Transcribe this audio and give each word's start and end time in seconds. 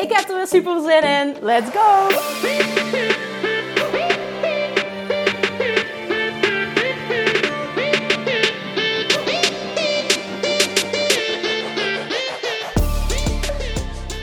Ik 0.00 0.12
heb 0.12 0.28
er 0.28 0.36
weer 0.36 0.46
super 0.46 0.80
zin 0.80 1.02
in. 1.02 1.36
Let's 1.40 1.70
go! 1.70 2.08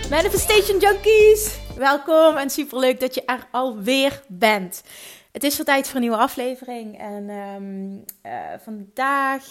Manifestation 0.09 0.79
Junkies! 0.79 1.59
Welkom 1.75 2.37
en 2.37 2.49
super 2.49 2.79
leuk 2.79 2.99
dat 2.99 3.15
je 3.15 3.25
er 3.25 3.47
alweer 3.51 4.21
bent. 4.27 4.83
Het 5.31 5.43
is 5.43 5.57
weer 5.57 5.65
tijd 5.65 5.85
voor 5.85 5.95
een 5.95 6.01
nieuwe 6.01 6.17
aflevering 6.17 6.99
en 6.99 7.29
um, 7.29 8.03
uh, 8.25 8.31
vandaag 8.63 9.43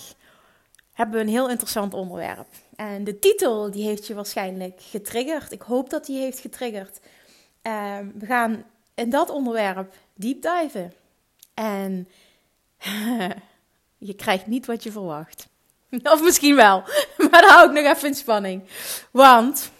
hebben 0.93 1.17
we 1.17 1.21
een 1.21 1.29
heel 1.29 1.51
interessant 1.51 1.95
onderwerp. 1.95 2.49
En 2.77 3.05
de 3.05 3.19
titel 3.19 3.71
die 3.71 3.87
heeft 3.87 4.07
je 4.07 4.15
waarschijnlijk 4.15 4.81
getriggerd. 4.83 5.53
Ik 5.53 5.63
hoop 5.63 5.91
dat 5.91 6.07
die 6.07 6.19
heeft 6.19 6.39
getriggerd. 6.39 7.01
Uh, 7.63 7.99
we 8.15 8.27
gaan 8.27 8.65
in 8.95 9.11
dat 9.11 9.31
onderwerp 9.31 9.95
deep 10.15 10.43
diven. 10.43 10.93
En 11.55 12.09
je 13.99 14.15
krijgt 14.15 14.47
niet 14.47 14.67
wat 14.67 14.83
je 14.83 14.93
verwacht. 14.93 15.49
Of 16.13 16.23
misschien 16.23 16.57
wel, 16.57 16.81
maar 17.31 17.41
dan 17.41 17.51
hou 17.51 17.69
ik 17.69 17.83
nog 17.83 17.95
even 17.95 18.09
in 18.09 18.15
spanning. 18.15 18.63
Want 19.11 19.71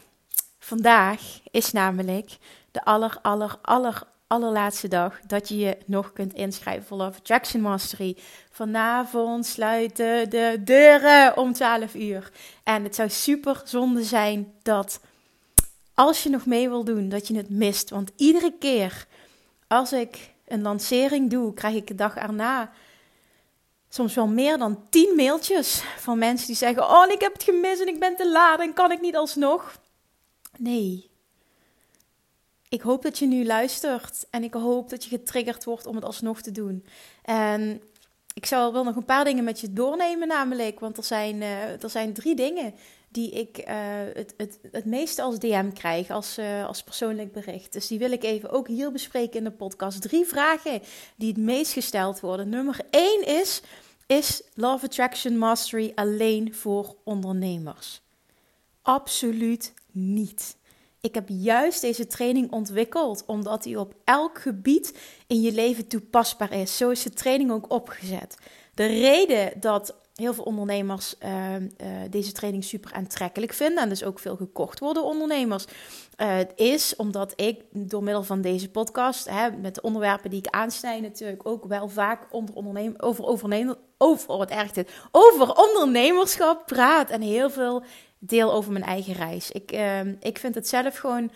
vandaag 0.59 1.41
is 1.51 1.73
namelijk 1.73 2.37
de 2.71 2.85
aller, 2.85 3.19
aller, 3.23 3.59
aller, 3.63 4.03
allerlaatste 4.27 4.89
dag 4.89 5.21
dat 5.27 5.49
je 5.49 5.59
je 5.59 5.79
nog 5.87 6.13
kunt 6.13 6.35
inschrijven 6.35 6.87
voor 6.87 6.97
Love 6.97 7.19
Attraction 7.19 7.61
Mastery. 7.61 8.17
Vanavond 8.51 9.47
sluiten 9.47 10.31
de 10.31 10.61
deuren 10.65 11.37
om 11.37 11.53
12 11.53 11.95
uur. 11.95 12.31
En 12.63 12.85
het 12.85 12.95
zou 12.95 13.09
super 13.11 13.63
zonde 13.65 14.03
zijn 14.03 14.53
dat 14.63 15.01
als 15.95 16.23
je 16.23 16.29
nog 16.29 16.47
mee 16.47 16.69
wil 16.69 16.85
doen, 16.85 17.09
dat 17.09 17.29
je 17.29 17.37
het 17.37 17.51
mist. 17.51 17.91
Want 17.91 18.13
iedere 18.17 18.53
keer 18.59 19.07
als 19.67 19.93
ik 19.93 20.35
een 20.47 20.63
lancering 20.63 21.31
doe, 21.31 21.55
krijg 21.55 21.75
ik 21.75 21.87
de 21.87 21.95
dag 21.95 22.17
erna 22.17 22.73
soms 23.89 24.15
wel 24.15 24.27
meer 24.27 24.59
dan 24.59 24.89
10 24.89 25.17
mailtjes 25.17 25.83
van 25.99 26.19
mensen 26.19 26.47
die 26.47 26.57
zeggen: 26.57 26.91
Oh, 26.91 27.11
ik 27.11 27.21
heb 27.21 27.33
het 27.33 27.43
gemist 27.43 27.81
en 27.81 27.89
ik 27.89 28.01
ben 28.01 28.17
te 28.17 28.31
laat 28.31 28.61
en 28.61 28.73
kan 28.73 28.93
ik 28.93 29.01
niet 29.01 29.17
alsnog. 29.17 29.79
Nee, 30.59 31.06
ik 32.69 32.81
hoop 32.81 33.03
dat 33.03 33.19
je 33.19 33.27
nu 33.27 33.45
luistert 33.45 34.27
en 34.31 34.45
ik 34.45 34.55
hoop 34.55 34.91
dat 34.91 35.05
je 35.05 35.11
getriggerd 35.11 35.65
wordt 35.65 35.87
om 35.87 35.95
het 35.95 36.05
alsnog 36.05 36.43
te 36.43 36.53
doen. 36.53 36.85
En 37.23 37.83
ik 38.35 38.47
zou 38.47 38.73
wel 38.73 38.85
nog 38.85 38.97
een 38.97 39.05
paar 39.05 39.25
dingen 39.25 39.45
met 39.45 39.61
je 39.61 39.73
doornemen, 39.73 40.29
namelijk, 40.29 40.81
want 40.81 40.97
er 40.97 41.05
zijn, 41.05 41.37
uh, 41.37 41.83
er 41.83 41.91
zijn 41.91 42.13
drie 42.13 42.35
dingen 42.35 42.75
die 43.09 43.31
ik 43.31 43.59
uh, 43.59 43.75
het, 44.15 44.35
het, 44.37 44.59
het 44.73 44.85
meeste 44.85 45.23
als 45.23 45.39
DM 45.39 45.73
krijg, 45.73 46.11
als, 46.11 46.39
uh, 46.39 46.67
als 46.67 46.83
persoonlijk 46.83 47.33
bericht. 47.33 47.73
Dus 47.73 47.87
die 47.87 47.99
wil 47.99 48.13
ik 48.13 48.23
even 48.23 48.51
ook 48.51 48.69
hier 48.69 48.93
bespreken 48.93 49.39
in 49.39 49.45
de 49.45 49.51
podcast. 49.51 50.03
Drie 50.03 50.25
vragen 50.25 50.83
die 51.17 51.29
het 51.29 51.37
meest 51.37 51.73
gesteld 51.73 52.21
worden. 52.21 52.49
Nummer 52.49 52.81
één 52.91 53.27
is: 53.27 53.63
Is 54.07 54.43
Love 54.55 54.85
Attraction 54.85 55.39
Mastery 55.39 55.93
alleen 55.95 56.55
voor 56.55 56.97
ondernemers? 57.05 58.01
Absoluut 58.83 59.73
niet. 59.91 60.57
Ik 61.07 61.15
heb 61.15 61.29
juist 61.29 61.81
deze 61.81 62.07
training 62.07 62.53
ontwikkeld 62.53 63.25
omdat 63.27 63.63
die 63.63 63.81
op 63.81 63.95
elk 64.05 64.39
gebied 64.39 64.99
in 65.27 65.41
je 65.41 65.53
leven 65.53 65.87
toepasbaar 65.87 66.53
is. 66.53 66.77
Zo 66.77 66.91
is 66.91 67.03
de 67.03 67.11
training 67.11 67.51
ook 67.51 67.71
opgezet. 67.73 68.37
De 68.75 68.87
reden 68.87 69.53
dat 69.61 69.95
heel 70.15 70.35
veel 70.35 70.45
ondernemers 70.45 71.15
uh, 71.25 71.55
uh, 71.55 71.67
deze 72.11 72.33
training 72.33 72.65
super 72.65 72.93
aantrekkelijk 72.93 73.53
vinden 73.53 73.83
en 73.83 73.89
dus 73.89 74.05
ook 74.05 74.19
veel 74.19 74.37
gekocht 74.37 74.79
worden 74.79 75.05
ondernemers, 75.05 75.65
uh, 76.17 76.39
is 76.55 76.97
omdat 76.97 77.33
ik 77.37 77.61
door 77.71 78.03
middel 78.03 78.23
van 78.23 78.41
deze 78.41 78.71
podcast, 78.71 79.31
hè, 79.31 79.51
met 79.51 79.75
de 79.75 79.83
onderwerpen 79.83 80.31
die 80.31 80.39
ik 80.39 80.47
aansnijd, 80.51 81.03
natuurlijk 81.03 81.47
ook 81.47 81.65
wel 81.65 81.89
vaak 81.89 82.27
onder 82.31 82.55
ondernemer, 82.55 83.03
over, 83.03 83.25
overnemer, 83.25 83.77
over, 83.99 84.29
oh, 84.29 84.39
wat 84.39 84.51
erg 84.51 84.71
over 85.11 85.55
ondernemerschap 85.55 86.67
praat 86.67 87.11
en 87.11 87.21
heel 87.21 87.51
veel 87.51 87.83
deel 88.19 88.53
over 88.53 88.73
mijn 88.73 88.85
eigen 88.85 89.15
reis. 89.15 89.51
Ik, 89.51 89.73
uh, 89.73 90.01
ik 90.21 90.39
vind 90.39 90.55
het 90.55 90.69
zelf 90.69 90.97
gewoon 90.97 91.31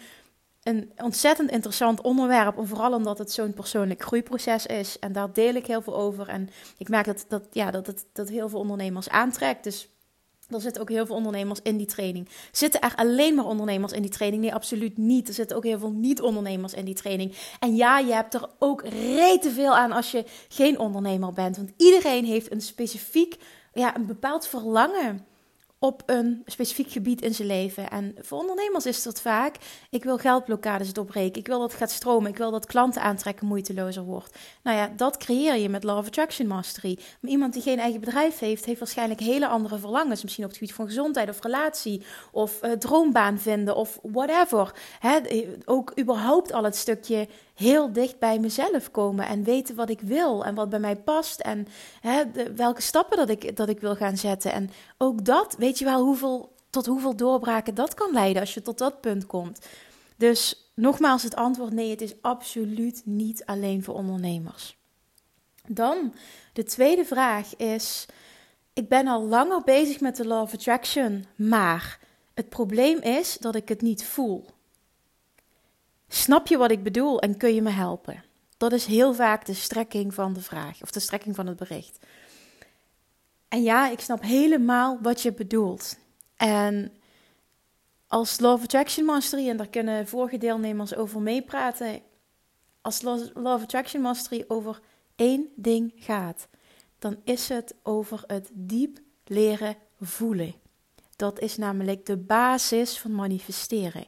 een 0.63 0.93
ontzettend 0.97 1.51
interessant 1.51 2.01
onderwerp. 2.01 2.55
Vooral 2.59 2.93
omdat 2.93 3.19
het 3.19 3.33
zo'n 3.33 3.55
persoonlijk 3.55 4.03
groeiproces 4.03 4.67
is. 4.67 4.99
En 4.99 5.13
daar 5.13 5.33
deel 5.33 5.55
ik 5.55 5.67
heel 5.67 5.83
veel 5.83 5.97
over. 5.97 6.29
En 6.29 6.49
ik 6.79 6.89
merk 6.89 7.07
dat, 7.07 7.25
dat, 7.29 7.43
ja, 7.51 7.71
dat, 7.71 7.87
het, 7.87 8.07
dat 8.13 8.29
heel 8.29 8.49
veel 8.49 8.59
ondernemers 8.59 9.09
aantrekt. 9.09 9.65
Dus 9.65 9.89
er 10.49 10.61
zitten 10.61 10.83
ook 10.83 10.89
heel 10.89 11.07
veel 11.07 11.15
ondernemers 11.15 11.61
in 11.63 11.77
die 11.77 11.87
training. 11.87 12.29
Zitten 12.53 12.81
er 12.81 12.95
alleen 12.97 13.35
maar 13.35 13.45
ondernemers 13.45 13.93
in 13.93 14.03
die 14.03 14.11
training? 14.11 14.43
Nee, 14.43 14.55
absoluut 14.55 14.97
niet. 14.99 15.29
Er 15.29 15.35
zitten 15.35 15.57
ook 15.57 15.65
heel 15.65 15.79
veel 15.79 15.93
niet-ondernemers 15.93 16.75
in 16.75 16.85
die 16.85 16.95
training. 16.95 17.37
En 17.59 17.77
ja, 17.77 17.99
je 17.99 18.13
hebt 18.13 18.35
er 18.35 18.49
ook 18.59 18.83
rete 18.85 19.51
veel 19.51 19.77
aan 19.77 19.93
als 19.93 20.11
je 20.11 20.25
geen 20.49 20.79
ondernemer 20.79 21.33
bent. 21.33 21.57
Want 21.57 21.73
iedereen 21.77 22.25
heeft 22.25 22.53
een 22.53 22.61
specifiek, 22.61 23.37
ja, 23.73 23.97
een 23.97 24.07
bepaald 24.07 24.47
verlangen 24.47 25.27
op 25.83 26.03
een 26.07 26.43
specifiek 26.47 26.91
gebied 26.91 27.23
in 27.23 27.35
zijn 27.35 27.49
leven. 27.49 27.91
En 27.91 28.15
voor 28.21 28.39
ondernemers 28.39 28.87
is 28.87 29.03
dat 29.03 29.21
vaak: 29.21 29.57
ik 29.91 30.05
wil 30.05 30.19
geldblokkades 30.19 30.93
doorbreken, 30.93 31.41
ik 31.41 31.47
wil 31.47 31.61
dat 31.61 31.71
het 31.71 31.79
gaat 31.79 31.91
stromen, 31.91 32.31
ik 32.31 32.37
wil 32.37 32.51
dat 32.51 32.67
klanten 32.67 33.03
aantrekken 33.03 33.47
moeitelozer 33.47 34.03
wordt. 34.03 34.39
Nou 34.63 34.77
ja, 34.77 34.93
dat 34.97 35.17
creëer 35.17 35.57
je 35.57 35.69
met 35.69 35.85
Law 35.85 35.99
of 35.99 36.07
Attraction 36.07 36.47
Mastery. 36.47 36.99
Iemand 37.23 37.53
die 37.53 37.63
geen 37.63 37.79
eigen 37.79 38.01
bedrijf 38.01 38.39
heeft, 38.39 38.65
heeft 38.65 38.79
waarschijnlijk 38.79 39.21
hele 39.21 39.49
andere 39.49 39.79
verlangens. 39.79 40.23
Misschien 40.23 40.45
op 40.45 40.51
het 40.51 40.59
gebied 40.59 40.75
van 40.75 40.87
gezondheid 40.87 41.29
of 41.29 41.43
relatie, 41.43 42.03
of 42.33 42.65
uh, 42.65 42.73
droombaan 42.73 43.39
vinden, 43.39 43.77
of 43.77 43.99
whatever. 44.03 44.75
ook 45.65 45.99
überhaupt 45.99 46.53
al 46.53 46.65
het 46.65 46.77
stukje 46.77 47.29
heel 47.61 47.93
dicht 47.93 48.19
bij 48.19 48.39
mezelf 48.39 48.91
komen 48.91 49.27
en 49.27 49.45
weten 49.45 49.75
wat 49.75 49.91
ik 49.91 50.01
wil 50.01 50.45
en 50.45 50.55
wat 50.55 50.69
bij 50.69 50.79
mij 50.79 50.97
past 50.97 51.41
en 51.41 51.67
hè, 52.01 52.23
welke 52.55 52.83
stappen 52.83 53.17
dat 53.17 53.29
ik, 53.29 53.57
dat 53.57 53.69
ik 53.69 53.81
wil 53.81 53.97
gaan 53.97 54.17
zetten. 54.17 54.53
En 54.53 54.71
ook 54.99 55.25
dat, 55.25 55.57
weet 55.59 55.79
je 55.79 55.85
wel, 55.85 56.05
hoeveel, 56.05 56.53
tot 56.71 56.87
hoeveel 56.87 57.17
doorbraken 57.17 57.75
dat 57.75 57.95
kan 57.95 58.13
leiden 58.13 58.43
als 58.43 58.55
je 58.55 58.63
tot 58.63 58.79
dat 58.79 59.01
punt 59.01 59.27
komt. 59.27 59.67
Dus 60.17 60.71
nogmaals 60.75 61.23
het 61.23 61.37
antwoord 61.37 61.73
nee, 61.73 61.91
het 61.91 62.01
is 62.01 62.15
absoluut 62.21 63.03
niet 63.05 63.45
alleen 63.45 63.83
voor 63.83 63.95
ondernemers. 63.95 64.77
Dan 65.67 66.15
de 66.53 66.65
tweede 66.65 67.05
vraag 67.05 67.57
is: 67.57 68.07
ik 68.73 68.89
ben 68.89 69.07
al 69.07 69.23
langer 69.23 69.63
bezig 69.65 70.01
met 70.01 70.17
de 70.17 70.27
law 70.27 70.43
of 70.43 70.55
attraction, 70.55 71.25
maar 71.37 71.99
het 72.35 72.49
probleem 72.49 72.99
is 72.99 73.39
dat 73.39 73.55
ik 73.55 73.69
het 73.69 73.83
niet 73.83 74.05
voel. 74.05 74.45
Snap 76.13 76.47
je 76.47 76.57
wat 76.57 76.71
ik 76.71 76.83
bedoel 76.83 77.21
en 77.21 77.37
kun 77.37 77.55
je 77.55 77.63
me 77.63 77.71
helpen? 77.71 78.25
Dat 78.57 78.73
is 78.73 78.87
heel 78.87 79.15
vaak 79.15 79.47
de 79.47 79.55
strekking 79.55 80.15
van 80.15 80.33
de 80.33 80.41
vraag 80.41 80.83
of 80.83 80.91
de 80.91 81.01
strekking 81.01 81.35
van 81.35 81.47
het 81.47 81.57
bericht. 81.57 81.99
En 83.49 83.63
ja, 83.63 83.89
ik 83.89 84.01
snap 84.01 84.23
helemaal 84.23 84.99
wat 85.03 85.23
je 85.23 85.33
bedoelt. 85.33 85.99
En 86.37 86.93
als 88.07 88.41
Love 88.41 88.63
Attraction 88.65 89.05
Mastery, 89.05 89.49
en 89.49 89.57
daar 89.57 89.69
kunnen 89.69 90.09
vorige 90.09 90.39
deelnemers 90.39 90.95
over 90.95 91.21
meepraten, 91.21 92.01
als 92.81 93.03
Love 93.03 93.63
Attraction 93.63 94.03
Mastery 94.03 94.45
over 94.49 94.81
één 95.17 95.49
ding 95.57 95.93
gaat, 95.97 96.49
dan 96.99 97.17
is 97.25 97.49
het 97.49 97.75
over 97.83 98.25
het 98.27 98.51
diep 98.53 98.99
leren 99.25 99.77
voelen. 100.01 100.55
Dat 101.21 101.41
is 101.41 101.57
namelijk 101.57 102.07
de 102.07 102.17
basis 102.17 102.99
van 102.99 103.15
manifesteren. 103.15 104.07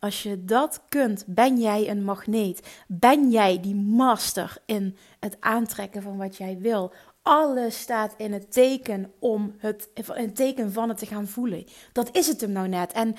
Als 0.00 0.22
je 0.22 0.44
dat 0.44 0.82
kunt, 0.88 1.24
ben 1.26 1.60
jij 1.60 1.88
een 1.88 2.04
magneet. 2.04 2.68
Ben 2.88 3.30
jij 3.30 3.60
die 3.60 3.74
master 3.74 4.56
in 4.66 4.96
het 5.20 5.36
aantrekken 5.40 6.02
van 6.02 6.16
wat 6.16 6.36
jij 6.36 6.58
wil. 6.58 6.92
Alles 7.22 7.80
staat 7.80 8.14
in 8.16 8.32
het 8.32 8.52
teken 8.52 9.12
om 9.18 9.54
het, 9.58 9.88
teken 10.34 10.72
van 10.72 10.88
het 10.88 10.98
te 10.98 11.06
gaan 11.06 11.26
voelen. 11.26 11.64
Dat 11.92 12.16
is 12.16 12.26
het 12.26 12.40
hem 12.40 12.52
nou 12.52 12.68
net. 12.68 12.92
En 12.92 13.14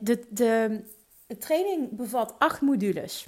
de, 0.00 0.26
de, 0.28 0.84
de 1.26 1.38
training 1.38 1.90
bevat 1.90 2.34
acht 2.38 2.60
modules. 2.60 3.26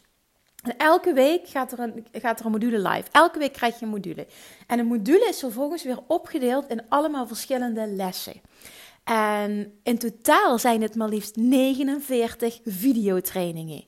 En 0.62 0.76
elke 0.76 1.12
week 1.12 1.48
gaat 1.48 1.72
er, 1.72 1.78
een, 1.78 2.06
gaat 2.12 2.40
er 2.40 2.46
een 2.46 2.52
module 2.52 2.88
live. 2.88 3.08
Elke 3.12 3.38
week 3.38 3.52
krijg 3.52 3.78
je 3.78 3.84
een 3.84 3.90
module. 3.90 4.26
En 4.66 4.78
een 4.78 4.86
module 4.86 5.28
is 5.28 5.38
vervolgens 5.38 5.82
weer 5.82 5.98
opgedeeld 6.06 6.68
in 6.68 6.88
allemaal 6.88 7.26
verschillende 7.26 7.86
lessen. 7.86 8.40
En 9.08 9.78
in 9.82 9.98
totaal 9.98 10.58
zijn 10.58 10.82
het 10.82 10.94
maar 10.94 11.08
liefst 11.08 11.36
49 11.36 12.60
videotrainingen. 12.64 13.84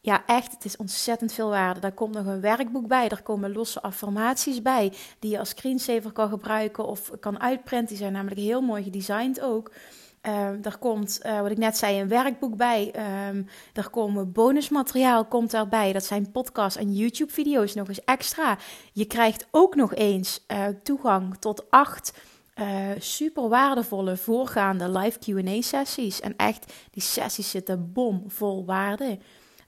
ja, 0.00 0.26
echt, 0.26 0.52
het 0.52 0.64
is 0.64 0.76
ontzettend 0.76 1.32
veel 1.32 1.48
waarde. 1.48 1.80
Daar 1.80 1.92
komt 1.92 2.14
nog 2.14 2.26
een 2.26 2.40
werkboek 2.40 2.86
bij. 2.86 3.08
Er 3.08 3.22
komen 3.22 3.52
losse 3.52 3.82
affirmaties 3.82 4.62
bij. 4.62 4.92
Die 5.18 5.30
je 5.30 5.38
als 5.38 5.48
screensaver 5.48 6.12
kan 6.12 6.28
gebruiken 6.28 6.86
of 6.86 7.10
kan 7.20 7.40
uitprinten. 7.40 7.88
Die 7.88 7.96
zijn 7.96 8.12
namelijk 8.12 8.40
heel 8.40 8.60
mooi 8.60 8.82
gedesigned 8.82 9.40
ook. 9.40 9.72
Uh, 10.22 10.66
er 10.66 10.78
komt, 10.78 11.20
uh, 11.26 11.40
wat 11.40 11.50
ik 11.50 11.58
net 11.58 11.76
zei, 11.76 12.00
een 12.00 12.08
werkboek 12.08 12.56
bij. 12.56 12.94
Um, 13.28 13.46
er 13.72 13.90
komen 13.90 14.32
bonusmateriaal 14.32 15.24
komt 15.24 15.50
daarbij. 15.50 15.92
Dat 15.92 16.04
zijn 16.04 16.30
podcasts 16.30 16.78
en 16.78 16.94
YouTube-video's 16.94 17.74
nog 17.74 17.88
eens 17.88 18.04
extra. 18.04 18.58
Je 18.92 19.04
krijgt 19.04 19.46
ook 19.50 19.74
nog 19.74 19.94
eens 19.94 20.44
uh, 20.52 20.66
toegang 20.82 21.36
tot 21.38 21.70
acht 21.70 22.12
super 22.98 23.48
waardevolle 23.48 24.16
voorgaande 24.16 24.98
live 24.98 25.18
Q&A-sessies. 25.18 26.20
En 26.20 26.36
echt, 26.36 26.72
die 26.90 27.02
sessies 27.02 27.50
zitten 27.50 27.92
bomvol 27.92 28.64
waarde. 28.64 29.18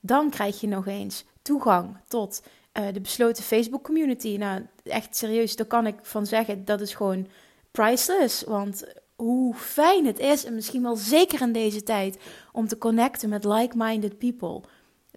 Dan 0.01 0.29
krijg 0.29 0.61
je 0.61 0.67
nog 0.67 0.87
eens 0.87 1.25
toegang 1.41 1.97
tot 2.07 2.41
de 2.71 3.01
besloten 3.01 3.43
Facebook-community. 3.43 4.37
Nou, 4.37 4.65
echt 4.83 5.15
serieus, 5.15 5.55
daar 5.55 5.65
kan 5.65 5.87
ik 5.87 5.95
van 6.01 6.25
zeggen, 6.25 6.65
dat 6.65 6.81
is 6.81 6.95
gewoon 6.95 7.27
priceless. 7.71 8.43
Want 8.43 8.83
hoe 9.15 9.53
fijn 9.53 10.05
het 10.05 10.19
is, 10.19 10.45
en 10.45 10.53
misschien 10.53 10.81
wel 10.81 10.95
zeker 10.95 11.41
in 11.41 11.51
deze 11.51 11.83
tijd, 11.83 12.17
om 12.51 12.67
te 12.67 12.77
connecten 12.77 13.29
met 13.29 13.45
like-minded 13.45 14.17
people. 14.17 14.61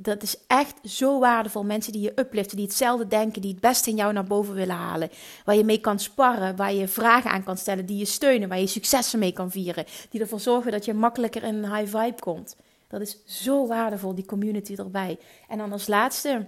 Dat 0.01 0.23
is 0.23 0.37
echt 0.47 0.75
zo 0.85 1.19
waardevol. 1.19 1.65
Mensen 1.65 1.93
die 1.93 2.03
je 2.03 2.13
upliften, 2.17 2.57
die 2.57 2.67
hetzelfde 2.67 3.07
denken, 3.07 3.43
die 3.43 3.51
het 3.51 3.61
beste 3.61 3.91
in 3.91 3.97
jou 3.97 4.13
naar 4.13 4.25
boven 4.25 4.55
willen 4.55 4.77
halen. 4.77 5.11
Waar 5.45 5.57
je 5.57 5.65
mee 5.65 5.81
kan 5.81 5.99
sparren, 5.99 6.57
waar 6.57 6.73
je 6.73 6.89
vragen 6.89 7.31
aan 7.31 7.45
kan 7.45 7.57
stellen, 7.57 7.87
die 7.87 7.99
je 7.99 8.05
steunen, 8.05 8.49
waar 8.49 8.61
je 8.61 8.67
successen 8.67 9.19
mee 9.19 9.33
kan 9.33 9.51
vieren. 9.51 9.85
Die 10.11 10.21
ervoor 10.21 10.41
zorgen 10.41 10.73
dat 10.73 10.85
je 10.85 10.95
makkelijker 10.95 11.43
in 11.43 11.55
een 11.55 11.75
high 11.75 11.97
vibe 11.97 12.21
komt. 12.21 12.57
Dat 12.89 13.01
is 13.01 13.19
zo 13.25 13.67
waardevol, 13.67 14.15
die 14.15 14.25
community 14.27 14.75
erbij. 14.75 15.19
En 15.49 15.59
dan 15.59 15.73
als 15.73 15.87
laatste, 15.87 16.47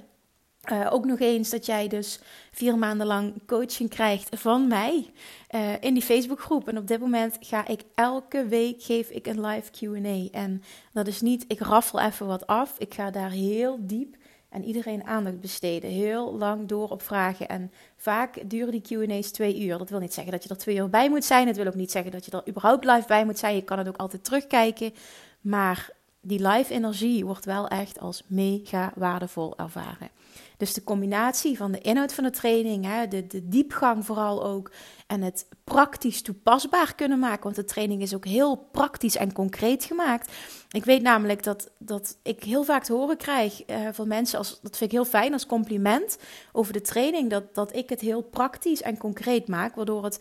uh, 0.69 0.93
ook 0.93 1.05
nog 1.05 1.19
eens 1.19 1.51
dat 1.51 1.67
jij 1.67 1.89
dus 1.89 2.21
vier 2.51 2.79
maanden 2.79 3.07
lang 3.07 3.33
coaching 3.47 3.91
krijgt 3.91 4.29
van 4.41 4.69
mij 4.69 5.11
uh, 5.55 5.73
in 5.81 5.95
die 5.95 6.03
Facebookgroep. 6.03 6.69
En 6.69 6.79
op 6.79 6.87
dit 6.87 7.01
moment 7.01 7.37
ga 7.41 7.67
ik 7.67 7.83
elke 7.95 8.47
week 8.47 8.83
geef 8.83 9.11
ik 9.11 9.27
een 9.27 9.47
live 9.47 9.71
Q&A. 9.71 10.39
En 10.39 10.63
dat 10.93 11.07
is 11.07 11.21
niet, 11.21 11.45
ik 11.49 11.61
raffel 11.61 12.01
even 12.01 12.27
wat 12.27 12.47
af. 12.47 12.79
Ik 12.79 12.95
ga 12.95 13.11
daar 13.11 13.31
heel 13.31 13.79
diep 13.81 14.17
en 14.49 14.65
iedereen 14.65 15.05
aandacht 15.05 15.41
besteden. 15.41 15.91
Heel 15.91 16.37
lang 16.37 16.69
door 16.69 16.89
op 16.89 17.03
vragen. 17.03 17.49
En 17.49 17.73
vaak 17.97 18.51
duren 18.51 18.83
die 18.83 19.07
Q&A's 19.07 19.31
twee 19.31 19.61
uur. 19.61 19.79
Dat 19.79 19.91
wil 19.91 19.99
niet 20.01 20.15
zeggen 20.15 20.33
dat 20.33 20.43
je 20.43 20.49
er 20.49 20.59
twee 20.59 20.77
uur 20.77 20.91
bij 20.91 21.09
moet 21.11 21.25
zijn. 21.25 21.47
Het 21.47 21.57
wil 21.57 21.67
ook 21.67 21.75
niet 21.75 21.91
zeggen 21.91 22.13
dat 22.13 22.25
je 22.25 22.31
er 22.31 22.49
überhaupt 22.49 22.85
live 22.85 23.07
bij 23.07 23.25
moet 23.25 23.39
zijn. 23.39 23.55
Je 23.55 23.65
kan 23.65 23.79
het 23.79 23.89
ook 23.89 23.97
altijd 23.97 24.25
terugkijken. 24.25 24.95
Maar 25.41 25.91
die 26.21 26.49
live 26.49 26.75
energie 26.75 27.25
wordt 27.25 27.45
wel 27.45 27.69
echt 27.69 28.01
als 28.01 28.23
mega 28.27 28.93
waardevol 28.95 29.59
ervaren. 29.59 30.11
Dus 30.57 30.75
de 30.75 30.85
combinatie 30.85 31.57
van 31.57 31.73
de 31.73 31.81
inhoud 31.81 32.15
van 32.15 32.25
de 32.25 32.31
training, 32.31 32.85
hè, 32.85 33.09
de, 33.09 33.27
de 33.27 33.49
diepgang 33.49 34.07
vooral 34.07 34.45
ook, 34.45 34.71
en 35.07 35.23
het 35.23 35.49
praktisch 35.65 36.23
toepasbaar 36.23 36.95
kunnen 36.95 37.19
maken. 37.19 37.43
Want 37.43 37.57
de 37.57 37.65
training 37.65 38.03
is 38.03 38.15
ook 38.15 38.25
heel 38.25 38.57
praktisch 38.57 39.17
en 39.17 39.33
concreet 39.33 39.85
gemaakt. 39.85 40.33
Ik 40.71 40.85
weet 40.85 41.03
namelijk 41.03 41.43
dat, 41.43 41.71
dat 41.79 42.19
ik 42.23 42.45
heel 42.45 42.65
vaak 42.65 42.85
te 42.85 42.93
horen 42.93 43.17
krijg 43.17 43.69
uh, 43.69 43.89
van 43.93 44.09
mensen, 44.09 44.39
als, 44.39 44.61
dat 44.63 44.77
vind 44.77 44.93
ik 44.93 44.97
heel 44.97 45.07
fijn 45.07 45.33
als 45.33 45.47
compliment 45.47 46.19
over 46.53 46.73
de 46.73 46.81
training, 46.81 47.31
dat, 47.31 47.55
dat 47.55 47.77
ik 47.77 47.89
het 47.89 48.01
heel 48.01 48.23
praktisch 48.23 48.83
en 48.83 48.99
concreet 48.99 49.49
maak, 49.49 49.75
waardoor 49.75 50.05
het 50.05 50.21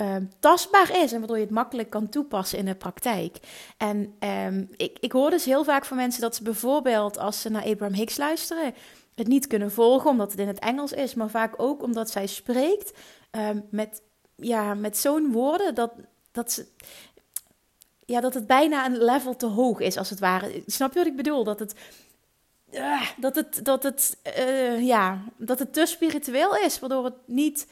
uh, 0.00 0.16
tastbaar 0.40 1.02
is 1.02 1.12
en 1.12 1.18
waardoor 1.18 1.36
je 1.36 1.44
het 1.44 1.52
makkelijk 1.52 1.90
kan 1.90 2.08
toepassen 2.08 2.58
in 2.58 2.64
de 2.64 2.74
praktijk. 2.74 3.36
En 3.76 4.14
um, 4.46 4.68
ik, 4.76 4.96
ik 5.00 5.12
hoor 5.12 5.30
dus 5.30 5.44
heel 5.44 5.64
vaak 5.64 5.84
van 5.84 5.96
mensen 5.96 6.20
dat 6.20 6.34
ze 6.34 6.42
bijvoorbeeld 6.42 7.18
als 7.18 7.40
ze 7.40 7.50
naar 7.50 7.64
Abraham 7.64 7.94
Hicks 7.94 8.16
luisteren, 8.16 8.74
het 9.14 9.26
niet 9.26 9.46
kunnen 9.46 9.72
volgen 9.72 10.10
omdat 10.10 10.30
het 10.30 10.40
in 10.40 10.48
het 10.48 10.58
Engels 10.58 10.92
is, 10.92 11.14
maar 11.14 11.30
vaak 11.30 11.54
ook 11.56 11.82
omdat 11.82 12.10
zij 12.10 12.26
spreekt 12.26 12.98
um, 13.30 13.66
met, 13.70 14.02
ja, 14.34 14.74
met 14.74 14.98
zo'n 14.98 15.32
woorden 15.32 15.74
dat, 15.74 15.92
dat 16.32 16.52
ze. 16.52 16.66
Ja, 18.04 18.20
dat 18.20 18.34
het 18.34 18.46
bijna 18.46 18.86
een 18.86 19.04
level 19.04 19.36
te 19.36 19.46
hoog 19.46 19.80
is, 19.80 19.96
als 19.96 20.10
het 20.10 20.18
ware. 20.18 20.62
Snap 20.66 20.92
je 20.92 20.98
wat 20.98 21.08
ik 21.08 21.16
bedoel? 21.16 21.44
Dat 21.44 21.58
het, 21.58 21.74
uh, 22.70 23.02
dat 23.16 23.34
het, 23.34 23.64
dat 23.64 23.82
het, 23.82 24.16
uh, 24.38 24.86
ja, 24.86 25.22
dat 25.36 25.58
het 25.58 25.72
te 25.72 25.86
spiritueel 25.86 26.56
is, 26.56 26.78
waardoor 26.78 27.04
het 27.04 27.16
niet 27.26 27.66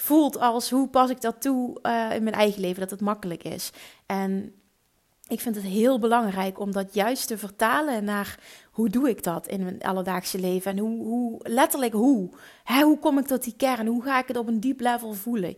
voelt 0.00 0.38
als 0.38 0.70
hoe 0.70 0.88
pas 0.88 1.10
ik 1.10 1.20
dat 1.20 1.40
toe 1.40 1.78
uh, 1.82 2.14
in 2.14 2.22
mijn 2.22 2.34
eigen 2.34 2.60
leven, 2.60 2.80
dat 2.80 2.90
het 2.90 3.00
makkelijk 3.00 3.42
is. 3.42 3.70
En 4.06 4.52
ik 5.28 5.40
vind 5.40 5.54
het 5.54 5.64
heel 5.64 5.98
belangrijk 5.98 6.60
om 6.60 6.72
dat 6.72 6.94
juist 6.94 7.26
te 7.26 7.38
vertalen 7.38 8.04
naar 8.04 8.38
hoe 8.70 8.88
doe 8.88 9.08
ik 9.08 9.22
dat 9.22 9.46
in 9.46 9.64
mijn 9.64 9.82
alledaagse 9.82 10.40
leven 10.40 10.70
en 10.70 10.78
hoe, 10.78 11.04
hoe 11.04 11.40
letterlijk 11.42 11.92
hoe. 11.92 12.30
Hè, 12.64 12.82
hoe 12.82 12.98
kom 12.98 13.18
ik 13.18 13.26
tot 13.26 13.44
die 13.44 13.54
kern? 13.56 13.86
Hoe 13.86 14.02
ga 14.02 14.18
ik 14.18 14.28
het 14.28 14.36
op 14.36 14.48
een 14.48 14.60
diep 14.60 14.80
level 14.80 15.12
voelen? 15.12 15.56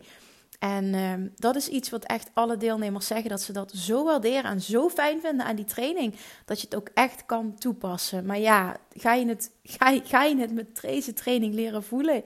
En 0.59 0.93
uh, 0.93 1.13
dat 1.35 1.55
is 1.55 1.67
iets 1.67 1.89
wat 1.89 2.03
echt 2.03 2.29
alle 2.33 2.57
deelnemers 2.57 3.07
zeggen, 3.07 3.29
dat 3.29 3.41
ze 3.41 3.53
dat 3.53 3.71
zo 3.71 4.03
waarderen 4.03 4.51
en 4.51 4.61
zo 4.61 4.89
fijn 4.89 5.21
vinden 5.21 5.45
aan 5.45 5.55
die 5.55 5.65
training, 5.65 6.15
dat 6.45 6.59
je 6.61 6.65
het 6.65 6.75
ook 6.75 6.89
echt 6.93 7.25
kan 7.25 7.55
toepassen. 7.57 8.25
Maar 8.25 8.39
ja, 8.39 8.77
ga 8.93 9.13
je 9.13 9.27
het, 9.27 9.51
ga 9.63 9.99
ga 10.03 10.23
je 10.23 10.37
het 10.37 10.53
met 10.53 10.81
deze 10.81 11.13
training 11.13 11.53
leren 11.53 11.83
voelen? 11.83 12.23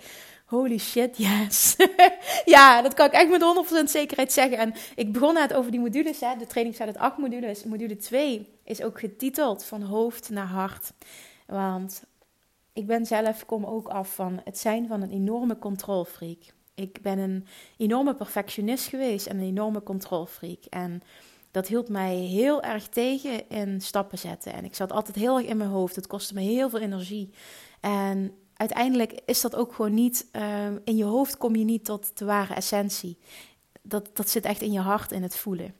Holy 0.55 0.77
shit, 0.77 1.17
yes. 1.17 1.75
ja, 2.55 2.81
dat 2.81 2.93
kan 2.93 3.05
ik 3.05 3.11
echt 3.11 3.29
met 3.29 3.41
100% 3.87 3.89
zekerheid 3.89 4.31
zeggen. 4.31 4.57
En 4.57 4.73
ik 4.95 5.11
begon 5.11 5.33
net 5.33 5.53
over 5.53 5.71
die 5.71 5.79
modules. 5.79 6.19
Hè. 6.19 6.35
De 6.37 6.47
training 6.47 6.75
staat 6.75 6.87
uit 6.87 6.97
acht 6.97 7.17
modules. 7.17 7.63
Module 7.63 7.95
2 7.95 8.47
is 8.63 8.81
ook 8.81 8.99
getiteld 8.99 9.63
van 9.63 9.81
hoofd 9.81 10.29
naar 10.29 10.47
hart. 10.47 10.93
Want 11.45 12.03
ik 12.73 12.85
ben 12.85 13.05
zelf, 13.05 13.45
kom 13.45 13.65
ook 13.65 13.87
af 13.87 14.15
van 14.15 14.41
het 14.43 14.57
zijn 14.57 14.87
van 14.87 15.01
een 15.01 15.11
enorme 15.11 15.59
controlfreak. 15.59 16.37
Ik 16.75 17.01
ben 17.01 17.17
een 17.17 17.47
enorme 17.77 18.15
perfectionist 18.15 18.87
geweest 18.87 19.25
en 19.25 19.37
een 19.37 19.47
enorme 19.47 19.83
controlfreak. 19.83 20.65
En 20.69 21.01
dat 21.51 21.67
hield 21.67 21.89
mij 21.89 22.15
heel 22.15 22.61
erg 22.61 22.87
tegen 22.87 23.49
in 23.49 23.81
stappen 23.81 24.17
zetten. 24.17 24.53
En 24.53 24.65
ik 24.65 24.75
zat 24.75 24.91
altijd 24.91 25.15
heel 25.15 25.37
erg 25.37 25.47
in 25.47 25.57
mijn 25.57 25.69
hoofd. 25.69 25.95
Het 25.95 26.07
kostte 26.07 26.33
me 26.33 26.41
heel 26.41 26.69
veel 26.69 26.79
energie. 26.79 27.29
En 27.79 28.33
uiteindelijk 28.57 29.19
is 29.25 29.41
dat 29.41 29.55
ook 29.55 29.73
gewoon 29.73 29.93
niet. 29.93 30.27
Uh, 30.31 30.65
in 30.83 30.95
je 30.95 31.03
hoofd 31.03 31.37
kom 31.37 31.55
je 31.55 31.63
niet 31.63 31.85
tot 31.85 32.17
de 32.17 32.25
ware 32.25 32.53
essentie. 32.53 33.17
Dat, 33.81 34.09
dat 34.13 34.29
zit 34.29 34.45
echt 34.45 34.61
in 34.61 34.71
je 34.71 34.79
hart, 34.79 35.11
in 35.11 35.23
het 35.23 35.35
voelen. 35.35 35.73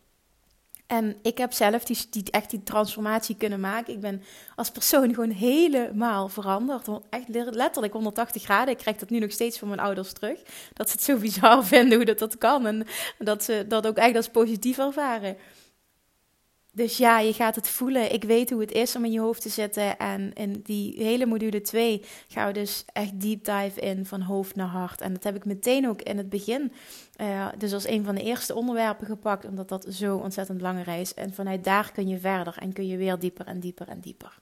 En 0.88 1.16
ik 1.22 1.38
heb 1.38 1.54
zelf 1.54 1.84
die, 1.84 1.98
die, 2.10 2.32
echt 2.32 2.50
die 2.50 2.64
transformatie 2.64 3.36
kunnen 3.36 3.60
maken. 3.60 3.94
Ik 3.94 4.00
ben 4.00 4.24
als 4.56 4.72
persoon 4.72 5.14
gewoon 5.14 5.30
helemaal 5.30 6.28
veranderd. 6.30 6.88
Echt 7.10 7.30
letterlijk 7.30 7.94
180 7.94 8.44
graden. 8.44 8.74
Ik 8.74 8.80
krijg 8.80 8.98
dat 8.98 9.10
nu 9.10 9.20
nog 9.20 9.32
steeds 9.32 9.60
van 9.60 9.68
mijn 9.68 9.80
ouders 9.80 10.14
terug. 10.14 10.40
Dat 10.74 10.90
ze 10.90 10.96
het 10.96 11.04
zo 11.04 11.18
bizar 11.26 11.66
vinden 11.66 11.96
hoe 11.96 12.06
dat, 12.06 12.20
dat 12.20 12.38
kan. 12.38 12.66
En 12.66 12.88
dat 13.18 13.44
ze 13.44 13.66
dat 13.68 13.88
ook 13.88 13.98
echt 13.98 14.16
als 14.16 14.30
positief 14.30 14.78
ervaren. 14.78 15.38
Dus 16.76 16.98
ja, 16.98 17.20
je 17.20 17.34
gaat 17.34 17.56
het 17.56 17.68
voelen. 17.68 18.14
Ik 18.14 18.24
weet 18.24 18.50
hoe 18.50 18.62
het 18.62 18.72
is 18.72 18.96
om 18.96 19.06
in 19.06 19.12
je 19.12 19.20
hoofd 19.20 19.42
te 19.42 19.50
zitten. 19.50 19.98
En 19.98 20.34
in 20.34 20.62
die 20.64 21.04
hele 21.04 21.26
module 21.26 21.62
2 21.62 22.02
gaan 22.28 22.48
we 22.48 22.54
dus 22.54 22.86
echt 22.94 23.22
deep 23.22 23.44
dive 23.44 23.80
in 23.80 24.06
van 24.06 24.22
hoofd 24.22 24.56
naar 24.56 24.68
hart. 24.68 25.02
En 25.02 25.14
dat 25.14 25.24
heb 25.24 25.36
ik 25.36 25.46
meteen 25.46 25.88
ook 25.88 26.02
in 26.02 26.18
het 26.18 26.30
begin, 26.30 26.72
uh, 27.22 27.48
dus 27.58 27.74
als 27.74 27.88
een 27.88 28.04
van 28.04 28.16
de 28.16 28.24
eerste 28.24 28.56
onderwerpen 28.56 29.08
gepakt, 29.08 29.46
omdat 29.46 29.70
dat 29.70 29.86
zo 29.90 30.18
ontzettend 30.18 30.58
belangrijk 30.58 31.00
is. 31.00 31.14
En 31.14 31.34
vanuit 31.34 31.64
daar 31.64 31.92
kun 31.92 32.08
je 32.08 32.20
verder 32.20 32.58
en 32.58 32.74
kun 32.74 32.88
je 32.88 32.98
weer 32.98 33.20
dieper 33.20 33.46
en 33.46 33.60
dieper 33.60 33.88
en 33.88 34.00
dieper. 34.00 34.40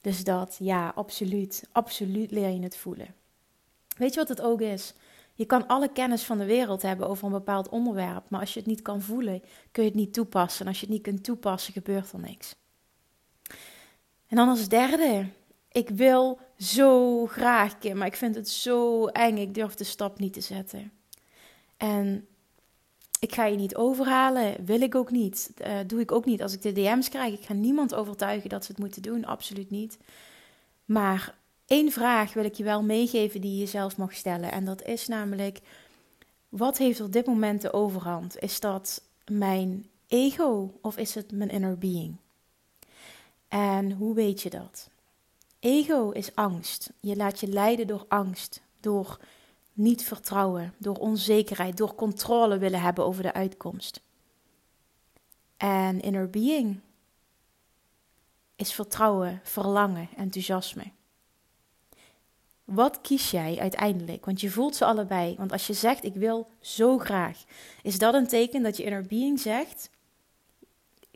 Dus 0.00 0.24
dat, 0.24 0.56
ja, 0.58 0.92
absoluut. 0.94 1.68
Absoluut 1.72 2.30
leer 2.30 2.50
je 2.50 2.62
het 2.62 2.76
voelen. 2.76 3.14
Weet 3.96 4.14
je 4.14 4.20
wat 4.20 4.28
het 4.28 4.40
ook 4.40 4.60
is? 4.60 4.94
Je 5.36 5.44
kan 5.46 5.66
alle 5.66 5.92
kennis 5.92 6.22
van 6.22 6.38
de 6.38 6.44
wereld 6.44 6.82
hebben 6.82 7.08
over 7.08 7.26
een 7.26 7.32
bepaald 7.32 7.68
onderwerp, 7.68 8.30
maar 8.30 8.40
als 8.40 8.54
je 8.54 8.58
het 8.58 8.68
niet 8.68 8.82
kan 8.82 9.02
voelen, 9.02 9.42
kun 9.72 9.82
je 9.82 9.88
het 9.88 9.98
niet 9.98 10.12
toepassen. 10.12 10.60
En 10.60 10.66
als 10.66 10.80
je 10.80 10.86
het 10.86 10.94
niet 10.94 11.02
kunt 11.02 11.24
toepassen, 11.24 11.72
gebeurt 11.72 12.12
er 12.12 12.20
niks. 12.20 12.54
En 14.26 14.36
dan 14.36 14.48
als 14.48 14.68
derde, 14.68 15.26
ik 15.72 15.88
wil 15.88 16.38
zo 16.58 17.26
graag, 17.26 17.78
Kim, 17.78 17.96
maar 17.96 18.06
ik 18.06 18.16
vind 18.16 18.34
het 18.34 18.48
zo 18.48 19.06
eng. 19.06 19.36
Ik 19.36 19.54
durf 19.54 19.74
de 19.74 19.84
stap 19.84 20.18
niet 20.18 20.32
te 20.32 20.40
zetten. 20.40 20.92
En 21.76 22.26
ik 23.20 23.34
ga 23.34 23.44
je 23.44 23.56
niet 23.56 23.76
overhalen, 23.76 24.64
wil 24.64 24.80
ik 24.80 24.94
ook 24.94 25.10
niet. 25.10 25.50
Uh, 25.60 25.78
doe 25.86 26.00
ik 26.00 26.12
ook 26.12 26.24
niet 26.24 26.42
als 26.42 26.52
ik 26.52 26.62
de 26.62 26.72
DM's 26.72 27.08
krijg. 27.08 27.34
Ik 27.34 27.44
ga 27.44 27.52
niemand 27.52 27.94
overtuigen 27.94 28.48
dat 28.48 28.64
ze 28.64 28.70
het 28.70 28.80
moeten 28.80 29.02
doen, 29.02 29.24
absoluut 29.24 29.70
niet. 29.70 29.98
Maar 30.84 31.34
Eén 31.66 31.92
vraag 31.92 32.32
wil 32.32 32.44
ik 32.44 32.54
je 32.54 32.64
wel 32.64 32.82
meegeven 32.82 33.40
die 33.40 33.58
je 33.58 33.66
zelf 33.66 33.96
mag 33.96 34.14
stellen. 34.14 34.52
En 34.52 34.64
dat 34.64 34.82
is 34.82 35.06
namelijk: 35.06 35.60
wat 36.48 36.78
heeft 36.78 37.00
op 37.00 37.12
dit 37.12 37.26
moment 37.26 37.62
de 37.62 37.72
overhand? 37.72 38.38
Is 38.38 38.60
dat 38.60 39.02
mijn 39.24 39.86
ego 40.06 40.78
of 40.82 40.96
is 40.96 41.14
het 41.14 41.32
mijn 41.32 41.50
inner 41.50 41.78
being? 41.78 42.16
En 43.48 43.92
hoe 43.92 44.14
weet 44.14 44.42
je 44.42 44.50
dat? 44.50 44.90
Ego 45.58 46.10
is 46.10 46.34
angst. 46.34 46.92
Je 47.00 47.16
laat 47.16 47.40
je 47.40 47.48
leiden 47.48 47.86
door 47.86 48.04
angst, 48.08 48.62
door 48.80 49.20
niet 49.72 50.02
vertrouwen, 50.02 50.74
door 50.78 50.96
onzekerheid, 50.96 51.76
door 51.76 51.94
controle 51.94 52.58
willen 52.58 52.80
hebben 52.80 53.04
over 53.04 53.22
de 53.22 53.32
uitkomst. 53.32 54.00
En 55.56 56.00
inner 56.00 56.30
being 56.30 56.80
is 58.56 58.72
vertrouwen, 58.72 59.40
verlangen, 59.44 60.08
enthousiasme. 60.16 60.95
Wat 62.66 63.00
kies 63.00 63.30
jij 63.30 63.58
uiteindelijk? 63.60 64.24
Want 64.24 64.40
je 64.40 64.50
voelt 64.50 64.76
ze 64.76 64.84
allebei. 64.84 65.34
Want 65.38 65.52
als 65.52 65.66
je 65.66 65.72
zegt: 65.72 66.04
Ik 66.04 66.14
wil 66.14 66.48
zo 66.60 66.98
graag, 66.98 67.44
is 67.82 67.98
dat 67.98 68.14
een 68.14 68.26
teken 68.26 68.62
dat 68.62 68.76
je 68.76 68.82
inner 68.82 69.06
being 69.06 69.40
zegt: 69.40 69.90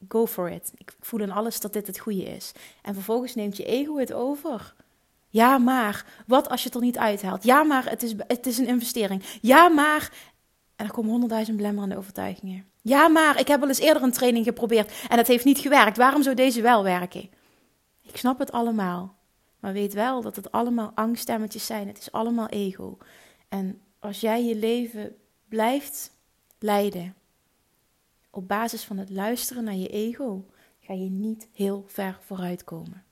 Go 0.08 0.26
for 0.26 0.50
it. 0.50 0.72
Ik 0.76 0.92
voel 1.00 1.20
in 1.20 1.30
alles 1.30 1.60
dat 1.60 1.72
dit 1.72 1.86
het 1.86 1.98
goede 1.98 2.22
is. 2.22 2.52
En 2.82 2.94
vervolgens 2.94 3.34
neemt 3.34 3.56
je 3.56 3.64
ego 3.64 3.96
het 3.96 4.12
over. 4.12 4.74
Ja, 5.28 5.58
maar 5.58 6.06
wat 6.26 6.48
als 6.48 6.60
je 6.60 6.66
het 6.66 6.76
er 6.76 6.82
niet 6.82 6.98
uithaalt? 6.98 7.44
Ja, 7.44 7.62
maar 7.62 7.90
het 7.90 8.02
is, 8.02 8.14
het 8.26 8.46
is 8.46 8.58
een 8.58 8.66
investering. 8.66 9.22
Ja, 9.40 9.68
maar. 9.68 10.12
En 10.76 10.86
er 10.86 10.92
komen 10.92 11.10
honderdduizend 11.10 11.56
belemmerende 11.56 11.96
overtuigingen. 11.96 12.64
Ja, 12.82 13.08
maar 13.08 13.40
ik 13.40 13.48
heb 13.48 13.62
al 13.62 13.68
eens 13.68 13.78
eerder 13.78 14.02
een 14.02 14.12
training 14.12 14.44
geprobeerd 14.44 14.92
en 15.08 15.18
het 15.18 15.26
heeft 15.26 15.44
niet 15.44 15.58
gewerkt. 15.58 15.96
Waarom 15.96 16.22
zou 16.22 16.34
deze 16.34 16.62
wel 16.62 16.82
werken? 16.82 17.30
Ik 18.02 18.16
snap 18.16 18.38
het 18.38 18.52
allemaal. 18.52 19.18
Maar 19.60 19.72
weet 19.72 19.92
wel 19.92 20.22
dat 20.22 20.36
het 20.36 20.52
allemaal 20.52 20.92
angststemmetjes 20.94 21.66
zijn. 21.66 21.86
Het 21.86 21.98
is 21.98 22.12
allemaal 22.12 22.48
ego. 22.48 22.98
En 23.48 23.80
als 23.98 24.20
jij 24.20 24.44
je 24.44 24.56
leven 24.56 25.16
blijft 25.48 26.12
leiden 26.58 27.14
op 28.30 28.48
basis 28.48 28.84
van 28.84 28.98
het 28.98 29.10
luisteren 29.10 29.64
naar 29.64 29.74
je 29.74 29.88
ego, 29.88 30.46
ga 30.80 30.92
je 30.92 31.10
niet 31.10 31.48
heel 31.52 31.84
ver 31.86 32.18
vooruit 32.20 32.64
komen. 32.64 33.04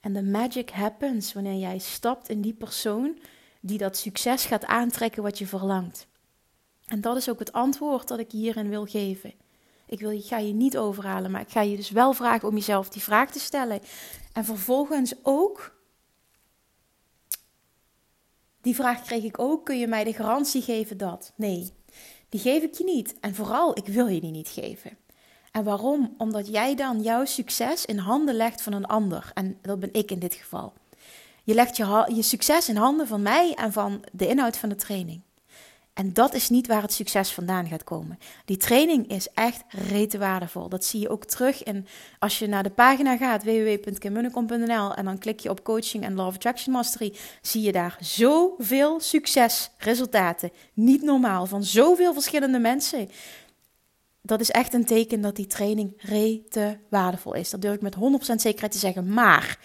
En 0.00 0.12
de 0.12 0.22
magic 0.22 0.70
happens 0.70 1.32
wanneer 1.32 1.58
jij 1.58 1.78
stapt 1.78 2.28
in 2.28 2.40
die 2.40 2.54
persoon 2.54 3.18
die 3.60 3.78
dat 3.78 3.96
succes 3.96 4.44
gaat 4.44 4.64
aantrekken 4.64 5.22
wat 5.22 5.38
je 5.38 5.46
verlangt. 5.46 6.06
En 6.86 7.00
dat 7.00 7.16
is 7.16 7.28
ook 7.28 7.38
het 7.38 7.52
antwoord 7.52 8.08
dat 8.08 8.18
ik 8.18 8.30
hierin 8.30 8.68
wil 8.68 8.84
geven. 8.86 9.32
Ik, 9.88 10.00
wil, 10.00 10.20
ga 10.20 10.38
je 10.38 10.52
niet 10.52 10.78
overhalen, 10.78 11.30
maar 11.30 11.40
ik 11.40 11.50
ga 11.50 11.60
je 11.60 11.76
dus 11.76 11.90
wel 11.90 12.12
vragen 12.12 12.48
om 12.48 12.54
jezelf 12.54 12.88
die 12.88 13.02
vraag 13.02 13.30
te 13.30 13.40
stellen. 13.40 13.80
En 14.32 14.44
vervolgens 14.44 15.14
ook, 15.22 15.76
die 18.60 18.74
vraag 18.74 19.02
kreeg 19.02 19.24
ik 19.24 19.38
ook, 19.38 19.64
kun 19.64 19.78
je 19.78 19.86
mij 19.86 20.04
de 20.04 20.12
garantie 20.12 20.62
geven 20.62 20.96
dat? 20.96 21.32
Nee, 21.36 21.72
die 22.28 22.40
geef 22.40 22.62
ik 22.62 22.74
je 22.74 22.84
niet. 22.84 23.20
En 23.20 23.34
vooral, 23.34 23.78
ik 23.78 23.86
wil 23.86 24.06
je 24.06 24.20
die 24.20 24.30
niet 24.30 24.48
geven. 24.48 24.98
En 25.52 25.64
waarom? 25.64 26.14
Omdat 26.18 26.48
jij 26.48 26.74
dan 26.74 27.02
jouw 27.02 27.24
succes 27.24 27.84
in 27.84 27.98
handen 27.98 28.34
legt 28.34 28.62
van 28.62 28.72
een 28.72 28.86
ander. 28.86 29.30
En 29.34 29.58
dat 29.62 29.80
ben 29.80 29.92
ik 29.92 30.10
in 30.10 30.18
dit 30.18 30.34
geval. 30.34 30.72
Je 31.44 31.54
legt 31.54 31.76
je, 31.76 32.10
je 32.14 32.22
succes 32.22 32.68
in 32.68 32.76
handen 32.76 33.06
van 33.06 33.22
mij 33.22 33.54
en 33.54 33.72
van 33.72 34.04
de 34.12 34.26
inhoud 34.26 34.56
van 34.56 34.68
de 34.68 34.74
training. 34.74 35.20
En 35.98 36.12
dat 36.12 36.34
is 36.34 36.48
niet 36.48 36.66
waar 36.66 36.82
het 36.82 36.92
succes 36.92 37.32
vandaan 37.32 37.66
gaat 37.66 37.84
komen. 37.84 38.18
Die 38.44 38.56
training 38.56 39.10
is 39.10 39.28
echt 39.34 39.62
rete 39.68 40.18
waardevol. 40.18 40.68
Dat 40.68 40.84
zie 40.84 41.00
je 41.00 41.08
ook 41.08 41.24
terug 41.24 41.62
in 41.62 41.86
als 42.18 42.38
je 42.38 42.46
naar 42.46 42.62
de 42.62 42.70
pagina 42.70 43.16
gaat 43.16 43.44
www.kimmunnekom.nl 43.44 44.94
en 44.94 45.04
dan 45.04 45.18
klik 45.18 45.40
je 45.40 45.50
op 45.50 45.64
coaching 45.64 46.04
en 46.04 46.14
Love 46.14 46.36
Attraction 46.36 46.72
Mastery, 46.72 47.14
zie 47.42 47.62
je 47.62 47.72
daar 47.72 47.96
zoveel 48.00 49.00
succesresultaten. 49.00 50.50
Niet 50.72 51.02
normaal 51.02 51.46
van 51.46 51.64
zoveel 51.64 52.12
verschillende 52.12 52.58
mensen. 52.58 53.08
Dat 54.22 54.40
is 54.40 54.50
echt 54.50 54.74
een 54.74 54.86
teken 54.86 55.20
dat 55.20 55.36
die 55.36 55.46
training 55.46 55.92
rete 55.96 56.78
waardevol 56.90 57.34
is. 57.34 57.50
Dat 57.50 57.62
durf 57.62 57.74
ik 57.74 57.82
met 57.82 57.96
100% 57.96 57.98
zekerheid 58.34 58.72
te 58.72 58.78
zeggen. 58.78 59.12
Maar 59.12 59.58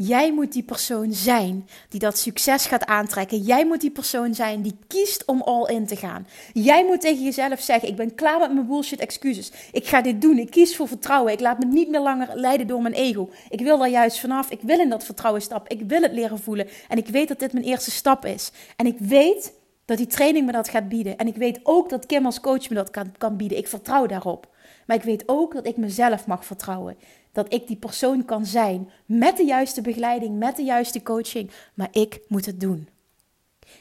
Jij 0.00 0.32
moet 0.32 0.52
die 0.52 0.62
persoon 0.62 1.12
zijn 1.12 1.68
die 1.88 2.00
dat 2.00 2.18
succes 2.18 2.66
gaat 2.66 2.86
aantrekken. 2.86 3.38
Jij 3.38 3.66
moet 3.66 3.80
die 3.80 3.90
persoon 3.90 4.34
zijn 4.34 4.62
die 4.62 4.76
kiest 4.86 5.24
om 5.24 5.42
all 5.42 5.74
in 5.74 5.86
te 5.86 5.96
gaan. 5.96 6.26
Jij 6.52 6.84
moet 6.84 7.00
tegen 7.00 7.24
jezelf 7.24 7.60
zeggen: 7.60 7.88
Ik 7.88 7.96
ben 7.96 8.14
klaar 8.14 8.38
met 8.38 8.54
mijn 8.54 8.66
bullshit 8.66 9.00
excuses. 9.00 9.52
Ik 9.72 9.86
ga 9.86 10.02
dit 10.02 10.20
doen. 10.20 10.38
Ik 10.38 10.50
kies 10.50 10.76
voor 10.76 10.88
vertrouwen. 10.88 11.32
Ik 11.32 11.40
laat 11.40 11.58
me 11.58 11.64
niet 11.64 11.88
meer 11.88 12.00
langer 12.00 12.28
leiden 12.34 12.66
door 12.66 12.82
mijn 12.82 12.94
ego. 12.94 13.30
Ik 13.48 13.60
wil 13.60 13.78
daar 13.78 13.88
juist 13.88 14.20
vanaf. 14.20 14.50
Ik 14.50 14.60
wil 14.62 14.78
in 14.78 14.88
dat 14.88 15.04
vertrouwen 15.04 15.42
stappen. 15.42 15.78
Ik 15.78 15.88
wil 15.88 16.02
het 16.02 16.12
leren 16.12 16.38
voelen. 16.38 16.68
En 16.88 16.98
ik 16.98 17.06
weet 17.06 17.28
dat 17.28 17.38
dit 17.38 17.52
mijn 17.52 17.64
eerste 17.64 17.90
stap 17.90 18.24
is. 18.24 18.50
En 18.76 18.86
ik 18.86 18.98
weet 18.98 19.52
dat 19.84 19.96
die 19.96 20.06
training 20.06 20.46
me 20.46 20.52
dat 20.52 20.68
gaat 20.68 20.88
bieden. 20.88 21.16
En 21.16 21.26
ik 21.26 21.36
weet 21.36 21.60
ook 21.62 21.88
dat 21.88 22.06
Kim 22.06 22.24
als 22.26 22.40
coach 22.40 22.68
me 22.68 22.74
dat 22.74 22.90
kan, 22.90 23.12
kan 23.18 23.36
bieden. 23.36 23.58
Ik 23.58 23.68
vertrouw 23.68 24.06
daarop. 24.06 24.48
Maar 24.86 24.96
ik 24.96 25.02
weet 25.02 25.22
ook 25.26 25.54
dat 25.54 25.66
ik 25.66 25.76
mezelf 25.76 26.26
mag 26.26 26.44
vertrouwen. 26.44 26.96
Dat 27.38 27.52
ik 27.52 27.66
die 27.66 27.76
persoon 27.76 28.24
kan 28.24 28.46
zijn 28.46 28.90
met 29.06 29.36
de 29.36 29.44
juiste 29.44 29.80
begeleiding, 29.80 30.38
met 30.38 30.56
de 30.56 30.62
juiste 30.62 31.02
coaching. 31.02 31.50
Maar 31.74 31.88
ik 31.90 32.20
moet 32.28 32.46
het 32.46 32.60
doen. 32.60 32.88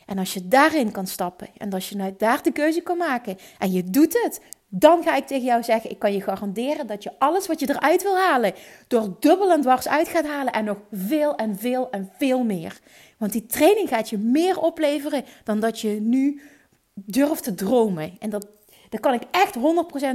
En 0.05 0.17
als 0.17 0.33
je 0.33 0.47
daarin 0.47 0.91
kan 0.91 1.07
stappen 1.07 1.47
en 1.57 1.73
als 1.73 1.89
je 1.89 1.95
nou 1.95 2.13
daar 2.17 2.43
de 2.43 2.51
keuze 2.51 2.81
kan 2.81 2.97
maken 2.97 3.37
en 3.57 3.71
je 3.71 3.83
doet 3.83 4.23
het, 4.23 4.41
dan 4.67 5.03
ga 5.03 5.15
ik 5.15 5.27
tegen 5.27 5.45
jou 5.45 5.63
zeggen: 5.63 5.89
ik 5.89 5.99
kan 5.99 6.13
je 6.13 6.21
garanderen 6.21 6.87
dat 6.87 7.03
je 7.03 7.19
alles 7.19 7.47
wat 7.47 7.59
je 7.59 7.69
eruit 7.69 8.03
wil 8.03 8.17
halen, 8.17 8.53
door 8.87 9.15
dubbel 9.19 9.51
en 9.51 9.61
dwars 9.61 9.87
uit 9.87 10.07
gaat 10.07 10.25
halen 10.25 10.53
en 10.53 10.65
nog 10.65 10.77
veel 10.91 11.35
en 11.35 11.57
veel 11.57 11.89
en 11.89 12.11
veel 12.17 12.43
meer. 12.43 12.79
Want 13.17 13.31
die 13.31 13.45
training 13.45 13.89
gaat 13.89 14.09
je 14.09 14.17
meer 14.17 14.59
opleveren 14.59 15.23
dan 15.43 15.59
dat 15.59 15.79
je 15.79 15.89
nu 15.89 16.41
durft 16.93 17.43
te 17.43 17.55
dromen. 17.55 18.15
En 18.19 18.29
dat 18.29 18.47
daar 18.89 18.99
kan 18.99 19.13
ik 19.13 19.23
echt 19.31 19.55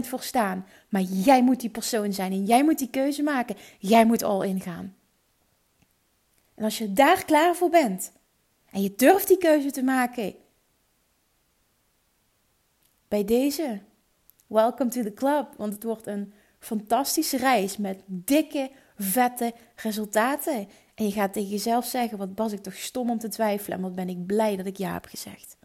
100% 0.04 0.08
voor 0.08 0.22
staan. 0.22 0.66
Maar 0.88 1.02
jij 1.02 1.42
moet 1.42 1.60
die 1.60 1.70
persoon 1.70 2.12
zijn 2.12 2.32
en 2.32 2.44
jij 2.44 2.64
moet 2.64 2.78
die 2.78 2.90
keuze 2.90 3.22
maken. 3.22 3.56
Jij 3.78 4.04
moet 4.04 4.22
al 4.22 4.42
ingaan. 4.42 4.94
En 6.54 6.64
als 6.64 6.78
je 6.78 6.92
daar 6.92 7.24
klaar 7.24 7.54
voor 7.54 7.70
bent 7.70 8.12
en 8.70 8.82
je 8.82 8.94
durft 8.96 9.28
die 9.28 9.38
keuze 9.38 9.70
te 9.70 9.82
maken, 9.82 10.34
bij 13.08 13.24
deze, 13.24 13.80
welcome 14.46 14.90
to 14.90 15.02
the 15.02 15.14
club. 15.14 15.54
Want 15.56 15.72
het 15.72 15.82
wordt 15.82 16.06
een 16.06 16.32
fantastische 16.58 17.36
reis 17.36 17.76
met 17.76 18.02
dikke, 18.06 18.70
vette 18.96 19.54
resultaten. 19.76 20.68
En 20.94 21.04
je 21.04 21.12
gaat 21.12 21.32
tegen 21.32 21.48
jezelf 21.48 21.84
zeggen: 21.84 22.18
wat 22.18 22.28
was 22.34 22.52
ik 22.52 22.62
toch 22.62 22.74
stom 22.74 23.10
om 23.10 23.18
te 23.18 23.28
twijfelen 23.28 23.76
en 23.76 23.82
wat 23.82 23.94
ben 23.94 24.08
ik 24.08 24.26
blij 24.26 24.56
dat 24.56 24.66
ik 24.66 24.76
ja 24.76 24.92
heb 24.92 25.04
gezegd. 25.04 25.56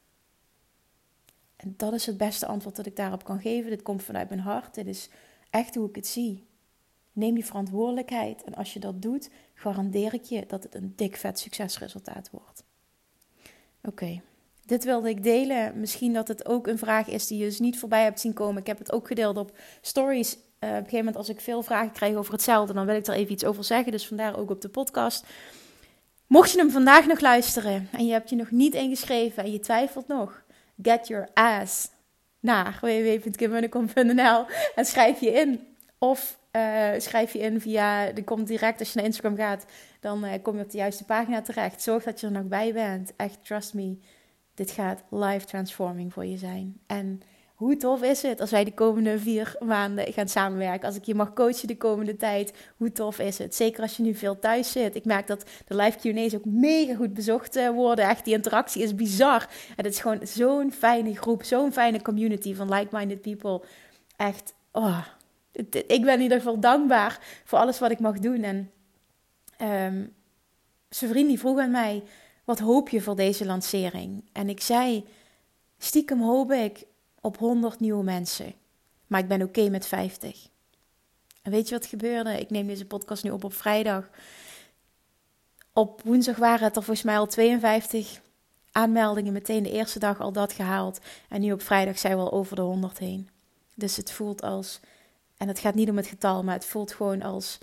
Dat 1.76 1.94
is 1.94 2.06
het 2.06 2.18
beste 2.18 2.46
antwoord 2.46 2.76
dat 2.76 2.86
ik 2.86 2.96
daarop 2.96 3.24
kan 3.24 3.40
geven. 3.40 3.70
Dit 3.70 3.82
komt 3.82 4.04
vanuit 4.04 4.30
mijn 4.30 4.42
hart. 4.42 4.76
Dit 4.76 4.88
is 4.88 5.10
echt 5.50 5.76
hoe 5.76 5.90
ik 5.90 5.96
het 5.96 6.08
zie. 6.08 6.46
Neem 7.12 7.38
je 7.38 7.44
verantwoordelijkheid. 7.44 8.44
En 8.44 8.56
als 8.56 8.74
je 8.74 8.80
dat 8.80 9.02
doet, 9.02 9.30
garandeer 9.54 10.14
ik 10.14 10.24
je 10.24 10.44
dat 10.48 10.64
het 10.64 10.76
een 10.76 10.94
dik 10.96 11.16
vet 11.16 11.40
succesresultaat 11.40 12.30
wordt. 12.32 12.64
Oké, 13.84 14.22
dit 14.66 14.84
wilde 14.84 15.10
ik 15.10 15.24
delen. 15.24 15.80
Misschien 15.80 16.14
dat 16.14 16.28
het 16.28 16.46
ook 16.48 16.68
een 16.68 16.78
vraag 16.78 17.08
is 17.08 17.28
die 17.28 17.38
je 17.38 17.46
dus 17.46 17.60
niet 17.60 17.80
voorbij 17.80 18.04
hebt 18.04 18.20
zien 18.20 18.34
komen. 18.34 18.62
Ik 18.62 18.68
heb 18.68 18.78
het 18.78 18.92
ook 18.92 19.08
gedeeld 19.08 19.38
op 19.38 19.58
stories. 19.82 20.34
Uh, 20.34 20.40
op 20.70 20.76
een 20.76 20.76
gegeven 20.76 20.98
moment 20.98 21.16
als 21.16 21.30
ik 21.30 21.42
veel 21.42 21.64
vragen 21.64 21.92
krijg 21.92 22.16
over 22.16 22.34
hetzelfde, 22.34 22.74
dan 22.74 22.86
wil 22.86 22.96
ik 22.96 23.08
er 23.08 23.14
even 23.14 23.32
iets 23.32 23.46
over 23.46 23.64
zeggen. 23.64 23.92
Dus 23.92 24.08
vandaar 24.08 24.38
ook 24.38 24.50
op 24.50 24.62
de 24.62 24.70
podcast. 24.70 25.26
Mocht 26.28 26.52
je 26.52 26.58
hem 26.58 26.72
vandaag 26.72 27.08
nog 27.08 27.20
luisteren 27.20 27.88
en 27.92 28.06
je 28.06 28.12
hebt 28.12 28.30
je 28.30 28.36
nog 28.36 28.52
niet 28.52 28.74
ingeschreven 28.74 29.44
en 29.44 29.52
je 29.52 29.60
twijfelt 29.60 30.08
nog, 30.08 30.44
get 30.82 31.08
your 31.08 31.30
ass 31.34 31.90
naar 32.40 32.78
www.kimmunnekom.nl 32.82 34.46
en 34.76 34.86
schrijf 34.86 35.20
je 35.20 35.32
in. 35.32 35.76
Of 35.98 36.40
uh, 36.52 36.90
schrijf 36.98 37.34
je 37.34 37.40
in 37.40 37.62
via, 37.62 38.08
er 38.08 38.24
komt 38.24 38.48
direct 38.48 38.80
als 38.80 38.90
je 38.90 38.96
naar 38.96 39.06
Instagram 39.06 39.36
gaat, 39.36 39.66
dan 40.00 40.26
uh, 40.26 40.32
kom 40.42 40.58
je 40.58 40.64
op 40.64 40.72
de 40.72 40.78
juiste 40.78 41.06
pagina 41.06 41.42
terecht. 41.42 41.82
Zorg 41.82 42.04
dat 42.04 42.20
je 42.20 42.26
er 42.26 42.32
nog 42.32 42.48
bij 42.48 42.74
bent. 42.74 43.14
Echt, 43.16 43.46
trust 43.46 43.74
me, 43.74 43.98
dit 44.54 44.72
gaat 44.72 45.04
life 45.10 45.46
transforming 45.46 46.14
voor 46.14 46.26
je 46.26 46.38
zijn. 46.38 46.80
En 46.88 47.22
hoe 47.58 47.78
tof 47.78 48.02
is 48.02 48.22
het 48.22 48.42
als 48.42 48.52
wij 48.52 48.64
de 48.64 48.74
komende 48.74 49.20
vier 49.20 49.56
maanden 49.60 50.14
gaan 50.14 50.28
samenwerken? 50.28 50.88
Als 50.88 50.96
ik 50.96 51.04
je 51.04 51.16
mag 51.16 51.34
coachen 51.34 51.68
de 51.68 51.78
komende 51.78 52.16
tijd, 52.16 52.54
hoe 52.76 52.92
tof 52.92 53.20
is 53.20 53.38
het? 53.38 53.56
Zeker 53.56 53.82
als 53.82 53.98
je 53.98 54.04
nu 54.04 54.14
veel 54.14 54.40
thuis 54.40 54.72
zit. 54.72 54.96
Ik 54.96 55.06
merk 55.06 55.28
dat 55.28 55.50
de 55.68 55.76
live 55.76 55.98
Q&A's 55.98 56.36
ook 56.36 56.46
mega 56.46 56.96
goed 56.96 57.14
bezocht 57.14 57.56
eh, 57.56 57.70
worden. 57.70 58.10
Echt, 58.10 58.26
die 58.26 58.34
interactie 58.34 58.84
is 58.84 58.96
bizar. 58.96 59.42
En 59.76 59.86
het 59.86 59.94
is 59.94 60.00
gewoon 60.00 60.20
zo'n 60.24 60.72
fijne 60.72 61.16
groep, 61.16 61.44
zo'n 61.44 61.72
fijne 61.72 62.02
community 62.02 62.56
van 62.56 62.74
like-minded 62.74 63.22
people. 63.22 63.62
Echt, 64.16 64.54
oh, 64.72 65.06
ik 65.88 66.02
ben 66.02 66.14
in 66.14 66.22
ieder 66.22 66.38
geval 66.38 66.60
dankbaar 66.60 67.42
voor 67.44 67.60
alles 67.60 67.80
wat 67.80 67.92
ik 67.92 68.00
mag 68.00 68.20
doen. 68.20 68.44
En 68.44 68.72
um, 69.62 70.14
zijn 70.90 71.28
die 71.28 71.40
vroeg 71.40 71.60
aan 71.60 71.72
mij, 71.72 72.04
wat 72.44 72.60
hoop 72.60 72.90
je 72.90 73.02
voor 73.02 73.16
deze 73.16 73.46
lancering? 73.46 74.24
En 74.32 74.50
ik 74.50 74.62
zei, 74.62 75.06
stiekem 75.78 76.22
hoop 76.22 76.52
ik 76.52 76.86
op 77.28 77.38
100 77.38 77.80
nieuwe 77.80 78.04
mensen. 78.04 78.54
Maar 79.08 79.20
ik 79.20 79.28
ben 79.28 79.42
oké 79.42 79.70
met 79.70 79.88
50. 79.88 80.50
En 81.42 81.52
weet 81.52 81.70
je 81.70 81.76
wat 81.76 81.86
gebeurde? 81.86 82.40
Ik 82.40 82.50
neem 82.50 82.68
deze 82.68 82.86
podcast 82.86 83.24
nu 83.24 83.30
op 83.30 83.44
op 83.44 83.54
vrijdag. 83.54 84.10
Op 85.74 86.02
woensdag 86.02 86.36
waren 86.36 86.64
het 86.64 86.76
er 86.76 86.84
volgens 86.84 87.06
mij 87.06 87.18
al 87.18 87.28
52 87.28 88.22
aanmeldingen. 88.72 89.34
Meteen 89.34 89.64
de 89.64 89.72
eerste 89.72 90.00
dag 90.00 90.20
al 90.20 90.32
dat 90.32 90.54
gehaald. 90.54 91.00
En 91.30 91.42
nu 91.42 91.52
op 91.52 91.62
vrijdag 91.62 92.00
zijn 92.00 92.18
we 92.18 92.24
al 92.24 92.32
over 92.32 92.56
de 92.56 92.62
100 92.62 92.98
heen. 92.98 93.30
Dus 93.76 93.96
het 93.98 94.12
voelt 94.12 94.42
als. 94.42 94.80
En 95.38 95.48
het 95.48 95.60
gaat 95.60 95.76
niet 95.76 95.90
om 95.90 95.98
het 95.98 96.08
getal, 96.08 96.44
maar 96.44 96.56
het 96.56 96.66
voelt 96.66 96.94
gewoon 96.94 97.22
als. 97.22 97.58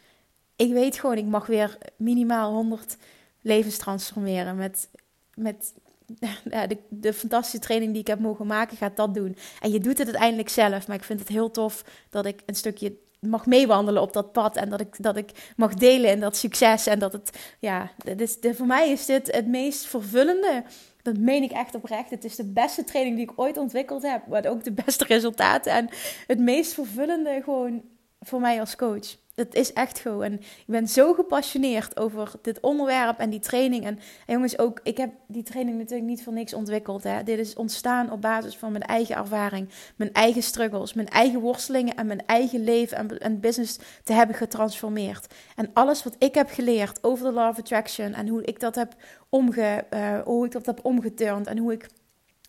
Ik 0.57 0.73
weet 0.73 0.99
gewoon, 0.99 1.17
ik 1.17 1.27
mag 1.27 1.47
weer 1.47 1.79
minimaal 1.97 2.53
100 2.53 2.97
levens 3.41 3.77
transformeren. 3.77 4.57
Met, 4.57 4.89
met 5.35 5.75
de, 6.69 6.79
de, 6.89 7.13
fantastische 7.13 7.59
training 7.59 7.93
die 7.93 8.01
ik 8.01 8.07
heb 8.07 8.19
mogen 8.19 8.47
maken, 8.47 8.77
gaat 8.77 8.97
dat 8.97 9.15
doen. 9.15 9.37
En 9.61 9.71
je 9.71 9.81
doet 9.81 9.99
het 9.99 10.07
uiteindelijk 10.07 10.49
zelf. 10.49 10.87
Maar 10.87 10.97
ik 10.97 11.05
vind 11.05 11.19
het 11.19 11.29
heel 11.29 11.51
tof 11.51 11.85
dat 12.11 12.27
ik 12.27 12.43
een 12.47 12.55
stukje 12.55 12.97
mag 13.21 13.47
meewandelen 13.47 14.03
op 14.03 14.13
dat 14.13 14.33
pad 14.33 14.57
en 14.57 14.71
dat 14.71 14.81
ik, 14.81 15.03
dat 15.03 15.17
ik 15.17 15.53
mag 15.57 15.75
delen 15.75 16.11
in 16.11 16.21
dat 16.21 16.37
succes. 16.37 16.87
En 16.87 16.99
dat 16.99 17.13
het, 17.13 17.55
ja, 17.59 17.91
dit 17.97 18.21
is, 18.21 18.57
voor 18.57 18.67
mij 18.67 18.91
is 18.91 19.07
dit 19.07 19.33
het 19.33 19.47
meest 19.47 19.87
vervullende. 19.87 20.65
Dat 21.03 21.19
meen 21.19 21.43
ik 21.43 21.51
echt 21.51 21.75
oprecht. 21.75 22.11
Het 22.11 22.25
is 22.25 22.37
de 22.37 22.53
beste 22.53 22.85
training 22.85 23.17
die 23.17 23.31
ik 23.31 23.33
ooit 23.37 23.57
ontwikkeld 23.57 24.03
heb, 24.03 24.27
maar 24.27 24.47
ook 24.47 24.65
de 24.65 24.73
beste 24.85 25.05
resultaten 25.05 25.73
en 25.73 25.89
het 26.27 26.39
meest 26.39 26.75
vervullende 26.75 27.41
gewoon 27.45 27.83
voor 28.21 28.41
mij 28.41 28.61
als 28.61 28.77
coach. 28.77 29.17
Het 29.35 29.55
is 29.55 29.73
echt 29.73 29.99
zo. 29.99 30.21
En 30.21 30.33
ik 30.33 30.65
ben 30.67 30.89
zo 30.89 31.13
gepassioneerd 31.13 31.97
over 31.99 32.33
dit 32.43 32.61
onderwerp 32.61 33.19
en 33.19 33.31
die 33.31 33.41
training. 33.41 33.85
En, 33.85 33.99
jongens, 34.27 34.59
ook, 34.59 34.81
ik 34.83 34.97
heb 34.97 35.11
die 35.27 35.43
training 35.43 35.79
natuurlijk 35.79 36.09
niet 36.09 36.23
voor 36.23 36.33
niks 36.33 36.55
ontwikkeld. 36.55 37.03
Hè. 37.03 37.23
Dit 37.23 37.39
is 37.39 37.55
ontstaan 37.55 38.13
op 38.13 38.21
basis 38.21 38.57
van 38.57 38.73
mijn 38.73 38.85
eigen 38.85 39.17
ervaring, 39.17 39.69
mijn 39.97 40.13
eigen 40.13 40.43
struggles, 40.43 40.95
mijn 40.95 41.09
eigen 41.09 41.41
worstelingen 41.41 41.97
en 41.97 42.07
mijn 42.07 42.27
eigen 42.27 42.65
leven 42.65 42.97
en, 42.97 43.19
en 43.19 43.41
business 43.41 43.79
te 44.05 44.13
hebben 44.13 44.37
getransformeerd. 44.37 45.35
En 45.57 45.71
alles 45.73 46.03
wat 46.03 46.17
ik 46.19 46.35
heb 46.35 46.51
geleerd 46.51 47.05
over 47.05 47.27
de 47.27 47.33
Law 47.33 47.49
of 47.49 47.59
Attraction 47.59 48.15
en 48.15 48.29
hoe 48.29 48.45
ik 48.45 48.61
dat 48.61 48.75
heb, 48.75 48.95
omge, 49.29 49.85
uh, 49.91 50.19
hoe 50.21 50.47
ik 50.47 50.53
dat 50.53 50.67
heb 50.67 50.81
omgeturnd 50.83 51.47
en 51.47 51.59
hoe 51.59 51.73
ik 51.73 51.87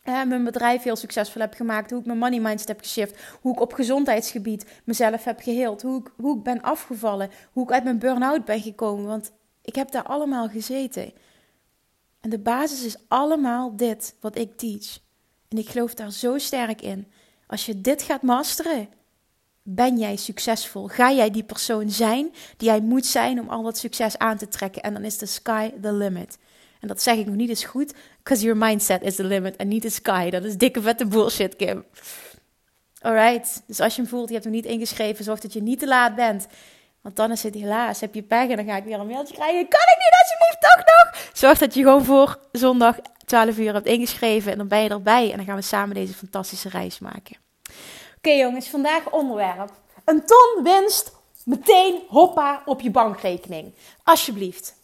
mijn 0.06 0.44
bedrijf 0.44 0.82
heel 0.82 0.96
succesvol 0.96 1.40
heb 1.40 1.54
gemaakt, 1.54 1.90
hoe 1.90 2.00
ik 2.00 2.06
mijn 2.06 2.18
money 2.18 2.40
mindset 2.40 2.68
heb 2.68 2.80
geshift, 2.80 3.20
hoe 3.40 3.52
ik 3.52 3.60
op 3.60 3.72
gezondheidsgebied 3.72 4.66
mezelf 4.84 5.24
heb 5.24 5.40
geheeld, 5.40 5.82
hoe 5.82 6.00
ik, 6.00 6.10
hoe 6.16 6.36
ik 6.36 6.42
ben 6.42 6.62
afgevallen, 6.62 7.30
hoe 7.52 7.64
ik 7.64 7.72
uit 7.72 7.84
mijn 7.84 7.98
burn-out 7.98 8.44
ben 8.44 8.60
gekomen, 8.60 9.06
want 9.06 9.32
ik 9.62 9.74
heb 9.74 9.90
daar 9.90 10.02
allemaal 10.02 10.48
gezeten. 10.48 11.12
En 12.20 12.30
de 12.30 12.38
basis 12.38 12.84
is 12.84 12.96
allemaal 13.08 13.76
dit 13.76 14.14
wat 14.20 14.36
ik 14.36 14.56
teach. 14.56 14.98
En 15.48 15.58
ik 15.58 15.68
geloof 15.68 15.94
daar 15.94 16.12
zo 16.12 16.38
sterk 16.38 16.82
in. 16.82 17.06
Als 17.46 17.66
je 17.66 17.80
dit 17.80 18.02
gaat 18.02 18.22
masteren, 18.22 18.88
ben 19.62 19.98
jij 19.98 20.16
succesvol. 20.16 20.86
Ga 20.86 21.12
jij 21.12 21.30
die 21.30 21.44
persoon 21.44 21.90
zijn 21.90 22.32
die 22.56 22.68
jij 22.68 22.80
moet 22.80 23.06
zijn 23.06 23.40
om 23.40 23.48
al 23.48 23.62
dat 23.62 23.78
succes 23.78 24.18
aan 24.18 24.36
te 24.36 24.48
trekken. 24.48 24.82
En 24.82 24.92
dan 24.92 25.04
is 25.04 25.18
de 25.18 25.26
sky 25.26 25.70
the 25.80 25.92
limit. 25.92 26.38
En 26.80 26.88
dat 26.88 27.02
zeg 27.02 27.16
ik 27.16 27.26
nog 27.26 27.34
niet 27.34 27.48
eens 27.48 27.64
goed, 27.64 27.94
because 28.22 28.44
your 28.44 28.58
mindset 28.58 29.02
is 29.02 29.14
the 29.14 29.24
limit 29.24 29.56
en 29.56 29.68
niet 29.68 29.82
de 29.82 29.90
sky. 29.90 30.30
Dat 30.30 30.44
is 30.44 30.56
dikke 30.56 30.82
vette 30.82 31.06
bullshit, 31.06 31.56
Kim. 31.56 31.84
Alright, 33.00 33.62
dus 33.66 33.80
als 33.80 33.94
je 33.94 34.00
hem 34.00 34.10
voelt, 34.10 34.26
je 34.26 34.32
hebt 34.32 34.44
hem 34.44 34.54
niet 34.54 34.64
ingeschreven, 34.64 35.24
zorg 35.24 35.40
dat 35.40 35.52
je 35.52 35.62
niet 35.62 35.78
te 35.78 35.86
laat 35.86 36.14
bent. 36.14 36.46
Want 37.00 37.16
dan 37.16 37.30
is 37.30 37.42
het 37.42 37.54
helaas, 37.54 38.00
heb 38.00 38.14
je 38.14 38.22
pech 38.22 38.48
en 38.48 38.56
dan 38.56 38.64
ga 38.64 38.76
ik 38.76 38.84
weer 38.84 39.00
een 39.00 39.06
mailtje 39.06 39.34
krijgen. 39.34 39.68
Kan 39.68 39.80
ik 39.80 39.96
niet 39.98 40.16
alsjeblieft 40.20 40.60
toch 40.60 40.84
nog? 40.84 41.30
Zorg 41.32 41.58
dat 41.58 41.74
je 41.74 41.82
gewoon 41.82 42.04
voor 42.04 42.38
zondag 42.52 42.96
12 43.24 43.58
uur 43.58 43.72
hebt 43.72 43.86
ingeschreven 43.86 44.52
en 44.52 44.58
dan 44.58 44.68
ben 44.68 44.82
je 44.82 44.88
erbij. 44.88 45.30
En 45.30 45.36
dan 45.36 45.46
gaan 45.46 45.56
we 45.56 45.62
samen 45.62 45.94
deze 45.94 46.14
fantastische 46.14 46.68
reis 46.68 46.98
maken. 46.98 47.36
Oké 48.16 48.30
jongens, 48.30 48.68
vandaag 48.68 49.10
onderwerp. 49.10 49.70
Een 50.04 50.22
ton 50.26 50.62
winst, 50.62 51.12
meteen 51.44 52.00
hoppa 52.08 52.62
op 52.64 52.80
je 52.80 52.90
bankrekening. 52.90 53.74
Alsjeblieft. 54.04 54.75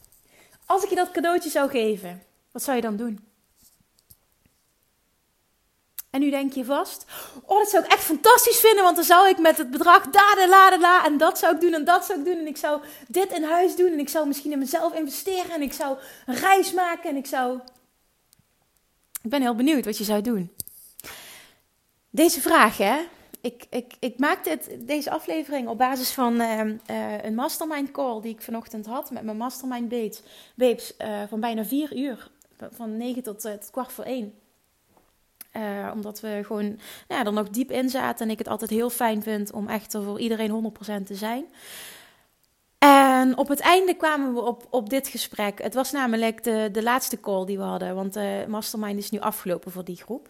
Als 0.72 0.82
ik 0.82 0.88
je 0.88 0.94
dat 0.94 1.10
cadeautje 1.10 1.50
zou 1.50 1.70
geven, 1.70 2.22
wat 2.52 2.62
zou 2.62 2.76
je 2.76 2.82
dan 2.82 2.96
doen? 2.96 3.26
En 6.10 6.20
nu 6.20 6.30
denk 6.30 6.52
je 6.52 6.64
vast, 6.64 7.04
oh, 7.44 7.58
dat 7.58 7.68
zou 7.68 7.84
ik 7.84 7.92
echt 7.92 8.04
fantastisch 8.04 8.60
vinden, 8.60 8.84
want 8.84 8.96
dan 8.96 9.04
zou 9.04 9.28
ik 9.28 9.38
met 9.38 9.58
het 9.58 9.70
bedrag 9.70 10.02
da 10.10 10.34
de 10.34 10.46
la 10.48 10.78
la 10.78 11.04
en 11.04 11.18
dat 11.18 11.38
zou 11.38 11.54
ik 11.54 11.60
doen 11.60 11.74
en 11.74 11.84
dat 11.84 12.04
zou 12.04 12.18
ik 12.18 12.24
doen 12.24 12.38
en 12.38 12.46
ik 12.46 12.56
zou 12.56 12.82
dit 13.08 13.32
in 13.32 13.44
huis 13.44 13.76
doen 13.76 13.92
en 13.92 13.98
ik 13.98 14.08
zou 14.08 14.26
misschien 14.26 14.52
in 14.52 14.58
mezelf 14.58 14.94
investeren 14.94 15.50
en 15.50 15.62
ik 15.62 15.72
zou 15.72 15.98
een 16.26 16.34
reis 16.34 16.72
maken 16.72 17.10
en 17.10 17.16
ik 17.16 17.26
zou. 17.26 17.60
Ik 19.22 19.30
ben 19.30 19.40
heel 19.40 19.54
benieuwd 19.54 19.84
wat 19.84 19.98
je 19.98 20.04
zou 20.04 20.20
doen. 20.20 20.52
Deze 22.10 22.40
vraag, 22.40 22.76
hè? 22.76 22.98
Ik, 23.42 23.66
ik, 23.70 23.94
ik 23.98 24.18
maak 24.18 24.44
dit, 24.44 24.76
deze 24.80 25.10
aflevering 25.10 25.68
op 25.68 25.78
basis 25.78 26.10
van 26.10 26.40
ehm, 26.40 26.76
eh, 26.86 27.24
een 27.24 27.34
mastermind 27.34 27.90
call 27.90 28.20
die 28.20 28.32
ik 28.32 28.42
vanochtend 28.42 28.86
had 28.86 29.10
met 29.10 29.22
mijn 29.22 29.36
mastermind 29.36 29.88
babes, 30.54 30.94
uh, 30.98 31.22
van 31.28 31.40
bijna 31.40 31.64
vier 31.64 31.96
uur. 31.96 32.30
Van 32.70 32.96
negen 32.96 33.22
tot, 33.22 33.44
uh, 33.44 33.52
tot 33.52 33.70
kwart 33.70 33.92
voor 33.92 34.04
één. 34.04 34.34
omdat 35.92 36.20
we 36.20 36.40
gewoon 36.44 36.78
ja, 37.08 37.24
er 37.24 37.32
nog 37.32 37.48
diep 37.48 37.70
in 37.70 37.90
zaten. 37.90 38.26
En 38.26 38.32
ik 38.32 38.38
het 38.38 38.48
altijd 38.48 38.70
heel 38.70 38.90
fijn 38.90 39.22
vind 39.22 39.52
om 39.52 39.68
echt 39.68 39.92
voor 40.04 40.20
iedereen 40.20 40.50
100% 40.50 41.06
te 41.06 41.14
zijn. 41.14 41.44
En 42.78 43.36
op 43.36 43.48
het 43.48 43.60
einde 43.60 43.94
kwamen 43.94 44.34
we 44.34 44.40
op, 44.40 44.66
op 44.70 44.90
dit 44.90 45.08
gesprek. 45.08 45.62
Het 45.62 45.74
was 45.74 45.92
namelijk 45.92 46.44
de, 46.44 46.68
de 46.72 46.82
laatste 46.82 47.20
call 47.20 47.44
die 47.44 47.58
we 47.58 47.64
hadden. 47.64 47.94
Want 47.94 48.12
de 48.12 48.44
mastermind 48.48 48.98
is 48.98 49.10
nu 49.10 49.20
afgelopen 49.20 49.72
voor 49.72 49.84
die 49.84 49.96
groep. 49.96 50.28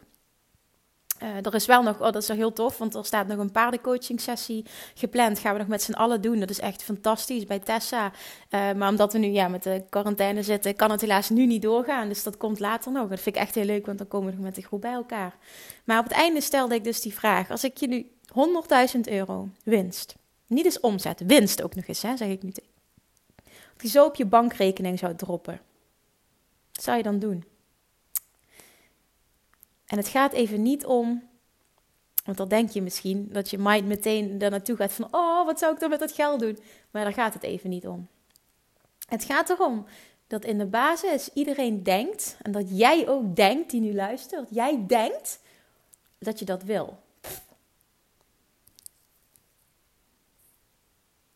Uh, 1.22 1.46
er 1.46 1.54
is 1.54 1.66
wel 1.66 1.82
nog, 1.82 1.96
oh, 1.96 2.02
dat 2.02 2.16
is 2.16 2.28
wel 2.28 2.36
heel 2.36 2.52
tof, 2.52 2.78
want 2.78 2.94
er 2.94 3.04
staat 3.04 3.26
nog 3.26 3.38
een 3.38 3.50
paardencoaching 3.50 4.20
sessie 4.20 4.64
gepland. 4.94 5.38
Gaan 5.38 5.52
we 5.52 5.58
nog 5.58 5.68
met 5.68 5.82
z'n 5.82 5.92
allen 5.92 6.20
doen. 6.20 6.40
Dat 6.40 6.50
is 6.50 6.58
echt 6.58 6.82
fantastisch 6.82 7.44
bij 7.44 7.58
Tessa. 7.58 8.12
Uh, 8.50 8.72
maar 8.72 8.88
omdat 8.88 9.12
we 9.12 9.18
nu 9.18 9.26
ja, 9.26 9.48
met 9.48 9.62
de 9.62 9.84
quarantaine 9.88 10.42
zitten, 10.42 10.76
kan 10.76 10.90
het 10.90 11.00
helaas 11.00 11.30
nu 11.30 11.46
niet 11.46 11.62
doorgaan. 11.62 12.08
Dus 12.08 12.22
dat 12.22 12.36
komt 12.36 12.58
later 12.58 12.92
nog. 12.92 13.08
Dat 13.08 13.20
vind 13.20 13.36
ik 13.36 13.42
echt 13.42 13.54
heel 13.54 13.64
leuk, 13.64 13.86
want 13.86 13.98
dan 13.98 14.08
komen 14.08 14.30
we 14.30 14.34
nog 14.34 14.44
met 14.44 14.54
de 14.54 14.62
groep 14.62 14.80
bij 14.80 14.92
elkaar. 14.92 15.36
Maar 15.84 15.98
op 15.98 16.04
het 16.04 16.12
einde 16.12 16.40
stelde 16.40 16.74
ik 16.74 16.84
dus 16.84 17.00
die 17.00 17.14
vraag. 17.14 17.50
Als 17.50 17.64
ik 17.64 17.76
je 17.76 17.88
nu 17.88 18.10
100.000 18.94 19.00
euro 19.00 19.48
winst, 19.64 20.14
niet 20.46 20.64
eens 20.64 20.80
omzet, 20.80 21.22
winst 21.26 21.62
ook 21.62 21.74
nog 21.74 21.86
eens, 21.86 22.02
hè, 22.02 22.16
zeg 22.16 22.28
ik 22.28 22.42
nu. 22.42 22.52
Die 23.76 23.90
zo 23.90 24.04
op 24.04 24.14
je 24.14 24.26
bankrekening 24.26 24.98
zou 24.98 25.14
droppen. 25.14 25.60
Wat 26.72 26.84
zou 26.84 26.96
je 26.96 27.02
dan 27.02 27.18
doen? 27.18 27.44
En 29.92 29.98
het 29.98 30.08
gaat 30.08 30.32
even 30.32 30.62
niet 30.62 30.84
om, 30.84 31.28
want 32.24 32.36
dan 32.36 32.48
denk 32.48 32.70
je 32.70 32.82
misschien 32.82 33.28
dat 33.32 33.50
je 33.50 33.58
mind 33.58 33.86
meteen 33.86 34.38
daar 34.38 34.50
naartoe 34.50 34.76
gaat 34.76 34.92
van, 34.92 35.08
oh, 35.10 35.46
wat 35.46 35.58
zou 35.58 35.74
ik 35.74 35.80
dan 35.80 35.90
met 35.90 35.98
dat 35.98 36.12
geld 36.12 36.40
doen? 36.40 36.58
Maar 36.90 37.04
daar 37.04 37.12
gaat 37.12 37.34
het 37.34 37.42
even 37.42 37.70
niet 37.70 37.86
om. 37.86 38.08
Het 39.08 39.24
gaat 39.24 39.50
erom 39.50 39.86
dat 40.26 40.44
in 40.44 40.58
de 40.58 40.66
basis 40.66 41.30
iedereen 41.34 41.82
denkt, 41.82 42.36
en 42.42 42.52
dat 42.52 42.78
jij 42.78 43.08
ook 43.08 43.36
denkt, 43.36 43.70
die 43.70 43.80
nu 43.80 43.94
luistert, 43.94 44.48
jij 44.50 44.84
denkt 44.86 45.40
dat 46.18 46.38
je 46.38 46.44
dat 46.44 46.62
wil. 46.62 46.98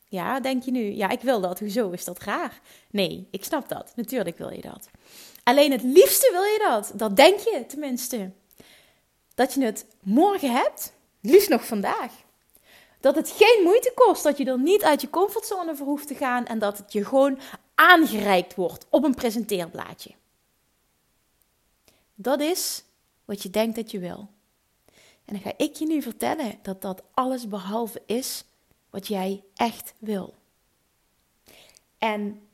Ja, 0.08 0.40
denk 0.40 0.62
je 0.62 0.70
nu, 0.70 0.92
ja, 0.92 1.08
ik 1.08 1.20
wil 1.20 1.40
dat. 1.40 1.58
Hoezo 1.58 1.90
is 1.90 2.04
dat 2.04 2.18
raar? 2.18 2.60
Nee, 2.90 3.28
ik 3.30 3.44
snap 3.44 3.68
dat. 3.68 3.92
Natuurlijk 3.96 4.38
wil 4.38 4.50
je 4.50 4.60
dat. 4.60 4.88
Alleen 5.42 5.72
het 5.72 5.82
liefste 5.82 6.28
wil 6.32 6.42
je 6.42 6.64
dat. 6.68 6.92
Dat 6.94 7.16
denk 7.16 7.38
je 7.38 7.64
tenminste 7.66 8.30
dat 9.36 9.54
je 9.54 9.64
het 9.64 9.86
morgen 10.02 10.52
hebt, 10.52 10.92
liefst 11.20 11.48
nog 11.48 11.66
vandaag. 11.66 12.12
Dat 13.00 13.14
het 13.14 13.30
geen 13.30 13.60
moeite 13.64 13.92
kost, 13.94 14.22
dat 14.22 14.38
je 14.38 14.44
er 14.44 14.58
niet 14.58 14.82
uit 14.82 15.00
je 15.00 15.10
comfortzone 15.10 15.76
voor 15.76 15.86
hoeft 15.86 16.06
te 16.06 16.14
gaan 16.14 16.46
en 16.46 16.58
dat 16.58 16.78
het 16.78 16.92
je 16.92 17.04
gewoon 17.04 17.38
aangereikt 17.74 18.54
wordt 18.54 18.86
op 18.90 19.04
een 19.04 19.14
presenteerblaadje. 19.14 20.14
Dat 22.14 22.40
is 22.40 22.84
wat 23.24 23.42
je 23.42 23.50
denkt 23.50 23.76
dat 23.76 23.90
je 23.90 23.98
wil. 23.98 24.28
En 25.24 25.34
dan 25.34 25.40
ga 25.40 25.52
ik 25.56 25.74
je 25.74 25.86
nu 25.86 26.02
vertellen 26.02 26.58
dat 26.62 26.82
dat 26.82 27.02
alles 27.14 27.48
behalve 27.48 28.02
is 28.06 28.44
wat 28.90 29.06
jij 29.06 29.44
echt 29.54 29.94
wil. 29.98 30.34
En 31.98 32.48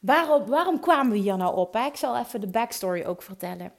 waarom, 0.00 0.46
waarom 0.46 0.80
kwamen 0.80 1.12
we 1.12 1.18
hier 1.18 1.36
nou 1.36 1.56
op? 1.56 1.76
Ik 1.76 1.96
zal 1.96 2.16
even 2.16 2.40
de 2.40 2.46
backstory 2.46 3.04
ook 3.04 3.22
vertellen. 3.22 3.72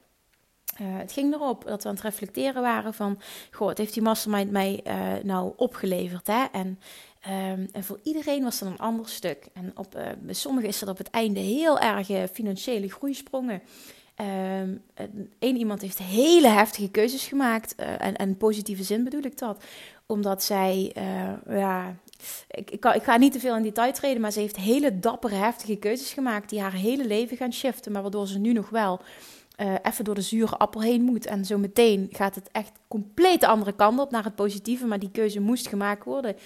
Uh, 0.80 0.86
het 0.98 1.12
ging 1.12 1.34
erop 1.34 1.64
dat 1.64 1.82
we 1.82 1.88
aan 1.88 1.94
het 1.94 2.04
reflecteren 2.04 2.62
waren 2.62 2.94
van... 2.94 3.20
Goh, 3.50 3.66
wat 3.66 3.78
heeft 3.78 3.94
die 3.94 4.02
mastermind 4.02 4.50
mij 4.50 4.80
uh, 4.86 5.22
nou 5.22 5.52
opgeleverd, 5.56 6.26
hè? 6.26 6.44
En, 6.52 6.80
um, 7.28 7.68
en 7.72 7.84
voor 7.84 8.00
iedereen 8.02 8.42
was 8.42 8.58
dat 8.58 8.68
een 8.68 8.78
ander 8.78 9.08
stuk. 9.08 9.46
En 9.52 9.72
op, 9.74 9.96
uh, 9.96 10.02
bij 10.20 10.34
sommigen 10.34 10.68
is 10.68 10.78
dat 10.78 10.88
op 10.88 10.98
het 10.98 11.10
einde 11.10 11.40
heel 11.40 11.78
erg 11.78 12.30
financiële 12.32 12.88
groeisprongen. 12.88 13.62
Um, 14.60 14.82
Eén 15.38 15.56
iemand 15.56 15.80
heeft 15.80 15.98
hele 15.98 16.48
heftige 16.48 16.90
keuzes 16.90 17.26
gemaakt. 17.26 17.74
en, 17.74 18.16
en 18.16 18.36
positieve 18.36 18.82
zin 18.82 19.04
bedoel 19.04 19.22
ik 19.22 19.38
dat. 19.38 19.64
Omdat 20.06 20.42
zij, 20.42 20.92
ja, 21.48 21.96
ik, 22.48 22.70
ik, 22.70 22.84
ik, 22.84 23.02
ga 23.02 23.16
niet 23.16 23.32
te 23.32 23.40
veel 23.40 23.56
in 23.56 23.62
detail 23.62 23.92
treden, 23.92 24.20
maar 24.20 24.32
ze 24.32 24.40
heeft 24.40 24.56
hele 24.56 24.98
dappere, 24.98 25.34
heftige 25.34 25.76
keuzes 25.76 26.12
gemaakt 26.12 26.50
die 26.50 26.60
haar 26.60 26.72
hele 26.72 27.06
leven 27.06 27.36
gaan 27.36 27.52
shiften, 27.52 27.92
maar 27.92 28.02
waardoor 28.02 28.26
ze 28.26 28.38
nu 28.38 28.52
nog 28.52 28.68
wel 28.68 29.00
uh, 29.60 29.74
even 29.82 30.04
door 30.04 30.14
de 30.14 30.20
zure 30.20 30.56
appel 30.56 30.82
heen 30.82 31.02
moet. 31.02 31.26
En 31.26 31.44
zo 31.44 31.58
meteen 31.58 32.08
gaat 32.10 32.34
het 32.34 32.48
echt 32.52 32.72
compleet 32.88 33.40
de 33.40 33.46
andere 33.46 33.72
kant 33.72 34.00
op 34.00 34.10
naar 34.10 34.24
het 34.24 34.34
positieve. 34.34 34.86
Maar 34.86 34.98
die 34.98 35.10
keuze 35.10 35.40
moest 35.40 35.68
gemaakt 35.68 36.04
worden. 36.04 36.36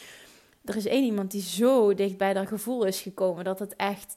Er 0.64 0.76
is 0.76 0.86
één 0.86 1.04
iemand 1.04 1.30
die 1.30 1.42
zo 1.42 1.94
dicht 1.94 2.16
bij 2.16 2.32
dat 2.32 2.48
gevoel 2.48 2.84
is 2.84 3.00
gekomen 3.00 3.44
dat 3.44 3.58
het 3.58 3.76
echt. 3.76 4.16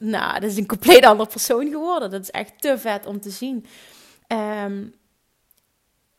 nou, 0.00 0.40
dat 0.40 0.50
is 0.50 0.56
een 0.56 0.66
compleet 0.66 1.04
ander 1.04 1.26
persoon 1.26 1.70
geworden. 1.70 2.10
Dat 2.10 2.22
is 2.22 2.30
echt 2.30 2.60
te 2.60 2.78
vet 2.78 3.06
om 3.06 3.20
te 3.20 3.30
zien. 3.30 3.66
Um, 4.28 4.94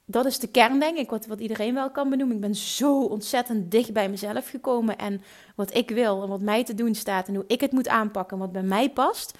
dat 0.06 0.26
is 0.26 0.40
de 0.40 0.48
kern, 0.48 0.80
denk 0.80 0.98
ik, 0.98 1.10
wat, 1.10 1.26
wat 1.26 1.40
iedereen 1.40 1.74
wel 1.74 1.92
kan 1.92 2.10
benoemen. 2.10 2.36
Ik 2.36 2.42
ben 2.42 2.56
zo 2.56 3.02
ontzettend 3.02 3.72
dicht 3.72 3.94
bij 3.94 4.10
mezelf 4.10 4.50
gekomen. 4.50 4.98
En 4.98 5.22
wat 5.56 5.76
ik 5.76 5.90
wil 5.90 6.24
en 6.24 6.30
wat 6.30 6.42
mij 6.42 6.64
te 6.64 6.74
doen 6.74 6.96
staat 6.96 7.28
en 7.28 7.36
hoe 7.36 7.44
ik 7.48 7.62
het 7.62 7.72
moet 7.72 7.88
aanpakken, 7.88 8.38
wat 8.38 8.52
bij 8.52 8.64
mij 8.64 8.90
past 8.90 9.38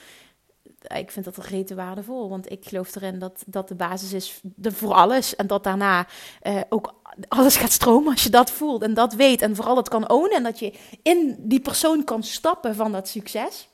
ik 0.88 1.12
vind 1.12 1.26
dat 1.26 1.38
rete 1.38 1.76
waardevol. 1.76 2.30
Want 2.30 2.52
ik 2.52 2.66
geloof 2.66 2.96
erin 2.96 3.20
dat 3.20 3.44
dat 3.46 3.68
de 3.68 3.76
basis 3.76 4.14
is 4.14 4.42
voor 4.62 4.94
alles. 4.94 5.36
En 5.36 5.48
dat 5.48 5.64
daarna 5.64 6.08
uh, 6.44 6.62
ook 6.70 6.94
alles 7.28 7.56
gaat 7.56 7.72
stromen 7.72 8.12
als 8.12 8.24
je 8.24 8.30
dat 8.30 8.52
voelt 8.52 8.82
en 8.82 8.94
dat 8.94 9.14
weet. 9.14 9.42
En 9.42 9.56
vooral 9.56 9.76
dat 9.76 9.90
kan 9.90 10.10
ownen 10.10 10.38
en 10.38 10.44
dat 10.44 10.60
je 10.60 10.74
in 11.04 11.36
die 11.40 11.60
persoon 11.60 12.04
kan 12.04 12.24
stappen 12.24 12.76
van 12.76 12.92
dat 12.92 13.08
succes. 13.08 13.68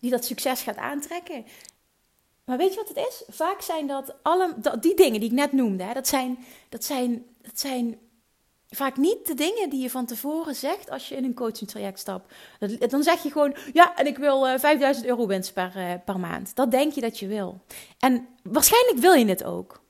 Die 0.00 0.10
dat 0.10 0.24
succes 0.24 0.62
gaat 0.62 0.76
aantrekken. 0.76 1.44
Maar 2.44 2.56
weet 2.56 2.70
je 2.70 2.76
wat 2.76 2.88
het 2.88 3.06
is? 3.08 3.22
Vaak 3.28 3.60
zijn 3.60 3.86
dat 3.86 4.14
alle, 4.22 4.54
die 4.80 4.96
dingen 4.96 5.20
die 5.20 5.28
ik 5.28 5.34
net 5.34 5.52
noemde, 5.52 5.82
hè, 5.82 5.94
dat, 5.94 6.08
zijn, 6.08 6.38
dat, 6.68 6.84
zijn, 6.84 7.26
dat 7.42 7.58
zijn 7.60 7.98
vaak 8.70 8.96
niet 8.96 9.26
de 9.26 9.34
dingen 9.34 9.70
die 9.70 9.82
je 9.82 9.90
van 9.90 10.06
tevoren 10.06 10.54
zegt 10.54 10.90
als 10.90 11.08
je 11.08 11.16
in 11.16 11.24
een 11.24 11.34
coaching 11.34 11.70
traject 11.70 11.98
stapt. 11.98 12.34
Dan 12.88 13.02
zeg 13.02 13.22
je 13.22 13.30
gewoon, 13.30 13.56
ja, 13.72 13.96
en 13.96 14.06
ik 14.06 14.18
wil 14.18 14.58
5000 14.58 15.04
eh, 15.04 15.10
euro 15.10 15.26
winst 15.26 15.52
per, 15.52 15.72
uh, 15.76 15.92
per 16.04 16.20
maand. 16.20 16.54
Dat 16.54 16.70
denk 16.70 16.92
je 16.92 17.00
dat 17.00 17.18
je 17.18 17.26
wil. 17.26 17.60
En 17.98 18.28
waarschijnlijk 18.42 18.98
wil 18.98 19.12
je 19.12 19.26
het 19.26 19.44
ook. 19.44 19.82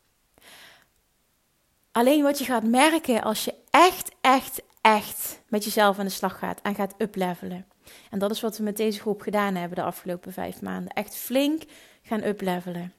Alleen 1.92 2.22
wat 2.22 2.38
je 2.38 2.44
gaat 2.44 2.64
merken 2.64 3.22
als 3.22 3.44
je 3.44 3.54
echt, 3.70 4.10
echt, 4.20 4.62
echt 4.80 5.40
met 5.48 5.64
jezelf 5.64 5.98
aan 5.98 6.04
de 6.04 6.10
slag 6.10 6.38
gaat 6.38 6.60
en 6.62 6.74
gaat 6.74 6.94
uplevelen. 6.98 7.66
En 8.10 8.18
dat 8.18 8.30
is 8.30 8.40
wat 8.40 8.56
we 8.56 8.62
met 8.62 8.76
deze 8.76 9.00
groep 9.00 9.20
gedaan 9.20 9.54
hebben 9.54 9.78
de 9.78 9.84
afgelopen 9.84 10.32
vijf 10.32 10.60
maanden. 10.60 10.92
Echt 10.92 11.16
flink 11.16 11.62
gaan 12.02 12.24
uplevelen. 12.24 12.92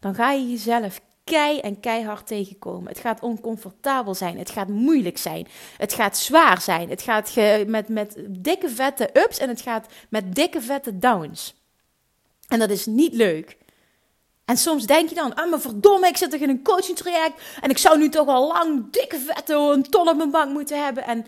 Dan 0.00 0.14
ga 0.14 0.32
je 0.32 0.50
jezelf 0.50 1.00
kei 1.30 1.58
en 1.58 1.80
keihard 1.80 2.26
tegenkomen. 2.26 2.88
Het 2.88 2.98
gaat 2.98 3.20
oncomfortabel 3.20 4.14
zijn. 4.14 4.38
Het 4.38 4.50
gaat 4.50 4.68
moeilijk 4.68 5.18
zijn. 5.18 5.46
Het 5.76 5.92
gaat 5.92 6.16
zwaar 6.16 6.60
zijn. 6.60 6.88
Het 6.88 7.02
gaat 7.02 7.34
met, 7.66 7.88
met 7.88 8.16
dikke 8.28 8.68
vette 8.68 9.10
ups 9.12 9.38
en 9.38 9.48
het 9.48 9.60
gaat 9.60 9.86
met 10.08 10.34
dikke 10.34 10.60
vette 10.60 10.98
downs. 10.98 11.54
En 12.48 12.58
dat 12.58 12.70
is 12.70 12.86
niet 12.86 13.14
leuk. 13.14 13.56
En 14.44 14.56
soms 14.56 14.86
denk 14.86 15.08
je 15.08 15.14
dan, 15.14 15.34
ah 15.34 15.50
maar 15.50 15.60
verdomme, 15.60 16.08
ik 16.08 16.16
zit 16.16 16.30
toch 16.30 16.40
in 16.40 16.48
een 16.48 16.62
coaching 16.62 16.96
traject 16.96 17.42
en 17.60 17.70
ik 17.70 17.78
zou 17.78 17.98
nu 17.98 18.08
toch 18.08 18.28
al 18.28 18.46
lang 18.46 18.92
dikke 18.92 19.18
vette 19.18 19.54
een 19.54 19.82
ton 19.82 20.08
op 20.08 20.16
mijn 20.16 20.30
bank 20.30 20.52
moeten 20.52 20.84
hebben. 20.84 21.04
En 21.04 21.26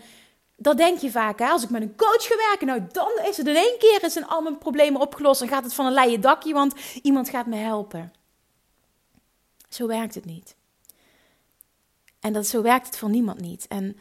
dat 0.55 0.77
denk 0.77 0.99
je 0.99 1.11
vaak, 1.11 1.39
hè? 1.39 1.47
als 1.47 1.63
ik 1.63 1.69
met 1.69 1.81
een 1.81 1.95
coach 1.95 2.23
ga 2.27 2.35
werken, 2.49 2.67
nou 2.67 2.81
dan 2.91 3.11
is 3.29 3.37
het 3.37 3.47
in 3.47 3.55
één 3.55 3.77
keer 3.79 4.09
zijn 4.09 4.27
al 4.27 4.41
mijn 4.41 4.57
problemen 4.57 5.01
opgelost 5.01 5.41
en 5.41 5.47
gaat 5.47 5.63
het 5.63 5.73
van 5.73 5.85
een 5.85 5.93
leien 5.93 6.21
dakje, 6.21 6.53
want 6.53 6.73
iemand 7.01 7.29
gaat 7.29 7.45
me 7.45 7.55
helpen. 7.55 8.13
Zo 9.69 9.87
werkt 9.87 10.15
het 10.15 10.25
niet. 10.25 10.55
En 12.19 12.33
dat, 12.33 12.47
zo 12.47 12.61
werkt 12.61 12.85
het 12.85 12.97
voor 12.97 13.09
niemand 13.09 13.41
niet. 13.41 13.67
En 13.67 13.97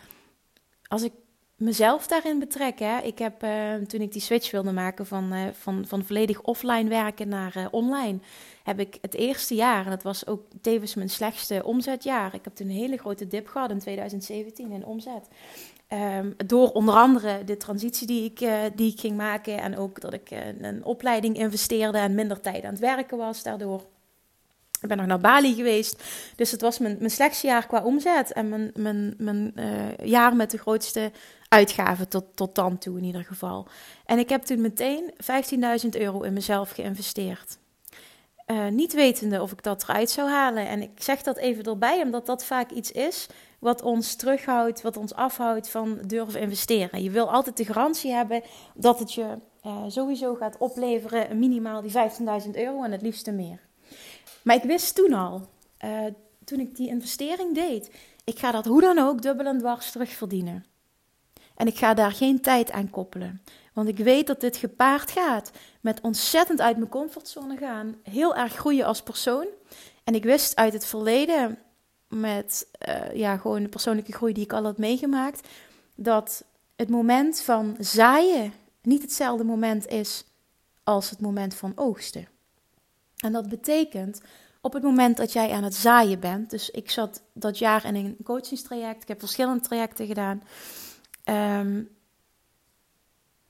als 0.88 1.02
ik 1.02 1.12
mezelf 1.58 2.06
daarin 2.06 2.38
betrek, 2.38 2.78
hè, 2.78 2.98
ik 2.98 3.18
heb 3.18 3.44
uh, 3.44 3.74
toen 3.74 4.00
ik 4.00 4.12
die 4.12 4.22
switch 4.22 4.50
wilde 4.50 4.72
maken 4.72 5.06
van, 5.06 5.32
uh, 5.32 5.42
van, 5.52 5.84
van 5.86 6.04
volledig 6.04 6.40
offline 6.40 6.88
werken 6.88 7.28
naar 7.28 7.56
uh, 7.56 7.66
online, 7.70 8.18
heb 8.62 8.80
ik 8.80 8.98
het 9.00 9.14
eerste 9.14 9.54
jaar, 9.54 9.84
en 9.84 9.90
dat 9.90 10.02
was 10.02 10.26
ook 10.26 10.42
tevens 10.60 10.94
mijn 10.94 11.10
slechtste 11.10 11.64
omzetjaar. 11.64 12.34
Ik 12.34 12.44
heb 12.44 12.54
toen 12.54 12.68
een 12.68 12.74
hele 12.74 12.96
grote 12.96 13.26
dip 13.26 13.48
gehad 13.48 13.70
in 13.70 13.78
2017 13.78 14.70
in 14.70 14.84
omzet. 14.84 15.28
Um, 15.92 16.34
door 16.46 16.70
onder 16.70 16.94
andere 16.94 17.44
de 17.44 17.56
transitie 17.56 18.06
die 18.06 18.24
ik, 18.24 18.38
die 18.74 18.92
ik 18.92 19.00
ging 19.00 19.16
maken 19.16 19.60
en 19.60 19.76
ook 19.76 20.00
dat 20.00 20.12
ik 20.12 20.30
een 20.60 20.84
opleiding 20.84 21.36
investeerde 21.36 21.98
en 21.98 22.14
minder 22.14 22.40
tijd 22.40 22.64
aan 22.64 22.70
het 22.70 22.80
werken 22.80 23.18
was 23.18 23.42
daardoor. 23.42 23.82
Ik 24.80 24.88
ben 24.88 24.96
nog 24.96 25.06
naar 25.06 25.20
Bali 25.20 25.54
geweest. 25.54 26.02
Dus 26.36 26.50
het 26.50 26.60
was 26.60 26.78
mijn, 26.78 26.96
mijn 26.98 27.10
slechtste 27.10 27.46
jaar 27.46 27.66
qua 27.66 27.82
omzet. 27.82 28.32
En 28.32 28.48
mijn, 28.48 28.70
mijn, 28.74 29.14
mijn 29.18 29.52
uh, 29.56 30.06
jaar 30.06 30.36
met 30.36 30.50
de 30.50 30.58
grootste 30.58 31.12
uitgaven 31.48 32.08
tot, 32.08 32.24
tot 32.34 32.54
dan 32.54 32.78
toe 32.78 32.98
in 32.98 33.04
ieder 33.04 33.24
geval. 33.24 33.66
En 34.04 34.18
ik 34.18 34.28
heb 34.28 34.42
toen 34.42 34.60
meteen 34.60 35.12
15.000 35.82 35.88
euro 35.90 36.22
in 36.22 36.32
mezelf 36.32 36.70
geïnvesteerd. 36.70 37.58
Uh, 38.46 38.68
niet 38.68 38.92
wetende 38.92 39.42
of 39.42 39.52
ik 39.52 39.62
dat 39.62 39.82
eruit 39.82 40.10
zou 40.10 40.28
halen. 40.28 40.68
En 40.68 40.82
ik 40.82 40.90
zeg 41.02 41.22
dat 41.22 41.36
even 41.36 41.64
erbij, 41.64 42.02
omdat 42.02 42.26
dat 42.26 42.44
vaak 42.44 42.70
iets 42.70 42.92
is 42.92 43.26
wat 43.58 43.82
ons 43.82 44.14
terughoudt, 44.14 44.82
wat 44.82 44.96
ons 44.96 45.14
afhoudt 45.14 45.70
van 45.70 45.98
durven 46.06 46.40
investeren. 46.40 47.02
Je 47.02 47.10
wil 47.10 47.30
altijd 47.30 47.56
de 47.56 47.64
garantie 47.64 48.12
hebben 48.12 48.42
dat 48.74 48.98
het 48.98 49.14
je 49.14 49.38
uh, 49.66 49.84
sowieso 49.88 50.34
gaat 50.34 50.58
opleveren 50.58 51.38
minimaal 51.38 51.82
die 51.82 51.92
15.000 52.44 52.50
euro 52.52 52.82
en 52.82 52.92
het 52.92 53.02
liefste 53.02 53.32
meer. 53.32 53.67
Maar 54.48 54.56
ik 54.56 54.62
wist 54.62 54.94
toen 54.94 55.12
al, 55.12 55.48
uh, 55.84 56.04
toen 56.44 56.60
ik 56.60 56.76
die 56.76 56.88
investering 56.88 57.54
deed, 57.54 57.90
ik 58.24 58.38
ga 58.38 58.50
dat 58.50 58.64
hoe 58.64 58.80
dan 58.80 58.98
ook 58.98 59.22
dubbel 59.22 59.46
en 59.46 59.58
dwars 59.58 59.90
terugverdienen. 59.90 60.64
En 61.56 61.66
ik 61.66 61.78
ga 61.78 61.94
daar 61.94 62.12
geen 62.12 62.40
tijd 62.40 62.70
aan 62.70 62.90
koppelen. 62.90 63.42
Want 63.72 63.88
ik 63.88 63.98
weet 63.98 64.26
dat 64.26 64.40
dit 64.40 64.56
gepaard 64.56 65.10
gaat 65.10 65.50
met 65.80 66.00
ontzettend 66.00 66.60
uit 66.60 66.76
mijn 66.76 66.88
comfortzone 66.88 67.56
gaan, 67.56 67.96
heel 68.02 68.36
erg 68.36 68.54
groeien 68.54 68.86
als 68.86 69.02
persoon. 69.02 69.46
En 70.04 70.14
ik 70.14 70.24
wist 70.24 70.56
uit 70.56 70.72
het 70.72 70.84
verleden, 70.84 71.58
met 72.08 72.66
uh, 72.88 73.14
ja, 73.14 73.36
gewoon 73.36 73.62
de 73.62 73.68
persoonlijke 73.68 74.12
groei 74.12 74.32
die 74.32 74.44
ik 74.44 74.52
al 74.52 74.64
had 74.64 74.78
meegemaakt, 74.78 75.48
dat 75.94 76.44
het 76.76 76.88
moment 76.88 77.40
van 77.40 77.76
zaaien 77.78 78.52
niet 78.82 79.02
hetzelfde 79.02 79.44
moment 79.44 79.86
is 79.86 80.24
als 80.84 81.10
het 81.10 81.20
moment 81.20 81.54
van 81.54 81.72
oogsten. 81.74 82.37
En 83.18 83.32
dat 83.32 83.48
betekent 83.48 84.20
op 84.60 84.72
het 84.72 84.82
moment 84.82 85.16
dat 85.16 85.32
jij 85.32 85.50
aan 85.50 85.64
het 85.64 85.74
zaaien 85.74 86.20
bent. 86.20 86.50
Dus 86.50 86.70
ik 86.70 86.90
zat 86.90 87.22
dat 87.32 87.58
jaar 87.58 87.84
in 87.84 87.94
een 87.94 88.16
coachingstraject. 88.24 89.02
Ik 89.02 89.08
heb 89.08 89.18
verschillende 89.18 89.60
trajecten 89.60 90.06
gedaan. 90.06 90.42
Um, 91.24 91.88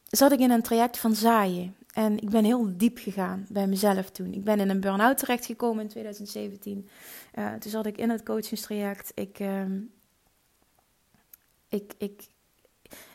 zat 0.05 0.33
ik 0.33 0.39
in 0.39 0.51
een 0.51 0.63
traject 0.63 0.99
van 0.99 1.15
zaaien. 1.15 1.77
En 1.93 2.19
ik 2.23 2.31
ben 2.31 2.45
heel 2.45 2.77
diep 2.77 2.99
gegaan 2.99 3.47
bij 3.49 3.67
mezelf 3.67 4.11
toen. 4.11 4.33
Ik 4.33 4.45
ben 4.45 4.61
in 4.61 4.71
een 4.71 4.81
burn-out 4.81 5.19
terechtgekomen 5.19 5.83
in 5.83 5.89
2017. 5.89 6.89
Uh, 7.35 7.53
toen 7.53 7.71
zat 7.71 7.87
ik 7.87 7.97
in 7.97 8.11
het 8.11 8.23
coachingstraject. 8.23 9.13
Ik, 9.15 9.39
um, 9.41 9.93
ik, 11.69 11.93
ik, 11.99 12.27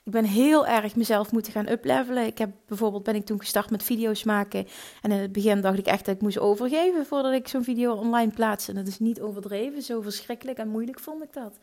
ik 0.03 0.11
ben 0.11 0.25
heel 0.25 0.67
erg 0.67 0.95
mezelf 0.95 1.31
moeten 1.31 1.51
gaan 1.51 1.69
uplevelen. 1.69 2.25
Ik 2.25 2.37
heb 2.37 2.49
bijvoorbeeld 2.67 3.03
ben 3.03 3.15
ik 3.15 3.25
toen 3.25 3.39
gestart 3.39 3.69
met 3.69 3.83
video's 3.83 4.23
maken. 4.23 4.67
En 5.01 5.11
in 5.11 5.17
het 5.17 5.31
begin 5.31 5.61
dacht 5.61 5.77
ik 5.77 5.85
echt 5.85 6.05
dat 6.05 6.15
ik 6.15 6.21
moest 6.21 6.39
overgeven 6.39 7.05
voordat 7.05 7.33
ik 7.33 7.47
zo'n 7.47 7.63
video 7.63 7.93
online 7.93 8.31
plaatste. 8.31 8.71
En 8.71 8.77
dat 8.77 8.87
is 8.87 8.99
niet 8.99 9.21
overdreven. 9.21 9.81
Zo 9.81 10.01
verschrikkelijk 10.01 10.57
en 10.57 10.67
moeilijk 10.67 10.99
vond 10.99 11.23
ik 11.23 11.33
dat. 11.33 11.59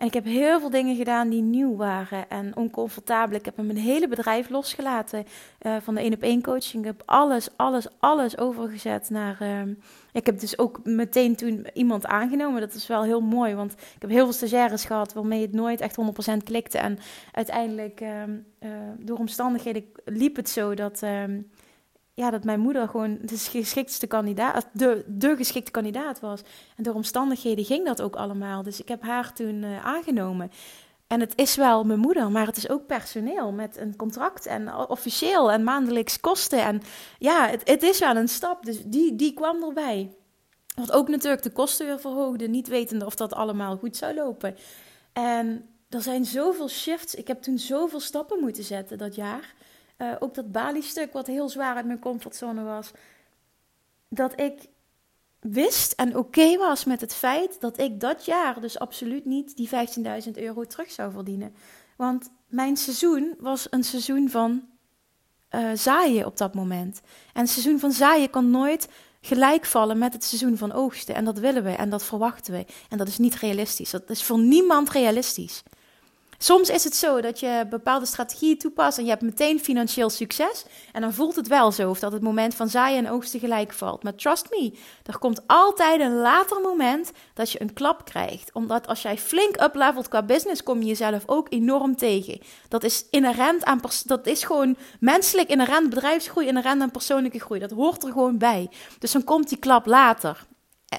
En 0.00 0.06
ik 0.06 0.14
heb 0.14 0.24
heel 0.24 0.60
veel 0.60 0.70
dingen 0.70 0.96
gedaan 0.96 1.28
die 1.28 1.42
nieuw 1.42 1.76
waren 1.76 2.30
en 2.30 2.56
oncomfortabel. 2.56 3.36
Ik 3.36 3.44
heb 3.44 3.56
mijn 3.56 3.76
hele 3.76 4.08
bedrijf 4.08 4.48
losgelaten 4.48 5.26
uh, 5.62 5.76
van 5.80 5.94
de 5.94 6.00
één 6.00 6.12
op 6.12 6.22
één 6.22 6.42
coaching. 6.42 6.82
Ik 6.82 6.90
heb 6.90 7.02
alles, 7.04 7.48
alles, 7.56 7.86
alles 7.98 8.38
overgezet 8.38 9.10
naar. 9.10 9.38
Uh, 9.42 9.74
ik 10.12 10.26
heb 10.26 10.40
dus 10.40 10.58
ook 10.58 10.80
meteen 10.84 11.36
toen 11.36 11.66
iemand 11.74 12.06
aangenomen. 12.06 12.60
Dat 12.60 12.74
is 12.74 12.86
wel 12.86 13.02
heel 13.02 13.20
mooi, 13.20 13.54
want 13.54 13.72
ik 13.72 14.00
heb 14.00 14.10
heel 14.10 14.24
veel 14.24 14.32
stagiaires 14.32 14.84
gehad 14.84 15.12
waarmee 15.12 15.42
het 15.42 15.52
nooit 15.52 15.80
echt 15.80 15.96
100% 16.32 16.36
klikte. 16.44 16.78
En 16.78 16.98
uiteindelijk, 17.32 18.00
uh, 18.00 18.10
door 18.98 19.18
omstandigheden, 19.18 19.84
liep 20.04 20.36
het 20.36 20.48
zo 20.48 20.74
dat 20.74 21.02
ehm, 21.02 21.40
ja, 22.20 22.30
dat 22.30 22.44
mijn 22.44 22.60
moeder 22.60 22.88
gewoon 22.88 23.18
de 23.22 23.36
geschiktste 23.36 24.06
kandidaat, 24.06 24.66
de, 24.72 25.04
de 25.06 25.36
geschikte 25.36 25.70
kandidaat 25.70 26.20
was. 26.20 26.40
En 26.76 26.82
door 26.82 26.94
omstandigheden 26.94 27.64
ging 27.64 27.86
dat 27.86 28.02
ook 28.02 28.16
allemaal. 28.16 28.62
Dus 28.62 28.80
ik 28.80 28.88
heb 28.88 29.02
haar 29.02 29.32
toen 29.32 29.62
uh, 29.62 29.84
aangenomen. 29.84 30.50
En 31.06 31.20
het 31.20 31.32
is 31.36 31.56
wel 31.56 31.84
mijn 31.84 31.98
moeder, 31.98 32.30
maar 32.30 32.46
het 32.46 32.56
is 32.56 32.68
ook 32.68 32.86
personeel 32.86 33.52
met 33.52 33.76
een 33.76 33.96
contract 33.96 34.46
en 34.46 34.74
officieel 34.74 35.52
en 35.52 35.64
maandelijks 35.64 36.20
kosten. 36.20 36.62
En 36.62 36.82
ja, 37.18 37.48
het, 37.48 37.68
het 37.68 37.82
is 37.82 37.98
wel 37.98 38.16
een 38.16 38.28
stap. 38.28 38.64
Dus 38.64 38.82
die, 38.84 39.16
die 39.16 39.34
kwam 39.34 39.62
erbij. 39.62 40.14
Wat 40.74 40.92
ook 40.92 41.08
natuurlijk 41.08 41.42
de 41.42 41.52
kosten 41.52 41.86
weer 41.86 42.00
verhoogde, 42.00 42.48
niet 42.48 42.68
wetende 42.68 43.06
of 43.06 43.14
dat 43.14 43.32
allemaal 43.32 43.76
goed 43.76 43.96
zou 43.96 44.14
lopen. 44.14 44.56
En 45.12 45.68
er 45.88 46.02
zijn 46.02 46.24
zoveel 46.24 46.68
shifts. 46.68 47.14
Ik 47.14 47.26
heb 47.26 47.42
toen 47.42 47.58
zoveel 47.58 48.00
stappen 48.00 48.40
moeten 48.40 48.64
zetten 48.64 48.98
dat 48.98 49.14
jaar. 49.14 49.54
Uh, 50.02 50.12
ook 50.18 50.34
dat 50.34 50.52
Bali-stuk, 50.52 51.12
wat 51.12 51.26
heel 51.26 51.48
zwaar 51.48 51.76
uit 51.76 51.86
mijn 51.86 51.98
comfortzone 51.98 52.62
was. 52.62 52.90
Dat 54.08 54.40
ik 54.40 54.68
wist 55.40 55.92
en 55.92 56.16
oké 56.16 56.56
was 56.56 56.84
met 56.84 57.00
het 57.00 57.14
feit 57.14 57.60
dat 57.60 57.78
ik 57.78 58.00
dat 58.00 58.24
jaar 58.24 58.60
dus 58.60 58.78
absoluut 58.78 59.24
niet 59.24 59.56
die 59.56 59.68
15.000 60.24 60.30
euro 60.34 60.64
terug 60.64 60.90
zou 60.90 61.12
verdienen. 61.12 61.54
Want 61.96 62.30
mijn 62.46 62.76
seizoen 62.76 63.34
was 63.38 63.66
een 63.70 63.84
seizoen 63.84 64.30
van 64.30 64.68
uh, 65.50 65.70
zaaien 65.74 66.26
op 66.26 66.36
dat 66.36 66.54
moment. 66.54 67.00
En 67.32 67.40
het 67.40 67.50
seizoen 67.50 67.78
van 67.78 67.92
zaaien 67.92 68.30
kan 68.30 68.50
nooit 68.50 68.88
gelijk 69.20 69.64
vallen 69.64 69.98
met 69.98 70.12
het 70.12 70.24
seizoen 70.24 70.56
van 70.56 70.72
oogsten. 70.72 71.14
En 71.14 71.24
dat 71.24 71.38
willen 71.38 71.64
we 71.64 71.70
en 71.70 71.90
dat 71.90 72.04
verwachten 72.04 72.52
we. 72.52 72.66
En 72.88 72.98
dat 72.98 73.08
is 73.08 73.18
niet 73.18 73.34
realistisch. 73.34 73.90
Dat 73.90 74.10
is 74.10 74.22
voor 74.22 74.38
niemand 74.38 74.90
realistisch. 74.90 75.62
Soms 76.42 76.68
is 76.70 76.84
het 76.84 76.96
zo 76.96 77.20
dat 77.20 77.40
je 77.40 77.66
bepaalde 77.70 78.06
strategieën 78.06 78.58
toepast 78.58 78.98
en 78.98 79.04
je 79.04 79.10
hebt 79.10 79.22
meteen 79.22 79.60
financieel 79.60 80.10
succes. 80.10 80.64
En 80.92 81.00
dan 81.00 81.12
voelt 81.12 81.36
het 81.36 81.48
wel 81.48 81.72
zo 81.72 81.90
of 81.90 81.98
dat 81.98 82.12
het 82.12 82.22
moment 82.22 82.54
van 82.54 82.68
zaaien 82.68 83.04
en 83.06 83.12
oogsten 83.12 83.40
gelijk 83.40 83.72
valt. 83.72 84.02
Maar 84.02 84.14
trust 84.14 84.50
me, 84.50 84.72
er 85.04 85.18
komt 85.18 85.40
altijd 85.46 86.00
een 86.00 86.14
later 86.14 86.60
moment 86.60 87.12
dat 87.34 87.52
je 87.52 87.60
een 87.60 87.72
klap 87.72 88.04
krijgt. 88.04 88.50
Omdat 88.52 88.86
als 88.86 89.02
jij 89.02 89.18
flink 89.18 89.62
uplevelt 89.62 90.08
qua 90.08 90.22
business, 90.22 90.62
kom 90.62 90.80
je 90.80 90.86
jezelf 90.86 91.22
ook 91.26 91.46
enorm 91.50 91.96
tegen. 91.96 92.40
Dat 92.68 92.84
is 92.84 93.06
inherent 93.10 93.64
aan, 93.64 93.80
dat 94.04 94.26
is 94.26 94.44
gewoon 94.44 94.76
menselijk 95.00 95.48
inherent, 95.48 95.90
bedrijfsgroei 95.90 96.46
inherent 96.46 96.82
aan 96.82 96.90
persoonlijke 96.90 97.40
groei. 97.40 97.60
Dat 97.60 97.70
hoort 97.70 98.04
er 98.04 98.12
gewoon 98.12 98.38
bij. 98.38 98.70
Dus 98.98 99.12
dan 99.12 99.24
komt 99.24 99.48
die 99.48 99.58
klap 99.58 99.86
later. 99.86 100.46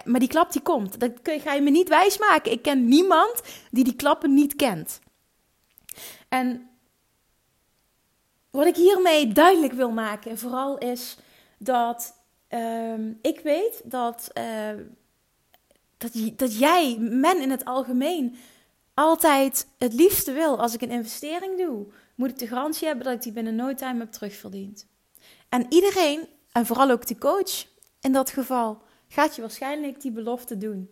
Maar 0.04 0.20
die 0.20 0.30
klap 0.30 0.52
die 0.52 0.62
komt. 0.62 1.00
Dat 1.00 1.12
ga 1.24 1.54
je 1.54 1.62
me 1.62 1.70
niet 1.70 1.90
wijsmaken. 1.90 2.52
Ik 2.52 2.62
ken 2.62 2.86
niemand 2.86 3.42
die 3.72 3.84
die 3.84 3.96
klappen 3.96 4.34
niet 4.34 4.56
kent. 4.56 5.00
En 6.32 6.70
wat 8.50 8.66
ik 8.66 8.76
hiermee 8.76 9.34
duidelijk 9.34 9.74
wil 9.74 9.92
maken, 9.92 10.38
vooral 10.38 10.78
is 10.78 11.18
dat 11.58 12.14
ehm, 12.48 13.14
ik 13.22 13.40
weet 13.40 13.82
dat, 13.84 14.32
uh, 14.38 14.70
dat, 15.98 16.12
dat 16.36 16.58
jij, 16.58 16.98
men 17.00 17.42
in 17.42 17.52
het 17.52 17.66
algemeen, 17.66 18.36
altijd 18.94 19.68
het 19.78 19.94
liefste 19.94 20.32
wil. 20.32 20.60
Als 20.60 20.74
ik 20.74 20.82
een 20.82 20.92
investering 20.92 21.58
doe, 21.58 21.86
moet 22.16 22.30
ik 22.30 22.40
de 22.40 22.48
garantie 22.48 22.88
hebben 22.88 23.06
dat 23.06 23.14
ik 23.14 23.22
die 23.22 23.32
binnen 23.32 23.56
no 23.56 23.74
time 23.74 24.00
heb 24.00 24.12
terugverdiend. 24.12 24.88
En 25.50 25.66
iedereen, 25.70 26.28
en 26.52 26.66
vooral 26.66 26.90
ook 26.90 27.08
de 27.08 27.18
coach 27.18 27.66
in 28.02 28.12
dat 28.12 28.30
geval, 28.30 28.82
gaat 29.08 29.36
je 29.36 29.42
waarschijnlijk 29.42 30.02
die 30.02 30.12
belofte 30.12 30.58
doen. 30.58 30.90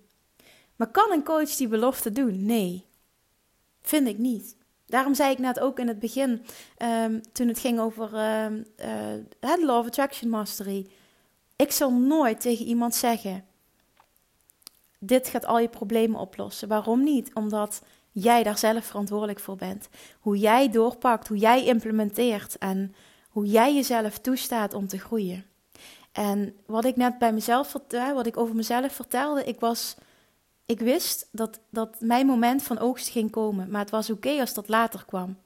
Maar 0.76 0.92
kan 0.92 1.12
een 1.12 1.24
coach 1.24 1.56
die 1.56 1.68
belofte 1.68 2.12
doen? 2.12 2.46
Nee, 2.46 2.86
vind 3.82 4.08
ik 4.08 4.18
niet. 4.18 4.58
Daarom 4.90 5.16
zei 5.16 5.32
ik 5.32 5.38
net 5.38 5.60
ook 5.60 5.80
in 5.80 5.88
het 5.88 6.00
begin, 6.00 6.46
um, 6.78 7.22
toen 7.32 7.48
het 7.48 7.60
ging 7.60 7.80
over 7.80 8.10
um, 8.46 8.66
uh, 9.44 9.66
Law 9.66 9.78
of 9.78 9.86
Attraction 9.86 10.30
Mastery. 10.30 10.88
Ik 11.56 11.72
zal 11.72 11.92
nooit 11.92 12.42
tegen 12.42 12.66
iemand 12.66 12.96
zeggen: 12.96 13.46
Dit 15.00 15.28
gaat 15.28 15.46
al 15.46 15.60
je 15.60 15.70
problemen 15.70 16.20
oplossen. 16.20 16.68
Waarom 16.68 17.04
niet? 17.04 17.34
Omdat 17.34 17.82
jij 18.12 18.44
daar 18.44 18.58
zelf 18.58 18.86
verantwoordelijk 18.86 19.40
voor 19.40 19.56
bent. 19.56 19.90
Hoe 20.20 20.38
jij 20.38 20.70
doorpakt, 20.70 21.28
hoe 21.28 21.38
jij 21.38 21.66
implementeert 21.66 22.58
en 22.58 22.96
hoe 23.30 23.46
jij 23.46 23.76
jezelf 23.76 24.18
toestaat 24.18 24.74
om 24.74 24.88
te 24.88 25.00
groeien. 25.00 25.46
En 26.12 26.56
wat 26.66 26.86
ik 26.86 26.96
net 26.96 27.18
bij 27.18 27.34
mezelf, 27.34 27.76
wat 28.14 28.26
ik 28.26 28.38
over 28.38 28.56
mezelf 28.56 28.94
vertelde, 28.94 29.44
ik 29.44 29.60
was 29.60 29.96
ik 30.70 30.80
wist 30.80 31.28
dat, 31.32 31.60
dat 31.70 31.96
mijn 32.00 32.26
moment 32.26 32.64
van 32.64 32.80
oogst 32.80 33.10
ging 33.10 33.32
komen, 33.32 33.70
maar 33.70 33.82
het 33.82 33.90
was 33.90 34.10
oké 34.10 34.40
als 34.40 34.54
dat 34.54 34.68
later 34.68 35.06
kwam. 35.06 35.38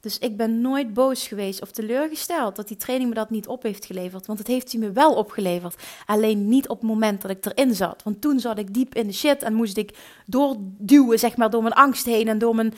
Dus 0.00 0.18
ik 0.18 0.36
ben 0.36 0.60
nooit 0.60 0.94
boos 0.94 1.26
geweest 1.26 1.62
of 1.62 1.70
teleurgesteld 1.70 2.56
dat 2.56 2.68
die 2.68 2.76
training 2.76 3.08
me 3.08 3.14
dat 3.14 3.30
niet 3.30 3.46
op 3.46 3.62
heeft 3.62 3.84
geleverd. 3.84 4.26
Want 4.26 4.38
het 4.38 4.48
heeft 4.48 4.72
hij 4.72 4.80
me 4.80 4.92
wel 4.92 5.14
opgeleverd. 5.14 5.82
Alleen 6.06 6.48
niet 6.48 6.68
op 6.68 6.80
het 6.80 6.88
moment 6.88 7.22
dat 7.22 7.30
ik 7.30 7.46
erin 7.46 7.74
zat. 7.74 8.02
Want 8.02 8.20
toen 8.20 8.40
zat 8.40 8.58
ik 8.58 8.74
diep 8.74 8.94
in 8.94 9.06
de 9.06 9.12
shit 9.12 9.42
en 9.42 9.54
moest 9.54 9.76
ik 9.76 9.98
doorduwen, 10.26 11.18
zeg 11.18 11.36
maar, 11.36 11.50
door 11.50 11.62
mijn 11.62 11.74
angst 11.74 12.04
heen 12.04 12.28
en 12.28 12.38
door 12.38 12.54
mijn. 12.54 12.74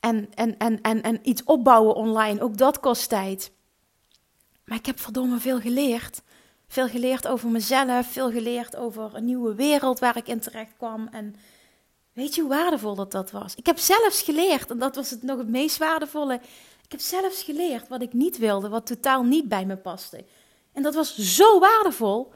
En, 0.00 0.28
en, 0.34 0.58
en, 0.58 0.80
en, 0.80 1.02
en 1.02 1.18
iets 1.22 1.44
opbouwen 1.44 1.94
online. 1.94 2.40
Ook 2.40 2.56
dat 2.56 2.80
kost 2.80 3.08
tijd. 3.08 3.52
Maar 4.64 4.78
ik 4.78 4.86
heb 4.86 5.00
verdomme 5.00 5.38
veel 5.38 5.60
geleerd. 5.60 6.22
Veel 6.74 6.88
geleerd 6.88 7.28
over 7.28 7.48
mezelf, 7.48 8.06
veel 8.06 8.30
geleerd 8.30 8.76
over 8.76 9.10
een 9.14 9.24
nieuwe 9.24 9.54
wereld 9.54 9.98
waar 9.98 10.16
ik 10.16 10.28
in 10.28 10.40
terecht 10.40 10.72
kwam. 10.76 11.08
En 11.10 11.36
weet 12.12 12.34
je 12.34 12.40
hoe 12.40 12.50
waardevol 12.50 12.94
dat 12.94 13.12
dat 13.12 13.30
was? 13.30 13.54
Ik 13.54 13.66
heb 13.66 13.78
zelfs 13.78 14.22
geleerd, 14.22 14.70
en 14.70 14.78
dat 14.78 14.96
was 14.96 15.10
het 15.10 15.22
nog 15.22 15.38
het 15.38 15.48
meest 15.48 15.78
waardevolle. 15.78 16.34
Ik 16.84 16.90
heb 16.90 17.00
zelfs 17.00 17.42
geleerd 17.42 17.88
wat 17.88 18.02
ik 18.02 18.12
niet 18.12 18.38
wilde, 18.38 18.68
wat 18.68 18.86
totaal 18.86 19.22
niet 19.22 19.48
bij 19.48 19.64
me 19.64 19.76
paste. 19.76 20.24
En 20.72 20.82
dat 20.82 20.94
was 20.94 21.16
zo 21.18 21.58
waardevol. 21.58 22.32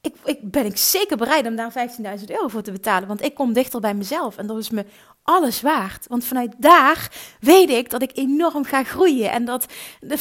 Ik, 0.00 0.14
ik 0.24 0.50
ben 0.50 0.64
ik 0.66 0.76
zeker 0.76 1.16
bereid 1.16 1.46
om 1.46 1.56
daar 1.56 1.88
15.000 2.18 2.24
euro 2.26 2.48
voor 2.48 2.62
te 2.62 2.72
betalen, 2.72 3.08
want 3.08 3.22
ik 3.22 3.34
kom 3.34 3.52
dichter 3.52 3.80
bij 3.80 3.94
mezelf. 3.94 4.36
En 4.36 4.46
dat 4.46 4.58
is 4.58 4.70
me 4.70 4.84
alles 5.28 5.60
waard. 5.60 6.06
Want 6.06 6.24
vanuit 6.24 6.54
daar 6.58 7.10
weet 7.40 7.70
ik 7.70 7.90
dat 7.90 8.02
ik 8.02 8.10
enorm 8.14 8.64
ga 8.64 8.84
groeien. 8.84 9.30
En 9.30 9.44
dat 9.44 9.66
de 10.00 10.18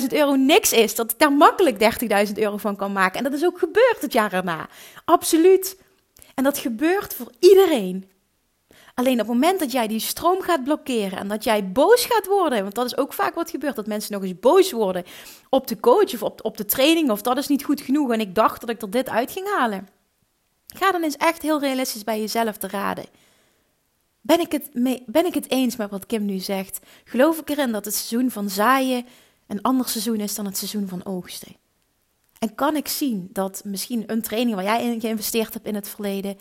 15.000 0.00 0.06
euro 0.08 0.34
niks 0.34 0.72
is. 0.72 0.94
Dat 0.94 1.12
ik 1.12 1.18
daar 1.18 1.32
makkelijk 1.32 2.02
30.000 2.26 2.32
euro 2.34 2.56
van 2.56 2.76
kan 2.76 2.92
maken. 2.92 3.18
En 3.18 3.24
dat 3.24 3.32
is 3.32 3.44
ook 3.44 3.58
gebeurd 3.58 3.98
het 4.00 4.12
jaar 4.12 4.32
erna. 4.32 4.68
Absoluut. 5.04 5.76
En 6.34 6.44
dat 6.44 6.58
gebeurt 6.58 7.14
voor 7.14 7.32
iedereen. 7.38 8.10
Alleen 8.94 9.12
op 9.12 9.18
het 9.18 9.26
moment 9.26 9.60
dat 9.60 9.72
jij 9.72 9.88
die 9.88 10.00
stroom 10.00 10.40
gaat 10.40 10.64
blokkeren 10.64 11.18
en 11.18 11.28
dat 11.28 11.44
jij 11.44 11.72
boos 11.72 12.04
gaat 12.04 12.26
worden, 12.26 12.62
want 12.62 12.74
dat 12.74 12.86
is 12.86 12.96
ook 12.96 13.12
vaak 13.12 13.34
wat 13.34 13.50
gebeurt, 13.50 13.76
dat 13.76 13.86
mensen 13.86 14.12
nog 14.12 14.22
eens 14.22 14.38
boos 14.40 14.72
worden 14.72 15.04
op 15.48 15.66
de 15.66 15.80
coach 15.80 16.14
of 16.14 16.22
op, 16.22 16.44
op 16.44 16.56
de 16.56 16.64
training 16.64 17.10
of 17.10 17.22
dat 17.22 17.36
is 17.36 17.46
niet 17.46 17.64
goed 17.64 17.80
genoeg 17.80 18.12
en 18.12 18.20
ik 18.20 18.34
dacht 18.34 18.60
dat 18.60 18.70
ik 18.70 18.82
er 18.82 18.90
dit 18.90 19.08
uit 19.08 19.30
ging 19.30 19.46
halen. 19.56 19.88
Ga 20.66 20.92
dan 20.92 21.02
eens 21.02 21.16
echt 21.16 21.42
heel 21.42 21.60
realistisch 21.60 22.04
bij 22.04 22.20
jezelf 22.20 22.56
te 22.56 22.68
raden. 22.68 23.04
Ben 24.30 24.40
ik, 24.40 24.52
het 24.52 24.70
ben 25.06 25.26
ik 25.26 25.34
het 25.34 25.50
eens 25.50 25.76
met 25.76 25.90
wat 25.90 26.06
Kim 26.06 26.24
nu 26.24 26.38
zegt? 26.38 26.78
Geloof 27.04 27.38
ik 27.38 27.50
erin 27.50 27.72
dat 27.72 27.84
het 27.84 27.94
seizoen 27.94 28.30
van 28.30 28.50
zaaien 28.50 29.06
een 29.46 29.62
ander 29.62 29.88
seizoen 29.88 30.20
is 30.20 30.34
dan 30.34 30.44
het 30.44 30.56
seizoen 30.56 30.88
van 30.88 31.04
oogsten? 31.04 31.56
En 32.38 32.54
kan 32.54 32.76
ik 32.76 32.88
zien 32.88 33.28
dat 33.32 33.62
misschien 33.64 34.04
een 34.06 34.22
training 34.22 34.56
waar 34.56 34.64
jij 34.64 34.84
in 34.84 35.00
geïnvesteerd 35.00 35.54
hebt 35.54 35.66
in 35.66 35.74
het 35.74 35.88
verleden, 35.88 36.38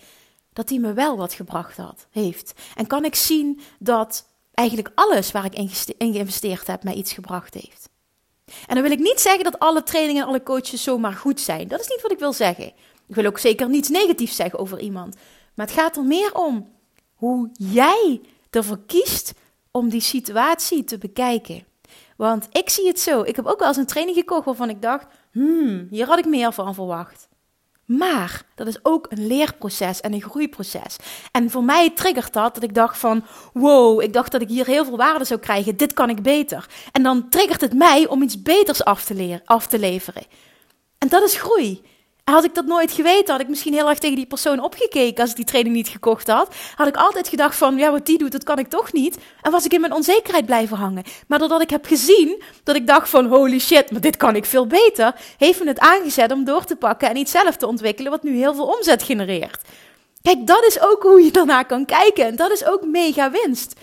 dat 0.54 0.68
die 0.68 0.80
me 0.80 0.94
wel 0.94 1.18
wat 1.18 1.34
gebracht 1.34 1.78
had, 1.78 2.08
heeft? 2.12 2.54
En 2.76 2.88
kan 2.88 3.06
ik 3.06 3.16
zien 3.16 3.60
dat 3.80 4.26
eigenlijk 4.54 4.92
alles 4.96 5.32
waar 5.32 5.46
ik 5.46 5.56
in 5.98 6.14
geïnvesteerd 6.14 6.68
heb 6.68 6.84
mij 6.84 6.94
iets 6.94 7.14
gebracht 7.14 7.54
heeft? 7.54 7.90
En 8.46 8.76
dan 8.76 8.84
wil 8.84 8.92
ik 8.92 9.00
niet 9.00 9.20
zeggen 9.20 9.44
dat 9.44 9.60
alle 9.60 9.84
trainingen 9.84 10.22
en 10.22 10.28
alle 10.28 10.44
coaches 10.44 10.84
zomaar 10.84 11.14
goed 11.14 11.40
zijn. 11.40 11.68
Dat 11.68 11.80
is 11.80 11.88
niet 11.88 12.02
wat 12.02 12.12
ik 12.12 12.20
wil 12.20 12.34
zeggen. 12.34 12.66
Ik 13.08 13.16
wil 13.16 13.26
ook 13.26 13.40
zeker 13.40 13.70
niets 13.70 13.90
negatiefs 13.90 14.36
zeggen 14.36 14.60
over 14.60 14.80
iemand. 14.80 15.16
Maar 15.56 15.66
het 15.66 15.76
gaat 15.76 15.98
er 15.98 16.04
meer 16.04 16.36
om 16.36 16.78
hoe 17.20 17.50
jij 17.54 18.22
ervoor 18.50 18.80
kiest 18.86 19.34
om 19.72 19.90
die 19.90 20.02
situatie 20.02 20.84
te 20.84 20.98
bekijken. 20.98 21.64
Want 22.18 22.48
ik 22.52 22.70
zie 22.70 22.88
het 22.88 23.00
zo. 23.00 23.22
Ik 23.22 23.36
heb 23.36 23.46
ook 23.46 23.60
wel 23.60 23.68
eens 23.68 23.78
een 23.78 23.86
training 23.86 24.18
gekocht 24.18 24.46
waarvan 24.46 24.70
ik 24.70 24.82
dacht: 24.82 25.06
hmm, 25.32 25.88
hier 25.90 26.06
had 26.06 26.20
ik 26.20 26.26
meer 26.26 26.54
van 26.54 26.74
verwacht. 26.74 27.28
Maar 27.86 28.46
dat 28.56 28.68
is 28.68 28.80
ook 28.84 29.06
een 29.10 29.28
leerproces 29.28 30.02
en 30.02 30.14
een 30.14 30.22
groeiproces. 30.22 30.96
En 31.32 31.50
voor 31.50 31.64
mij 31.64 31.90
triggert 31.90 32.34
dat 32.34 32.54
dat 32.54 32.64
ik 32.64 32.74
dacht 32.74 32.98
van, 32.98 33.26
wow, 33.54 34.02
ik 34.02 34.14
dacht 34.14 34.32
dat 34.32 34.42
ik 34.42 34.50
hier 34.50 34.66
heel 34.66 34.86
veel 34.86 34.98
waarde 34.98 35.26
zou 35.26 35.40
krijgen. 35.40 35.78
Dit 35.78 35.94
kan 35.94 36.10
ik 36.10 36.22
beter. 36.22 36.70
En 36.92 37.04
dan 37.04 37.30
triggert 37.30 37.62
het 37.62 37.74
mij 37.74 38.08
om 38.08 38.22
iets 38.22 38.42
beters 38.42 38.84
af 38.84 39.06
te, 39.06 39.14
leren, 39.14 39.42
af 39.46 39.68
te 39.68 39.80
leveren. 39.80 40.24
En 40.98 41.08
dat 41.08 41.24
is 41.24 41.38
groei 41.38 41.82
had 42.30 42.44
ik 42.44 42.56
dat 42.56 42.66
nooit 42.66 42.92
geweten, 42.92 43.32
had 43.32 43.42
ik 43.42 43.48
misschien 43.48 43.74
heel 43.74 43.90
erg 43.90 44.00
tegen 44.00 44.16
die 44.16 44.26
persoon 44.26 44.64
opgekeken 44.64 45.22
als 45.22 45.30
ik 45.30 45.36
die 45.36 45.46
training 45.46 45.76
niet 45.76 45.88
gekocht 45.88 46.28
had. 46.28 46.56
Had 46.76 46.88
ik 46.88 46.96
altijd 46.96 47.28
gedacht 47.28 47.56
van, 47.56 47.78
ja, 47.78 47.92
wat 47.92 48.06
die 48.06 48.18
doet, 48.18 48.32
dat 48.32 48.44
kan 48.44 48.60
ik 48.60 48.68
toch 48.68 48.94
niet. 48.94 49.18
En 49.42 49.52
was 49.52 49.66
ik 49.66 49.74
in 49.74 49.82
mijn 49.82 49.94
onzekerheid 49.94 50.46
blijven 50.46 50.78
hangen. 50.78 51.04
Maar 51.28 51.40
doordat 51.40 51.62
ik 51.62 51.70
heb 51.70 51.86
gezien 51.86 52.42
dat 52.64 52.76
ik 52.76 52.88
dacht 52.88 53.10
van, 53.10 53.26
holy 53.26 53.60
shit, 53.60 53.92
maar 53.92 54.02
dit 54.02 54.18
kan 54.18 54.36
ik 54.36 54.46
veel 54.46 54.68
beter, 54.68 55.16
heeft 55.38 55.60
me 55.60 55.68
het 55.68 55.80
aangezet 55.80 56.32
om 56.32 56.44
door 56.44 56.64
te 56.66 56.76
pakken 56.76 57.10
en 57.10 57.18
iets 57.18 57.32
zelf 57.32 57.56
te 57.56 57.68
ontwikkelen 57.68 58.12
wat 58.12 58.24
nu 58.24 58.36
heel 58.36 58.54
veel 58.56 58.68
omzet 58.68 59.04
genereert. 59.04 59.62
Kijk, 60.22 60.48
dat 60.48 60.64
is 60.64 60.80
ook 60.82 61.04
hoe 61.04 61.24
je 61.24 61.32
daarna 61.32 61.64
kan 61.64 61.86
kijken. 61.86 62.26
En 62.26 62.36
dat 62.36 62.52
is 62.52 62.66
ook 62.66 62.86
mega 62.86 63.32
winst. 63.32 63.80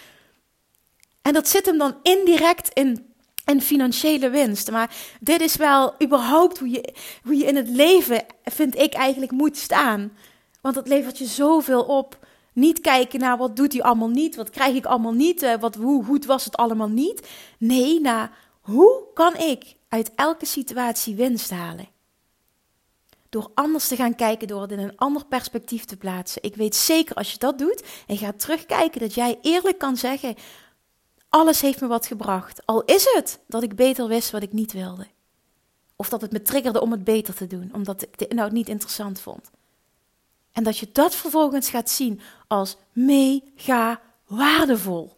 En 1.22 1.32
dat 1.32 1.48
zit 1.48 1.66
hem 1.66 1.78
dan 1.78 1.96
indirect 2.02 2.70
in 2.72 3.14
en 3.46 3.61
financiële 3.61 4.30
winst. 4.30 4.70
Maar 4.70 4.96
dit 5.20 5.40
is 5.40 5.56
wel 5.56 5.94
überhaupt 6.02 6.59
hoe 6.59 6.70
je, 6.70 6.94
hoe 7.22 7.37
je 7.37 7.44
in 7.44 7.56
het 7.56 7.68
leven, 7.68 8.24
vind 8.44 8.78
ik, 8.78 8.94
eigenlijk 8.94 9.32
moet 9.32 9.56
staan. 9.56 10.12
Want 10.61 10.74
het 10.74 10.88
levert 10.88 11.18
je 11.18 11.26
zoveel 11.26 11.82
op. 11.82 12.26
Niet 12.52 12.80
kijken 12.80 13.20
naar 13.20 13.37
wat 13.37 13.56
doet 13.56 13.72
hij 13.72 13.82
allemaal 13.82 14.09
niet, 14.09 14.37
wat 14.37 14.50
krijg 14.50 14.74
ik 14.74 14.87
allemaal 14.87 15.12
niet, 15.12 15.42
eh, 15.42 15.54
wat, 15.61 15.74
hoe 15.74 16.04
goed 16.04 16.24
was 16.24 16.44
het 16.44 16.56
allemaal 16.56 16.88
niet. 16.88 17.28
Nee, 17.59 18.00
naar 18.00 18.30
hoe 18.61 19.04
kan 19.14 19.37
ik 19.37 19.76
uit 19.88 20.12
elke 20.14 20.46
situatie 20.46 21.14
winst 21.14 21.50
halen? 21.50 21.88
Door 23.28 23.50
anders 23.54 23.88
te 23.88 23.96
gaan 23.96 24.14
kijken, 24.14 24.48
door 24.48 24.62
het 24.62 24.70
in 24.70 24.78
een 24.78 24.96
ander 24.96 25.24
perspectief 25.24 25.85
te 25.85 25.96
plaatsen. 25.96 26.42
Ik 26.42 26.56
weet 26.56 26.74
zeker 26.74 27.14
als 27.14 27.32
je 27.32 27.38
dat 27.38 27.59
doet 27.59 27.82
en 28.06 28.16
gaat 28.16 28.40
terugkijken, 28.40 29.00
dat 29.00 29.14
jij 29.14 29.38
eerlijk 29.42 29.78
kan 29.78 29.96
zeggen: 29.96 30.35
alles 31.29 31.61
heeft 31.61 31.81
me 31.81 31.87
wat 31.87 32.07
gebracht. 32.07 32.67
Al 32.67 32.83
is 32.85 33.05
het 33.15 33.39
dat 33.47 33.62
ik 33.62 33.77
beter 33.77 34.09
wist 34.09 34.31
wat 34.31 34.43
ik 34.43 34.53
niet 34.53 34.73
wilde. 34.73 35.07
Of 35.97 36.09
dat 36.09 36.21
het 36.21 36.33
me 36.33 36.43
triggerde 36.43 36.81
om 36.81 36.91
het 36.91 37.05
beter 37.05 37.35
te 37.35 37.47
doen, 37.47 37.71
omdat 37.75 38.03
ik 38.03 38.19
de 38.19 38.27
inhoud 38.29 38.53
niet 38.53 38.69
interessant 38.69 39.21
vond. 39.21 39.51
En 40.53 40.65
dat 40.65 40.79
je 40.79 40.89
dat 40.93 41.15
vervolgens 41.15 41.69
gaat 41.69 41.91
zien 41.91 42.21
als 42.47 42.77
mega 42.93 44.01
waardevol. 44.27 45.17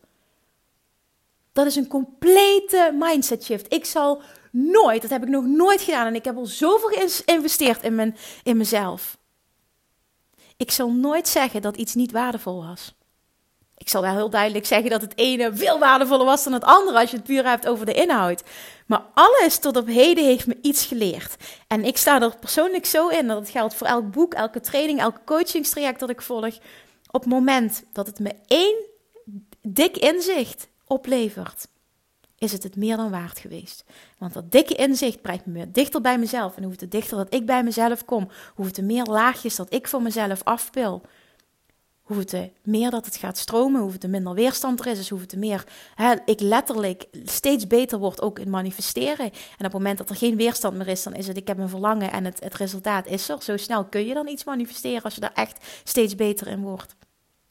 Dat 1.53 1.67
is 1.67 1.77
een 1.77 1.89
complete 1.89 2.95
mindset 2.99 3.45
shift. 3.45 3.73
Ik 3.73 3.85
zal 3.85 4.23
nooit, 4.51 5.03
dat 5.03 5.11
heb 5.11 5.23
ik 5.23 5.29
nog 5.29 5.45
nooit 5.45 5.81
gedaan 5.81 6.07
en 6.07 6.15
ik 6.15 6.25
heb 6.25 6.37
al 6.37 6.47
zoveel 6.47 6.89
geïnvesteerd 6.89 7.83
in, 7.83 7.95
mijn, 7.95 8.17
in 8.43 8.57
mezelf. 8.57 9.19
Ik 10.57 10.71
zal 10.71 10.91
nooit 10.91 11.29
zeggen 11.29 11.63
dat 11.63 11.77
iets 11.77 11.95
niet 11.95 12.13
waardevol 12.13 12.65
was 12.65 12.95
ik 13.79 13.89
zal 13.89 14.03
wel 14.03 14.15
heel 14.15 14.31
duidelijk 14.31 14.67
zeggen 14.67 14.91
dat 14.91 15.01
het 15.01 15.13
ene 15.17 15.51
veel 15.55 15.79
waardevoller 15.79 16.27
was 16.27 16.45
dan 16.45 16.53
het 16.53 16.65
andere 16.65 16.99
als 16.99 17.11
je 17.11 17.17
het 17.17 17.27
puur 17.27 17.47
hebt 17.47 17.67
over 17.67 17.87
de 17.87 17.95
inhoud. 17.95 18.43
Maar 18.87 19.03
alles 19.15 19.59
tot 19.59 19.77
op 19.77 19.87
heden 19.87 20.25
heeft 20.25 20.47
me 20.47 20.59
iets 20.63 20.87
geleerd. 20.87 21.37
En 21.67 21.85
ik 21.85 21.97
sta 21.97 22.23
er 22.23 22.37
persoonlijk 22.41 22.87
zo 22.87 23.09
in, 23.09 23.27
dat 23.27 23.39
het 23.39 23.51
geldt 23.51 23.75
voor 23.75 23.87
elk 23.87 24.11
boek, 24.11 24.35
elke 24.35 24.61
training, 24.61 25.01
elk 25.01 25.17
coachingstraject 25.25 26.01
dat 26.01 26.11
ik 26.11 26.23
volg. 26.23 26.59
Op 27.11 27.21
het 27.21 27.33
moment 27.33 27.85
dat 27.93 28.07
het 28.07 28.19
me 28.19 28.33
één 28.47 28.77
dik 29.63 29.97
inzicht 29.97 30.69
oplevert, 30.87 31.67
is 32.39 32.53
het 32.53 32.63
het 32.63 32.77
meer 32.77 32.97
dan 32.97 33.11
waard 33.11 33.39
geweest. 33.39 33.85
Want 34.19 34.33
dat 34.33 34.53
dikke 34.53 34.75
inzicht 34.75 35.23
brengt 35.23 35.47
me 35.47 35.71
dichter 35.71 36.01
bij 36.01 36.19
mezelf. 36.19 36.57
En 36.57 36.63
hoe 36.63 36.75
het 36.79 36.91
dichter 36.91 37.17
dat 37.17 37.35
ik 37.35 37.47
bij 37.47 37.63
mezelf 37.63 38.05
kom, 38.05 38.29
hoe 38.55 38.67
het 38.67 38.83
meer 38.83 39.05
laagjes 39.05 39.57
dat 39.57 39.73
ik 39.73 39.89
voor 39.89 40.03
mezelf 40.03 40.45
afpil, 40.45 41.03
hoe 42.09 42.19
het 42.19 42.51
meer 42.63 42.91
dat 42.91 43.05
het 43.05 43.17
gaat 43.17 43.39
stromen, 43.39 43.81
hoe 43.81 43.93
het 43.93 44.07
minder 44.07 44.35
weerstand 44.35 44.81
er 44.81 44.87
is, 44.87 44.97
dus 44.97 45.09
hoe 45.09 45.21
het 45.21 45.37
meer 45.37 45.65
hè, 45.95 46.15
ik 46.25 46.41
letterlijk 46.41 47.07
steeds 47.25 47.67
beter 47.67 47.99
word 47.99 48.23
ook 48.23 48.39
in 48.39 48.51
manifesteren. 48.51 49.25
En 49.25 49.31
op 49.33 49.63
het 49.63 49.73
moment 49.73 49.99
dat 49.99 50.11
er 50.11 50.17
geen 50.17 50.37
weerstand 50.37 50.77
meer 50.77 50.89
is, 50.89 51.03
dan 51.03 51.15
is 51.15 51.27
het 51.27 51.37
ik 51.37 51.49
heb 51.49 51.59
een 51.59 51.69
verlangen 51.69 52.13
en 52.13 52.25
het, 52.25 52.41
het 52.41 52.55
resultaat 52.55 53.07
is 53.07 53.29
er. 53.29 53.43
Zo 53.43 53.57
snel 53.57 53.85
kun 53.85 54.07
je 54.07 54.15
dan 54.15 54.29
iets 54.29 54.45
manifesteren 54.45 55.03
als 55.03 55.15
je 55.15 55.21
daar 55.21 55.35
echt 55.35 55.67
steeds 55.85 56.15
beter 56.15 56.47
in 56.47 56.61
wordt 56.61 56.97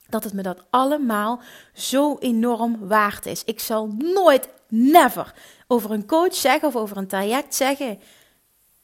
dat 0.10 0.24
het 0.24 0.34
me 0.34 0.41
dat 0.41 0.63
allemaal 0.70 1.41
zo 1.74 2.17
enorm 2.17 2.88
waard 2.88 3.26
is. 3.26 3.43
Ik 3.43 3.60
zal 3.60 3.88
nooit, 3.98 4.50
never 4.67 5.34
over 5.67 5.91
een 5.91 6.06
coach 6.06 6.36
zeggen 6.36 6.67
of 6.67 6.76
over 6.76 6.98
een 6.98 7.08
traject 7.08 7.56
zeggen: 7.56 8.00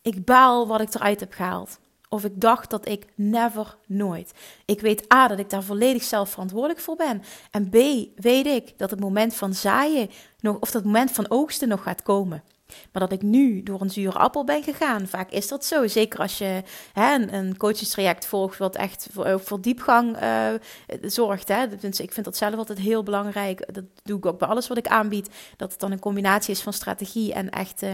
ik 0.02 0.26
baal 0.26 0.68
wat 0.68 0.82
ik 0.82 0.94
eruit 0.94 1.20
heb 1.20 1.34
gehaald. 1.34 1.80
Of 2.14 2.24
ik 2.24 2.42
dacht 2.42 2.70
dat 2.70 2.88
ik 2.88 3.06
never, 3.16 3.78
nooit. 3.88 4.32
Ik 4.66 4.82
weet 4.82 5.14
A, 5.14 5.28
dat 5.28 5.40
ik 5.40 5.50
daar 5.50 5.64
volledig 5.64 6.04
zelf 6.04 6.30
verantwoordelijk 6.30 6.80
voor 6.80 6.96
ben. 6.96 7.22
En 7.52 7.70
B, 7.70 7.76
weet 8.22 8.46
ik 8.46 8.78
dat 8.78 8.90
het 8.90 9.00
moment 9.00 9.36
van 9.36 9.54
zaaien 9.54 10.10
nog, 10.40 10.60
of 10.60 10.72
dat 10.72 10.84
moment 10.84 11.12
van 11.12 11.30
oogsten 11.30 11.68
nog 11.68 11.84
gaat 11.84 12.02
komen. 12.02 12.44
Maar 12.92 13.02
dat 13.02 13.12
ik 13.12 13.22
nu 13.22 13.64
door 13.64 13.82
een 13.82 13.90
zure 13.90 14.18
appel 14.18 14.44
ben 14.44 14.64
gegaan, 14.64 15.08
vaak 15.08 15.32
is 15.32 15.48
dat 15.48 15.66
zo. 15.66 15.88
Zeker 15.88 16.20
als 16.20 16.38
je 16.38 16.64
hè, 16.94 17.14
een, 17.14 17.34
een 17.34 17.58
coachingstraject 17.58 18.26
volgt 18.26 18.58
wat 18.58 18.76
echt 18.76 19.08
voor, 19.12 19.40
voor 19.40 19.62
diepgang 19.62 20.22
uh, 20.22 20.48
zorgt. 21.02 21.48
Hè. 21.48 21.68
Dus 21.78 22.00
ik 22.00 22.12
vind 22.12 22.26
dat 22.26 22.38
zelf 22.38 22.56
altijd 22.56 22.80
heel 22.80 23.04
belangrijk. 23.04 23.74
Dat 23.74 23.84
doe 24.04 24.18
ik 24.18 24.26
ook 24.26 24.40
bij 24.40 24.48
alles 24.48 24.68
wat 24.68 24.78
ik 24.78 24.88
aanbied. 24.88 25.30
Dat 25.58 25.72
het 25.72 25.80
dan 25.80 25.92
een 25.92 26.00
combinatie 26.00 26.54
is 26.54 26.62
van 26.62 26.74
strategie 26.74 27.34
en 27.34 27.50
echt 27.50 27.84
uh, 27.84 27.92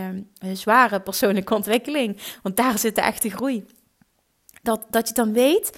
zware 0.54 1.00
persoonlijke 1.00 1.56
ontwikkeling. 1.56 2.18
Want 2.42 2.58
daar 2.58 2.78
zit 2.78 2.96
de 2.96 3.02
echte 3.02 3.30
groei. 3.30 3.66
Dat, 4.62 4.86
dat 4.90 5.08
je 5.08 5.14
dan 5.14 5.34
weet 5.34 5.72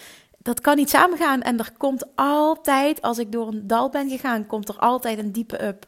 dat 0.43 0.61
kan 0.61 0.75
niet 0.75 0.89
samengaan. 0.89 1.41
En 1.41 1.59
er 1.59 1.71
komt 1.77 2.05
altijd, 2.15 3.01
als 3.01 3.17
ik 3.17 3.31
door 3.31 3.47
een 3.47 3.67
dal 3.67 3.89
ben 3.89 4.09
gegaan, 4.09 4.45
komt 4.45 4.69
er 4.69 4.77
altijd 4.77 5.17
een 5.17 5.31
diepe 5.31 5.63
up. 5.63 5.87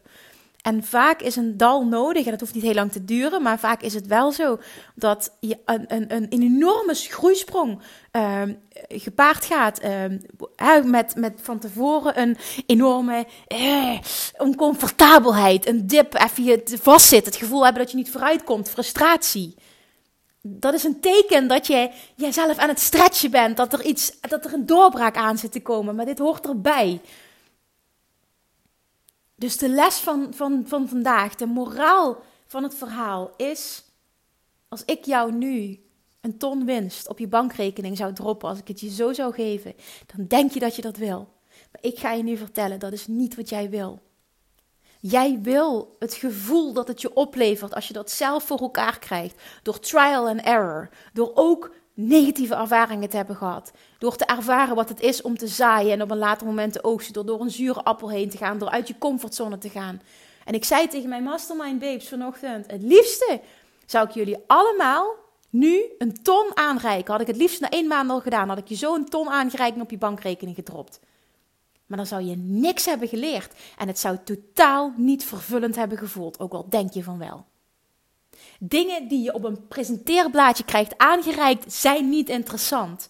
En 0.62 0.84
vaak 0.84 1.22
is 1.22 1.36
een 1.36 1.58
dal 1.58 1.86
nodig, 1.86 2.26
en 2.26 2.32
dat 2.32 2.40
hoeft 2.40 2.54
niet 2.54 2.64
heel 2.64 2.74
lang 2.74 2.92
te 2.92 3.06
duren, 3.06 3.42
maar 3.42 3.60
vaak 3.60 3.82
is 3.82 3.94
het 3.94 4.08
wel 4.08 4.32
zo 4.32 4.60
dat 4.96 5.32
je 5.40 5.58
een, 5.66 5.86
een, 5.88 6.14
een 6.14 6.28
enorme 6.30 6.94
groeisprong 6.94 7.80
uh, 8.12 8.42
gepaard 8.88 9.46
gaat 9.46 9.84
uh, 9.84 10.84
met, 10.84 11.16
met 11.16 11.40
van 11.42 11.60
tevoren 11.60 12.20
een 12.20 12.38
enorme 12.66 13.26
uh, 13.48 14.00
oncomfortabelheid, 14.38 15.68
een 15.68 15.88
dip, 15.88 16.14
even 16.14 16.44
je 16.44 16.78
vastzit, 16.82 17.26
het 17.26 17.36
gevoel 17.36 17.64
hebben 17.64 17.82
dat 17.82 17.92
je 17.92 17.98
niet 17.98 18.12
vooruit 18.12 18.44
komt, 18.44 18.70
frustratie. 18.70 19.56
Dat 20.46 20.74
is 20.74 20.84
een 20.84 21.00
teken 21.00 21.48
dat 21.48 21.68
je 21.68 21.92
jezelf 22.16 22.58
aan 22.58 22.70
het 22.70 22.80
stretchen 22.80 23.32
bent, 23.32 23.58
dat 23.58 23.74
er, 23.74 23.84
iets, 23.84 24.20
dat 24.20 24.46
er 24.46 24.54
een 24.54 24.66
doorbraak 24.66 25.16
aan 25.16 25.38
zit 25.38 25.52
te 25.52 25.62
komen, 25.62 25.96
maar 25.96 26.06
dit 26.06 26.20
hoort 26.20 26.48
erbij. 26.48 27.02
Dus 29.36 29.58
de 29.58 29.70
les 29.70 29.96
van, 29.96 30.34
van, 30.34 30.64
van 30.68 30.88
vandaag, 30.88 31.36
de 31.36 31.46
moraal 31.46 32.22
van 32.48 32.64
het 32.64 32.76
verhaal 32.76 33.34
is: 33.38 33.84
als 34.68 34.86
ik 34.86 35.06
jou 35.06 35.32
nu 35.32 35.80
een 36.22 36.38
ton 36.38 36.66
winst 36.66 37.08
op 37.08 37.20
je 37.20 37.28
bankrekening 37.28 37.98
zou 37.98 38.14
droppen, 38.14 38.50
als 38.50 38.60
ik 38.60 38.68
het 38.68 38.80
je 38.80 38.90
zo 38.90 39.14
zou 39.14 39.34
geven, 39.34 39.76
dan 40.16 40.28
denk 40.28 40.52
je 40.52 40.60
dat 40.60 40.76
je 40.76 40.82
dat 40.82 40.98
wil. 40.98 41.28
Maar 41.72 41.82
ik 41.82 42.00
ga 42.00 42.12
je 42.12 42.24
nu 42.24 42.38
vertellen, 42.38 42.80
dat 42.80 42.92
is 42.92 43.08
niet 43.08 43.36
wat 43.36 43.50
jij 43.50 43.70
wil. 43.70 44.02
Jij 45.06 45.40
wil 45.42 45.96
het 46.00 46.14
gevoel 46.14 46.74
dat 46.74 46.88
het 46.88 47.02
je 47.02 47.14
oplevert 47.14 47.76
als 47.76 47.88
je 47.88 47.94
dat 47.94 48.12
zelf 48.12 48.44
voor 48.44 48.60
elkaar 48.60 49.00
krijgt, 49.00 49.42
door 49.64 49.80
trial 49.80 50.28
and 50.28 50.42
error, 50.42 50.90
door 51.14 51.32
ook 51.34 51.72
negatieve 51.94 52.56
ervaringen 52.56 53.10
te 53.10 53.16
hebben 53.16 53.36
gehad. 53.36 53.72
Door 53.98 54.16
te 54.16 54.26
ervaren 54.26 54.76
wat 54.76 54.90
het 54.90 55.02
is 55.02 55.22
om 55.22 55.38
te 55.38 55.48
zaaien 55.48 55.92
en 55.92 56.02
op 56.02 56.12
een 56.12 56.18
later 56.18 56.48
moment 56.48 56.74
te 56.74 56.84
oogsten. 56.84 57.14
Door 57.14 57.26
door 57.26 57.42
een 57.42 57.52
zure 57.52 57.84
appel 57.84 58.10
heen 58.10 58.30
te 58.30 58.38
gaan, 58.38 58.58
door 58.58 58.70
uit 58.70 58.88
je 58.88 58.98
comfortzone 58.98 59.58
te 59.58 59.70
gaan. 59.70 60.02
En 60.46 60.54
ik 60.54 60.66
zei 60.66 60.88
tegen 60.88 61.10
mijn 61.10 61.24
mastermind 61.24 61.80
babes 61.80 62.10
vanochtend: 62.10 62.72
het 62.72 62.82
liefste 62.82 63.42
zou 63.86 64.08
ik 64.08 64.14
jullie 64.14 64.44
allemaal 64.48 65.16
nu 65.50 65.84
een 65.98 66.22
ton 66.22 66.52
aanreiken. 66.54 67.12
Had 67.12 67.22
ik 67.22 67.28
het 67.28 67.38
liefst 67.38 67.62
na 67.62 67.70
één 67.70 67.88
maand 67.88 68.10
al 68.10 68.22
gedaan, 68.22 68.50
had 68.50 68.58
ik 68.58 68.68
je 68.68 68.76
zo 68.76 68.96
een 68.96 69.10
ton 69.10 69.30
aangereiking 69.30 69.84
op 69.84 69.92
je 69.92 69.98
bankrekening 69.98 70.56
gedropt. 70.56 71.00
Maar 71.94 72.02
dan 72.02 72.20
zou 72.20 72.30
je 72.30 72.36
niks 72.38 72.86
hebben 72.86 73.08
geleerd 73.08 73.54
en 73.78 73.88
het 73.88 74.00
zou 74.00 74.18
totaal 74.24 74.94
niet 74.98 75.26
vervullend 75.26 75.76
hebben 75.76 75.98
gevoeld, 75.98 76.40
ook 76.40 76.54
al 76.54 76.70
denk 76.70 76.94
je 76.94 77.04
van 77.04 77.18
wel. 77.18 77.46
Dingen 78.60 79.08
die 79.08 79.22
je 79.22 79.34
op 79.34 79.44
een 79.44 79.68
presenteerblaadje 79.68 80.64
krijgt 80.64 80.98
aangereikt, 80.98 81.74
zijn 81.74 82.10
niet 82.10 82.30
interessant. 82.30 83.10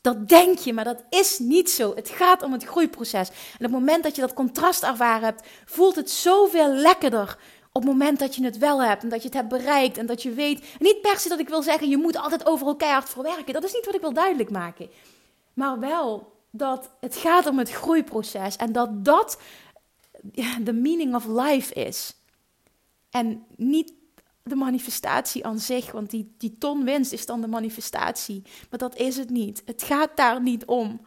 Dat 0.00 0.28
denk 0.28 0.58
je, 0.58 0.72
maar 0.72 0.84
dat 0.84 1.04
is 1.10 1.38
niet 1.38 1.70
zo. 1.70 1.94
Het 1.94 2.08
gaat 2.08 2.42
om 2.42 2.52
het 2.52 2.64
groeiproces. 2.64 3.28
En 3.28 3.34
op 3.54 3.60
het 3.60 3.70
moment 3.70 4.02
dat 4.02 4.14
je 4.14 4.20
dat 4.20 4.34
contrast 4.34 4.82
ervaren 4.82 5.24
hebt, 5.24 5.46
voelt 5.64 5.96
het 5.96 6.10
zoveel 6.10 6.72
lekkerder. 6.72 7.38
Op 7.72 7.82
het 7.82 7.90
moment 7.90 8.18
dat 8.18 8.34
je 8.34 8.44
het 8.44 8.58
wel 8.58 8.82
hebt 8.82 9.02
en 9.02 9.08
dat 9.08 9.20
je 9.20 9.28
het 9.28 9.36
hebt 9.36 9.48
bereikt 9.48 9.98
en 9.98 10.06
dat 10.06 10.22
je 10.22 10.32
weet. 10.32 10.64
Niet 10.78 11.00
per 11.00 11.18
se 11.18 11.28
dat 11.28 11.38
ik 11.38 11.48
wil 11.48 11.62
zeggen, 11.62 11.88
je 11.88 11.96
moet 11.96 12.16
altijd 12.16 12.46
overal 12.46 12.76
keihard 12.76 13.08
voor 13.08 13.22
werken. 13.22 13.52
Dat 13.52 13.64
is 13.64 13.72
niet 13.72 13.86
wat 13.86 13.94
ik 13.94 14.00
wil 14.00 14.12
duidelijk 14.12 14.50
maken. 14.50 14.90
Maar 15.54 15.78
wel 15.78 16.36
dat 16.50 16.90
het 17.00 17.16
gaat 17.16 17.46
om 17.46 17.58
het 17.58 17.70
groeiproces 17.70 18.56
en 18.56 18.72
dat 18.72 19.04
dat 19.04 19.40
de 20.60 20.72
meaning 20.72 21.14
of 21.14 21.26
life 21.26 21.74
is. 21.74 22.14
En 23.10 23.44
niet 23.56 23.92
de 24.42 24.54
manifestatie 24.54 25.46
aan 25.46 25.58
zich, 25.58 25.92
want 25.92 26.10
die, 26.10 26.34
die 26.38 26.56
ton 26.58 26.84
winst 26.84 27.12
is 27.12 27.26
dan 27.26 27.40
de 27.40 27.46
manifestatie. 27.46 28.42
Maar 28.70 28.78
dat 28.78 28.96
is 28.96 29.16
het 29.16 29.30
niet. 29.30 29.62
Het 29.64 29.82
gaat 29.82 30.10
daar 30.14 30.42
niet 30.42 30.64
om. 30.64 31.00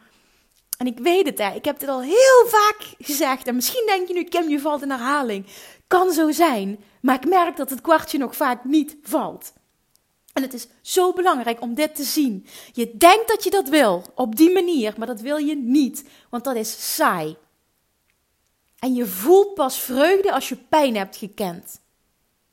En 0.76 0.86
ik 0.86 0.98
weet 0.98 1.26
het, 1.26 1.38
hè. 1.38 1.54
ik 1.54 1.64
heb 1.64 1.78
dit 1.78 1.88
al 1.88 2.02
heel 2.02 2.46
vaak 2.46 2.94
gezegd. 2.98 3.46
En 3.46 3.54
misschien 3.54 3.86
denk 3.86 4.08
je 4.08 4.14
nu, 4.14 4.24
Kim, 4.24 4.48
je 4.48 4.60
valt 4.60 4.82
in 4.82 4.90
herhaling. 4.90 5.46
Kan 5.86 6.12
zo 6.12 6.30
zijn, 6.30 6.84
maar 7.00 7.14
ik 7.14 7.28
merk 7.28 7.56
dat 7.56 7.70
het 7.70 7.80
kwartje 7.80 8.18
nog 8.18 8.36
vaak 8.36 8.64
niet 8.64 8.96
valt. 9.02 9.52
En 10.32 10.42
het 10.42 10.54
is 10.54 10.66
zo 10.80 11.12
belangrijk 11.12 11.60
om 11.60 11.74
dit 11.74 11.94
te 11.94 12.02
zien. 12.02 12.46
Je 12.72 12.96
denkt 12.96 13.28
dat 13.28 13.44
je 13.44 13.50
dat 13.50 13.68
wil, 13.68 14.04
op 14.14 14.36
die 14.36 14.52
manier, 14.52 14.94
maar 14.96 15.06
dat 15.06 15.20
wil 15.20 15.36
je 15.36 15.56
niet, 15.56 16.04
want 16.30 16.44
dat 16.44 16.56
is 16.56 16.94
saai. 16.94 17.36
En 18.78 18.94
je 18.94 19.06
voelt 19.06 19.54
pas 19.54 19.78
vreugde 19.78 20.32
als 20.32 20.48
je 20.48 20.56
pijn 20.56 20.96
hebt 20.96 21.16
gekend. 21.16 21.80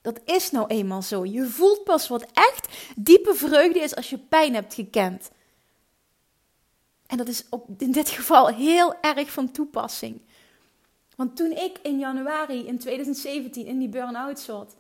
Dat 0.02 0.20
is 0.26 0.52
nou 0.52 0.68
eenmaal 0.68 1.02
zo. 1.02 1.26
Je 1.26 1.46
voelt 1.46 1.84
pas 1.84 2.08
wat 2.08 2.26
echt 2.34 2.68
diepe 2.96 3.34
vreugde 3.34 3.80
is 3.80 3.96
als 3.96 4.10
je 4.10 4.18
pijn 4.18 4.54
hebt 4.54 4.74
gekend. 4.74 5.32
En 7.08 7.18
dat 7.18 7.28
is 7.28 7.46
op, 7.50 7.68
in 7.78 7.92
dit 7.92 8.10
geval 8.10 8.48
heel 8.48 9.02
erg 9.02 9.32
van 9.32 9.52
toepassing. 9.52 10.22
Want 11.16 11.36
toen 11.36 11.52
ik 11.52 11.80
in 11.82 12.00
januari 12.00 12.68
in 12.68 12.80
2017 12.80 13.66
in 13.66 13.80
die 13.80 13.90
burn-out 13.90 14.40
zat. 14.40 14.76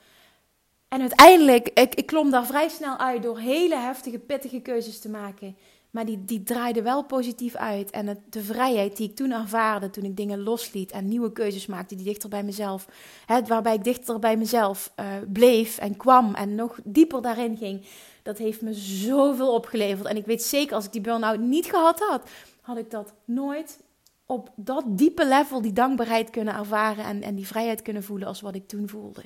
En 0.89 1.02
uiteindelijk, 1.02 1.69
ik, 1.69 1.95
ik 1.95 2.06
klom 2.06 2.32
daar 2.32 2.45
vrij 2.45 2.69
snel 2.69 2.97
uit 2.97 3.23
door 3.23 3.39
hele 3.39 3.75
heftige, 3.75 4.19
pittige 4.19 4.60
keuzes 4.60 4.99
te 4.99 5.10
maken. 5.10 5.56
Maar 5.89 6.06
die, 6.06 6.25
die 6.25 6.43
draaide 6.43 6.82
wel 6.82 7.04
positief 7.04 7.56
uit. 7.56 7.89
En 7.89 8.23
de 8.30 8.41
vrijheid 8.41 8.97
die 8.97 9.10
ik 9.10 9.15
toen 9.15 9.32
ervaarde, 9.32 9.89
toen 9.89 10.04
ik 10.04 10.17
dingen 10.17 10.43
losliet 10.43 10.91
en 10.91 11.08
nieuwe 11.08 11.32
keuzes 11.32 11.65
maakte, 11.65 11.95
die 11.95 12.06
dichter 12.06 12.30
bij 12.30 12.43
mezelf, 12.43 12.88
hè, 13.25 13.43
waarbij 13.43 13.73
ik 13.73 13.84
dichter 13.84 14.19
bij 14.19 14.38
mezelf 14.38 14.93
uh, 14.99 15.06
bleef 15.34 15.78
en 15.78 15.97
kwam 15.97 16.36
en 16.36 16.56
nog 16.56 16.80
dieper 16.84 17.21
daarin 17.21 17.58
ging, 17.58 17.86
dat 18.23 18.38
heeft 18.38 18.62
me 18.62 18.73
zoveel 18.73 19.54
opgeleverd. 19.54 20.08
En 20.08 20.17
ik 20.17 20.25
weet 20.25 20.43
zeker, 20.43 20.75
als 20.75 20.86
ik 20.86 20.91
die 20.91 21.02
burn-out 21.02 21.39
niet 21.39 21.65
gehad 21.65 21.99
had, 21.99 22.30
had 22.62 22.78
ik 22.78 22.91
dat 22.91 23.13
nooit 23.25 23.80
op 24.25 24.49
dat 24.56 24.84
diepe 24.88 25.28
level, 25.28 25.62
die 25.62 25.73
dankbaarheid 25.73 26.30
kunnen 26.30 26.56
ervaren 26.56 27.06
en, 27.06 27.21
en 27.21 27.36
die 27.36 27.47
vrijheid 27.47 27.82
kunnen 27.82 28.04
voelen 28.04 28.28
als 28.28 28.41
wat 28.41 28.56
ik 28.56 28.67
toen 28.67 28.89
voelde. 28.89 29.22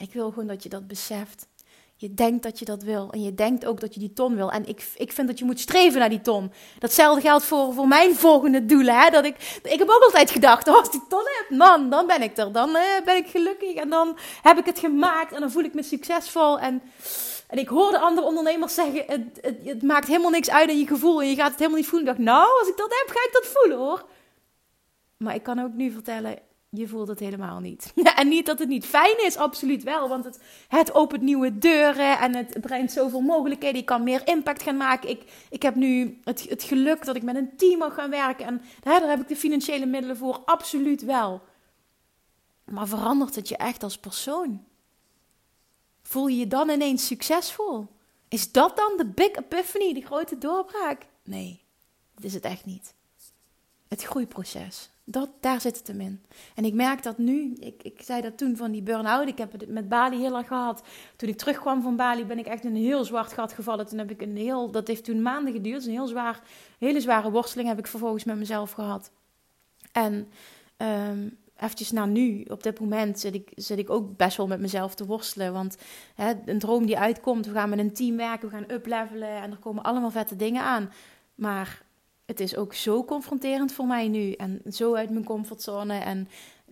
Ik 0.00 0.12
wil 0.12 0.30
gewoon 0.30 0.46
dat 0.46 0.62
je 0.62 0.68
dat 0.68 0.86
beseft. 0.86 1.46
Je 1.96 2.14
denkt 2.14 2.42
dat 2.42 2.58
je 2.58 2.64
dat 2.64 2.82
wil. 2.82 3.10
En 3.10 3.22
je 3.22 3.34
denkt 3.34 3.66
ook 3.66 3.80
dat 3.80 3.94
je 3.94 4.00
die 4.00 4.12
ton 4.12 4.36
wil. 4.36 4.50
En 4.50 4.68
ik, 4.68 4.92
ik 4.96 5.12
vind 5.12 5.28
dat 5.28 5.38
je 5.38 5.44
moet 5.44 5.60
streven 5.60 6.00
naar 6.00 6.08
die 6.08 6.20
ton. 6.20 6.52
Datzelfde 6.78 7.20
geldt 7.20 7.44
voor, 7.44 7.72
voor 7.72 7.88
mijn 7.88 8.14
volgende 8.14 8.64
doelen. 8.64 9.00
Hè? 9.00 9.10
Dat 9.10 9.24
ik, 9.24 9.60
ik 9.62 9.78
heb 9.78 9.88
ook 9.88 10.02
altijd 10.02 10.30
gedacht, 10.30 10.68
oh, 10.68 10.76
als 10.76 10.86
ik 10.86 10.92
die 10.92 11.06
ton 11.08 11.24
heb, 11.24 11.58
man, 11.58 11.90
dan 11.90 12.06
ben 12.06 12.22
ik 12.22 12.36
er. 12.36 12.52
Dan 12.52 12.68
uh, 12.68 12.82
ben 13.04 13.16
ik 13.16 13.26
gelukkig. 13.26 13.74
En 13.74 13.88
dan 13.88 14.18
heb 14.42 14.58
ik 14.58 14.64
het 14.64 14.78
gemaakt. 14.78 15.32
En 15.32 15.40
dan 15.40 15.50
voel 15.50 15.64
ik 15.64 15.74
me 15.74 15.82
succesvol. 15.82 16.58
En, 16.58 16.82
en 17.46 17.58
ik 17.58 17.68
hoorde 17.68 17.98
andere 17.98 18.26
ondernemers 18.26 18.74
zeggen, 18.74 19.04
het, 19.06 19.38
het, 19.40 19.56
het 19.64 19.82
maakt 19.82 20.06
helemaal 20.06 20.30
niks 20.30 20.50
uit 20.50 20.70
in 20.70 20.78
je 20.78 20.86
gevoel. 20.86 21.20
En 21.20 21.28
je 21.28 21.34
gaat 21.34 21.50
het 21.50 21.58
helemaal 21.58 21.78
niet 21.78 21.88
voelen. 21.88 22.08
Ik 22.08 22.14
dacht, 22.14 22.26
nou, 22.26 22.58
als 22.58 22.68
ik 22.68 22.76
dat 22.76 22.90
heb, 22.90 23.16
ga 23.16 23.24
ik 23.26 23.32
dat 23.32 23.46
voelen 23.46 23.78
hoor. 23.78 24.04
Maar 25.16 25.34
ik 25.34 25.42
kan 25.42 25.58
ook 25.58 25.72
nu 25.72 25.90
vertellen, 25.90 26.38
je 26.70 26.88
voelt 26.88 27.08
het 27.08 27.18
helemaal 27.18 27.60
niet. 27.60 27.92
en 28.16 28.28
niet 28.28 28.46
dat 28.46 28.58
het 28.58 28.68
niet 28.68 28.86
fijn 28.86 29.24
is, 29.24 29.36
absoluut 29.36 29.82
wel. 29.82 30.08
Want 30.08 30.24
het, 30.24 30.40
het 30.68 30.94
opent 30.94 31.22
nieuwe 31.22 31.58
deuren 31.58 32.18
en 32.18 32.34
het 32.34 32.60
brengt 32.60 32.92
zoveel 32.92 33.20
mogelijkheden. 33.20 33.78
Je 33.78 33.84
kan 33.84 34.02
meer 34.02 34.26
impact 34.26 34.62
gaan 34.62 34.76
maken. 34.76 35.08
Ik, 35.08 35.22
ik 35.50 35.62
heb 35.62 35.74
nu 35.74 36.20
het, 36.24 36.48
het 36.48 36.62
geluk 36.62 37.04
dat 37.04 37.16
ik 37.16 37.22
met 37.22 37.36
een 37.36 37.56
team 37.56 37.78
mag 37.78 37.94
gaan 37.94 38.10
werken. 38.10 38.46
En 38.46 38.62
daar 38.82 39.08
heb 39.08 39.20
ik 39.20 39.28
de 39.28 39.36
financiële 39.36 39.86
middelen 39.86 40.16
voor, 40.16 40.42
absoluut 40.44 41.04
wel. 41.04 41.42
Maar 42.64 42.88
verandert 42.88 43.34
het 43.34 43.48
je 43.48 43.56
echt 43.56 43.82
als 43.82 43.98
persoon? 43.98 44.64
Voel 46.02 46.26
je 46.26 46.38
je 46.38 46.46
dan 46.46 46.70
ineens 46.70 47.06
succesvol? 47.06 47.86
Is 48.28 48.52
dat 48.52 48.76
dan 48.76 48.92
de 48.96 49.06
big 49.06 49.32
epiphany, 49.32 49.92
de 49.92 50.00
grote 50.00 50.38
doorbraak? 50.38 51.06
Nee, 51.24 51.62
dat 52.14 52.24
is 52.24 52.34
het 52.34 52.44
echt 52.44 52.64
niet. 52.64 52.94
Het 53.88 54.02
groeiproces, 54.02 54.90
dat, 55.10 55.30
daar 55.40 55.60
zit 55.60 55.78
het 55.78 55.86
hem 55.86 56.00
in. 56.00 56.22
En 56.54 56.64
ik 56.64 56.74
merk 56.74 57.02
dat 57.02 57.18
nu, 57.18 57.54
ik, 57.58 57.82
ik 57.82 58.02
zei 58.02 58.20
dat 58.20 58.38
toen 58.38 58.56
van 58.56 58.70
die 58.70 58.82
burn-out, 58.82 59.28
ik 59.28 59.38
heb 59.38 59.52
het 59.52 59.68
met 59.68 59.88
Bali 59.88 60.18
heel 60.18 60.36
erg 60.36 60.46
gehad. 60.46 60.82
Toen 61.16 61.28
ik 61.28 61.36
terugkwam 61.36 61.82
van 61.82 61.96
Bali 61.96 62.24
ben 62.24 62.38
ik 62.38 62.46
echt 62.46 62.64
in 62.64 62.76
een 62.76 62.82
heel 62.82 63.04
zwart 63.04 63.32
gat 63.32 63.52
gevallen. 63.52 63.86
Toen 63.86 63.98
heb 63.98 64.10
ik 64.10 64.22
een 64.22 64.36
heel, 64.36 64.70
dat 64.70 64.88
heeft 64.88 65.04
toen 65.04 65.22
maanden 65.22 65.52
geduurd, 65.52 65.84
een 65.84 65.90
heel 65.90 66.06
zwaar, 66.06 66.42
hele 66.78 67.00
zware 67.00 67.30
worsteling 67.30 67.68
heb 67.68 67.78
ik 67.78 67.86
vervolgens 67.86 68.24
met 68.24 68.36
mezelf 68.36 68.72
gehad. 68.72 69.10
En 69.92 70.28
um, 70.76 71.38
eventjes 71.56 71.90
naar 71.90 72.08
nu, 72.08 72.44
op 72.48 72.62
dit 72.62 72.80
moment 72.80 73.20
zit 73.20 73.34
ik, 73.34 73.52
zit 73.54 73.78
ik 73.78 73.90
ook 73.90 74.16
best 74.16 74.36
wel 74.36 74.46
met 74.46 74.60
mezelf 74.60 74.94
te 74.94 75.06
worstelen. 75.06 75.52
Want 75.52 75.76
hè, 76.14 76.32
een 76.44 76.58
droom 76.58 76.86
die 76.86 76.98
uitkomt, 76.98 77.46
we 77.46 77.52
gaan 77.52 77.68
met 77.68 77.78
een 77.78 77.92
team 77.92 78.16
werken, 78.16 78.48
we 78.48 78.54
gaan 78.54 78.70
uplevelen 78.70 79.42
en 79.42 79.50
er 79.50 79.58
komen 79.58 79.82
allemaal 79.82 80.10
vette 80.10 80.36
dingen 80.36 80.62
aan. 80.62 80.92
Maar 81.34 81.82
het 82.30 82.40
is 82.40 82.56
ook 82.56 82.74
zo 82.74 83.04
confronterend 83.04 83.72
voor 83.72 83.86
mij 83.86 84.08
nu 84.08 84.32
en 84.32 84.62
zo 84.72 84.94
uit 84.94 85.10
mijn 85.10 85.24
comfortzone. 85.24 85.94
En 85.94 86.28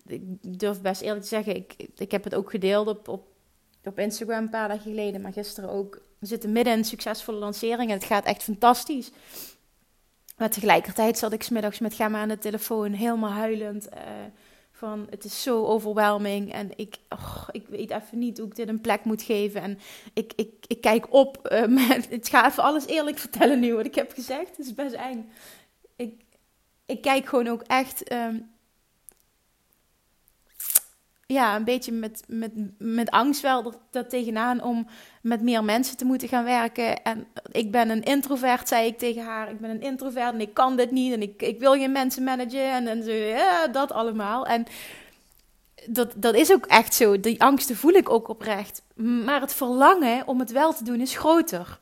ik 0.07 0.59
durf 0.59 0.81
best 0.81 1.01
eerlijk 1.01 1.21
te 1.21 1.27
zeggen, 1.27 1.55
ik, 1.55 1.75
ik 1.97 2.11
heb 2.11 2.23
het 2.23 2.35
ook 2.35 2.49
gedeeld 2.49 2.87
op, 2.87 3.07
op, 3.07 3.27
op 3.83 3.99
Instagram 3.99 4.43
een 4.43 4.49
paar 4.49 4.67
dagen 4.67 4.83
geleden, 4.83 5.21
maar 5.21 5.33
gisteren 5.33 5.69
ook. 5.69 6.01
We 6.19 6.25
zitten 6.25 6.51
midden 6.51 6.73
in 6.73 6.79
een 6.79 6.85
succesvolle 6.85 7.37
lancering 7.37 7.89
en 7.89 7.95
het 7.95 8.03
gaat 8.03 8.25
echt 8.25 8.43
fantastisch. 8.43 9.11
Maar 10.37 10.49
tegelijkertijd 10.49 11.17
zat 11.17 11.33
ik 11.33 11.43
smiddags 11.43 11.79
met 11.79 11.93
Gemma 11.93 12.21
aan 12.21 12.27
de 12.27 12.37
telefoon, 12.37 12.91
helemaal 12.91 13.31
huilend. 13.31 13.87
Uh, 13.87 13.99
van 14.79 15.07
het 15.09 15.23
is 15.23 15.41
zo 15.41 15.65
overwhelming 15.65 16.53
en 16.53 16.71
ik, 16.75 16.97
ik 17.51 17.67
weet 17.67 17.91
even 17.91 18.17
niet 18.17 18.37
hoe 18.37 18.47
ik 18.47 18.55
dit 18.55 18.67
een 18.67 18.81
plek 18.81 19.03
moet 19.03 19.21
geven. 19.21 19.61
En 19.61 19.79
ik, 20.13 20.33
ik, 20.35 20.53
ik 20.67 20.81
kijk 20.81 21.13
op. 21.13 21.49
Met, 21.67 22.07
ik 22.09 22.27
ga 22.27 22.47
even 22.47 22.63
alles 22.63 22.85
eerlijk 22.85 23.17
vertellen 23.17 23.59
nu 23.59 23.73
wat 23.73 23.85
ik 23.85 23.95
heb 23.95 24.11
gezegd. 24.11 24.57
Het 24.57 24.65
is 24.65 24.73
best 24.73 24.93
eng. 24.93 25.29
Ik, 25.95 26.21
ik 26.85 27.01
kijk 27.01 27.25
gewoon 27.25 27.47
ook 27.47 27.61
echt 27.61 28.13
um, 28.13 28.49
ja, 31.33 31.55
een 31.55 31.63
beetje 31.63 31.91
met, 31.91 32.23
met, 32.27 32.51
met 32.77 33.09
angst 33.09 33.41
wel 33.41 33.73
dat, 33.91 34.09
tegenaan 34.09 34.63
om 34.63 34.87
met 35.21 35.41
meer 35.41 35.63
mensen 35.63 35.97
te 35.97 36.05
moeten 36.05 36.27
gaan 36.27 36.43
werken. 36.43 37.03
En 37.03 37.27
ik 37.51 37.71
ben 37.71 37.89
een 37.89 38.03
introvert, 38.03 38.67
zei 38.67 38.87
ik 38.87 38.97
tegen 38.97 39.23
haar. 39.23 39.49
Ik 39.49 39.59
ben 39.59 39.69
een 39.69 39.81
introvert 39.81 40.33
en 40.33 40.41
ik 40.41 40.53
kan 40.53 40.75
dit 40.75 40.91
niet. 40.91 41.13
En 41.13 41.21
ik, 41.21 41.41
ik 41.41 41.59
wil 41.59 41.73
geen 41.73 41.91
mensen 41.91 42.23
managen 42.23 42.71
en, 42.71 42.87
en 42.87 43.03
zo, 43.03 43.11
ja, 43.11 43.67
dat 43.67 43.91
allemaal. 43.91 44.45
En 44.45 44.65
dat, 45.85 46.13
dat 46.15 46.35
is 46.35 46.51
ook 46.51 46.65
echt 46.65 46.93
zo. 46.93 47.19
Die 47.19 47.41
angsten 47.41 47.75
voel 47.75 47.93
ik 47.93 48.09
ook 48.09 48.27
oprecht. 48.27 48.81
Maar 48.95 49.41
het 49.41 49.53
verlangen 49.53 50.27
om 50.27 50.39
het 50.39 50.51
wel 50.51 50.73
te 50.73 50.83
doen 50.83 51.01
is 51.01 51.17
groter. 51.17 51.79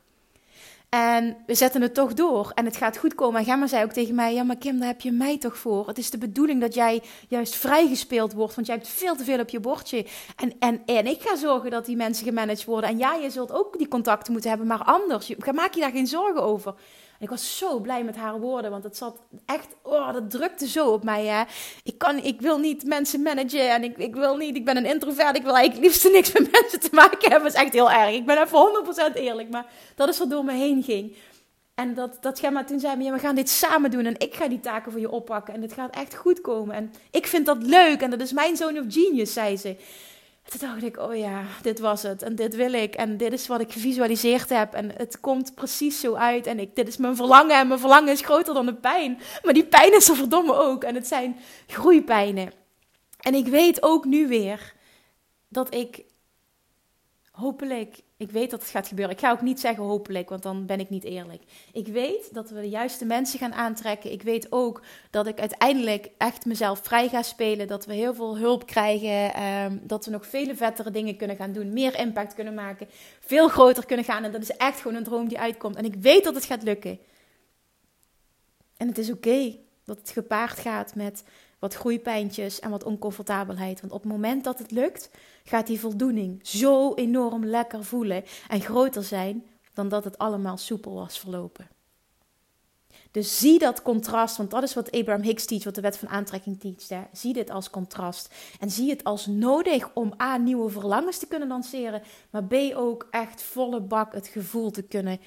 En 0.88 1.36
we 1.46 1.54
zetten 1.54 1.82
het 1.82 1.94
toch 1.94 2.14
door. 2.14 2.52
En 2.54 2.64
het 2.64 2.76
gaat 2.76 2.98
goed 2.98 3.14
komen. 3.14 3.40
En 3.40 3.46
Gemma 3.46 3.66
zei 3.66 3.84
ook 3.84 3.92
tegen 3.92 4.14
mij: 4.14 4.34
Ja, 4.34 4.42
maar 4.42 4.56
Kim, 4.56 4.78
daar 4.78 4.88
heb 4.88 5.00
je 5.00 5.12
mij 5.12 5.38
toch 5.38 5.58
voor? 5.58 5.86
Het 5.86 5.98
is 5.98 6.10
de 6.10 6.18
bedoeling 6.18 6.60
dat 6.60 6.74
jij 6.74 7.02
juist 7.28 7.54
vrijgespeeld 7.54 8.32
wordt. 8.32 8.54
Want 8.54 8.66
jij 8.66 8.76
hebt 8.76 8.88
veel 8.88 9.16
te 9.16 9.24
veel 9.24 9.40
op 9.40 9.48
je 9.48 9.60
bordje. 9.60 10.06
En, 10.36 10.52
en, 10.58 10.82
en 10.86 11.06
ik 11.06 11.22
ga 11.22 11.36
zorgen 11.36 11.70
dat 11.70 11.86
die 11.86 11.96
mensen 11.96 12.26
gemanaged 12.26 12.64
worden. 12.64 12.90
En 12.90 12.98
ja, 12.98 13.14
je 13.14 13.30
zult 13.30 13.52
ook 13.52 13.78
die 13.78 13.88
contacten 13.88 14.32
moeten 14.32 14.50
hebben, 14.50 14.68
maar 14.68 14.82
anders. 14.82 15.26
Je, 15.26 15.36
maak 15.54 15.74
je 15.74 15.80
daar 15.80 15.90
geen 15.90 16.06
zorgen 16.06 16.42
over 16.42 16.74
ik 17.18 17.28
was 17.28 17.58
zo 17.58 17.78
blij 17.78 18.04
met 18.04 18.16
haar 18.16 18.40
woorden, 18.40 18.70
want 18.70 18.84
het 18.84 18.96
zat 18.96 19.18
echt, 19.46 19.66
oh, 19.82 20.12
dat 20.12 20.30
drukte 20.30 20.68
zo 20.68 20.92
op 20.92 21.04
mij. 21.04 21.26
Hè. 21.26 21.42
Ik, 21.82 21.98
kan, 21.98 22.16
ik 22.16 22.40
wil 22.40 22.58
niet 22.58 22.84
mensen 22.84 23.22
managen 23.22 23.70
en 23.70 23.84
ik, 23.84 23.96
ik 23.96 24.14
wil 24.14 24.36
niet, 24.36 24.56
ik 24.56 24.64
ben 24.64 24.76
een 24.76 24.86
introvert, 24.86 25.36
ik 25.36 25.42
wil 25.42 25.56
eigenlijk 25.56 25.86
liefst 25.86 26.10
niks 26.12 26.32
met 26.32 26.52
mensen 26.52 26.80
te 26.80 26.88
maken 26.92 27.30
hebben. 27.30 27.42
Dat 27.42 27.52
is 27.52 27.64
echt 27.64 27.72
heel 27.72 27.90
erg. 27.90 28.14
Ik 28.14 28.26
ben 28.26 28.42
even 28.42 29.12
100% 29.12 29.14
eerlijk, 29.14 29.50
maar 29.50 29.66
dat 29.94 30.08
is 30.08 30.18
wat 30.18 30.30
door 30.30 30.44
me 30.44 30.52
heen 30.52 30.82
ging. 30.82 31.16
En 31.74 31.94
dat, 31.94 32.18
dat 32.20 32.38
Gemma 32.38 32.64
toen 32.64 32.80
zei, 32.80 33.02
ja, 33.02 33.12
we 33.12 33.18
gaan 33.18 33.34
dit 33.34 33.48
samen 33.48 33.90
doen 33.90 34.06
en 34.06 34.18
ik 34.18 34.34
ga 34.34 34.48
die 34.48 34.60
taken 34.60 34.92
voor 34.92 35.00
je 35.00 35.10
oppakken 35.10 35.54
en 35.54 35.62
het 35.62 35.72
gaat 35.72 35.94
echt 35.94 36.14
goed 36.14 36.40
komen. 36.40 36.74
En 36.74 36.92
ik 37.10 37.26
vind 37.26 37.46
dat 37.46 37.62
leuk 37.62 38.00
en 38.00 38.10
dat 38.10 38.20
is 38.20 38.32
mijn 38.32 38.56
zoon 38.56 38.78
of 38.78 38.84
genius, 38.88 39.32
zei 39.32 39.56
ze 39.56 39.76
toen 40.48 40.68
dacht 40.68 40.82
ik, 40.82 40.96
oh 40.98 41.16
ja, 41.16 41.44
dit 41.62 41.78
was 41.78 42.02
het. 42.02 42.22
En 42.22 42.34
dit 42.34 42.54
wil 42.54 42.72
ik. 42.72 42.94
En 42.94 43.16
dit 43.16 43.32
is 43.32 43.46
wat 43.46 43.60
ik 43.60 43.72
gevisualiseerd 43.72 44.48
heb. 44.48 44.74
En 44.74 44.92
het 44.96 45.20
komt 45.20 45.54
precies 45.54 46.00
zo 46.00 46.14
uit. 46.14 46.46
En 46.46 46.58
ik, 46.58 46.76
dit 46.76 46.88
is 46.88 46.96
mijn 46.96 47.16
verlangen. 47.16 47.56
En 47.58 47.68
mijn 47.68 47.80
verlangen 47.80 48.12
is 48.12 48.20
groter 48.20 48.54
dan 48.54 48.66
de 48.66 48.74
pijn. 48.74 49.20
Maar 49.42 49.52
die 49.52 49.66
pijn 49.66 49.94
is 49.94 50.08
er 50.08 50.16
verdomme 50.16 50.54
ook. 50.54 50.84
En 50.84 50.94
het 50.94 51.06
zijn 51.06 51.36
groeipijnen. 51.66 52.52
En 53.20 53.34
ik 53.34 53.46
weet 53.46 53.82
ook 53.82 54.04
nu 54.04 54.28
weer 54.28 54.74
dat 55.48 55.74
ik 55.74 56.04
hopelijk 57.30 58.00
ik 58.18 58.30
weet 58.30 58.50
dat 58.50 58.60
het 58.60 58.70
gaat 58.70 58.88
gebeuren. 58.88 59.14
Ik 59.14 59.20
ga 59.20 59.30
ook 59.30 59.40
niet 59.40 59.60
zeggen 59.60 59.84
hopelijk, 59.84 60.28
want 60.28 60.42
dan 60.42 60.66
ben 60.66 60.80
ik 60.80 60.90
niet 60.90 61.04
eerlijk. 61.04 61.42
Ik 61.72 61.86
weet 61.86 62.34
dat 62.34 62.50
we 62.50 62.60
de 62.60 62.68
juiste 62.68 63.04
mensen 63.04 63.38
gaan 63.38 63.52
aantrekken. 63.52 64.12
Ik 64.12 64.22
weet 64.22 64.52
ook 64.52 64.82
dat 65.10 65.26
ik 65.26 65.40
uiteindelijk 65.40 66.10
echt 66.16 66.44
mezelf 66.44 66.80
vrij 66.82 67.08
ga 67.08 67.22
spelen. 67.22 67.66
Dat 67.66 67.86
we 67.86 67.94
heel 67.94 68.14
veel 68.14 68.38
hulp 68.38 68.66
krijgen. 68.66 69.34
Ehm, 69.34 69.76
dat 69.82 70.04
we 70.04 70.10
nog 70.10 70.26
vele 70.26 70.54
vettere 70.54 70.90
dingen 70.90 71.16
kunnen 71.16 71.36
gaan 71.36 71.52
doen. 71.52 71.72
Meer 71.72 71.98
impact 71.98 72.34
kunnen 72.34 72.54
maken. 72.54 72.88
Veel 73.20 73.48
groter 73.48 73.86
kunnen 73.86 74.04
gaan. 74.04 74.24
En 74.24 74.32
dat 74.32 74.42
is 74.42 74.56
echt 74.56 74.80
gewoon 74.80 74.96
een 74.96 75.04
droom 75.04 75.28
die 75.28 75.38
uitkomt. 75.38 75.76
En 75.76 75.84
ik 75.84 75.94
weet 75.94 76.24
dat 76.24 76.34
het 76.34 76.44
gaat 76.44 76.62
lukken. 76.62 76.98
En 78.76 78.88
het 78.88 78.98
is 78.98 79.10
oké 79.10 79.56
dat 79.84 79.98
het 79.98 80.10
gepaard 80.10 80.58
gaat 80.58 80.94
met 80.94 81.24
wat 81.58 81.74
groeipijntjes 81.74 82.60
en 82.60 82.70
wat 82.70 82.84
oncomfortabelheid. 82.84 83.80
Want 83.80 83.92
op 83.92 84.02
het 84.02 84.12
moment 84.12 84.44
dat 84.44 84.58
het 84.58 84.70
lukt, 84.70 85.10
gaat 85.44 85.66
die 85.66 85.80
voldoening 85.80 86.46
zo 86.46 86.94
enorm 86.94 87.44
lekker 87.44 87.84
voelen 87.84 88.24
en 88.48 88.60
groter 88.60 89.04
zijn 89.04 89.44
dan 89.72 89.88
dat 89.88 90.04
het 90.04 90.18
allemaal 90.18 90.56
soepel 90.56 90.94
was 90.94 91.18
verlopen. 91.18 91.68
Dus 93.10 93.38
zie 93.38 93.58
dat 93.58 93.82
contrast, 93.82 94.36
want 94.36 94.50
dat 94.50 94.62
is 94.62 94.74
wat 94.74 94.90
Abraham 94.90 95.22
Hicks 95.22 95.44
teach, 95.44 95.64
wat 95.64 95.74
de 95.74 95.80
wet 95.80 95.96
van 95.96 96.08
aantrekking 96.08 96.60
teacht. 96.60 97.08
Zie 97.12 97.32
dit 97.32 97.50
als 97.50 97.70
contrast. 97.70 98.34
En 98.60 98.70
zie 98.70 98.90
het 98.90 99.04
als 99.04 99.26
nodig 99.26 99.90
om 99.94 100.12
A, 100.22 100.36
nieuwe 100.36 100.70
verlangens 100.70 101.18
te 101.18 101.26
kunnen 101.26 101.48
lanceren, 101.48 102.02
maar 102.30 102.44
B, 102.44 102.54
ook 102.74 103.06
echt 103.10 103.42
volle 103.42 103.80
bak 103.80 104.12
het 104.12 104.26
gevoel 104.26 104.70
te 104.70 104.82
kunnen 104.82 105.20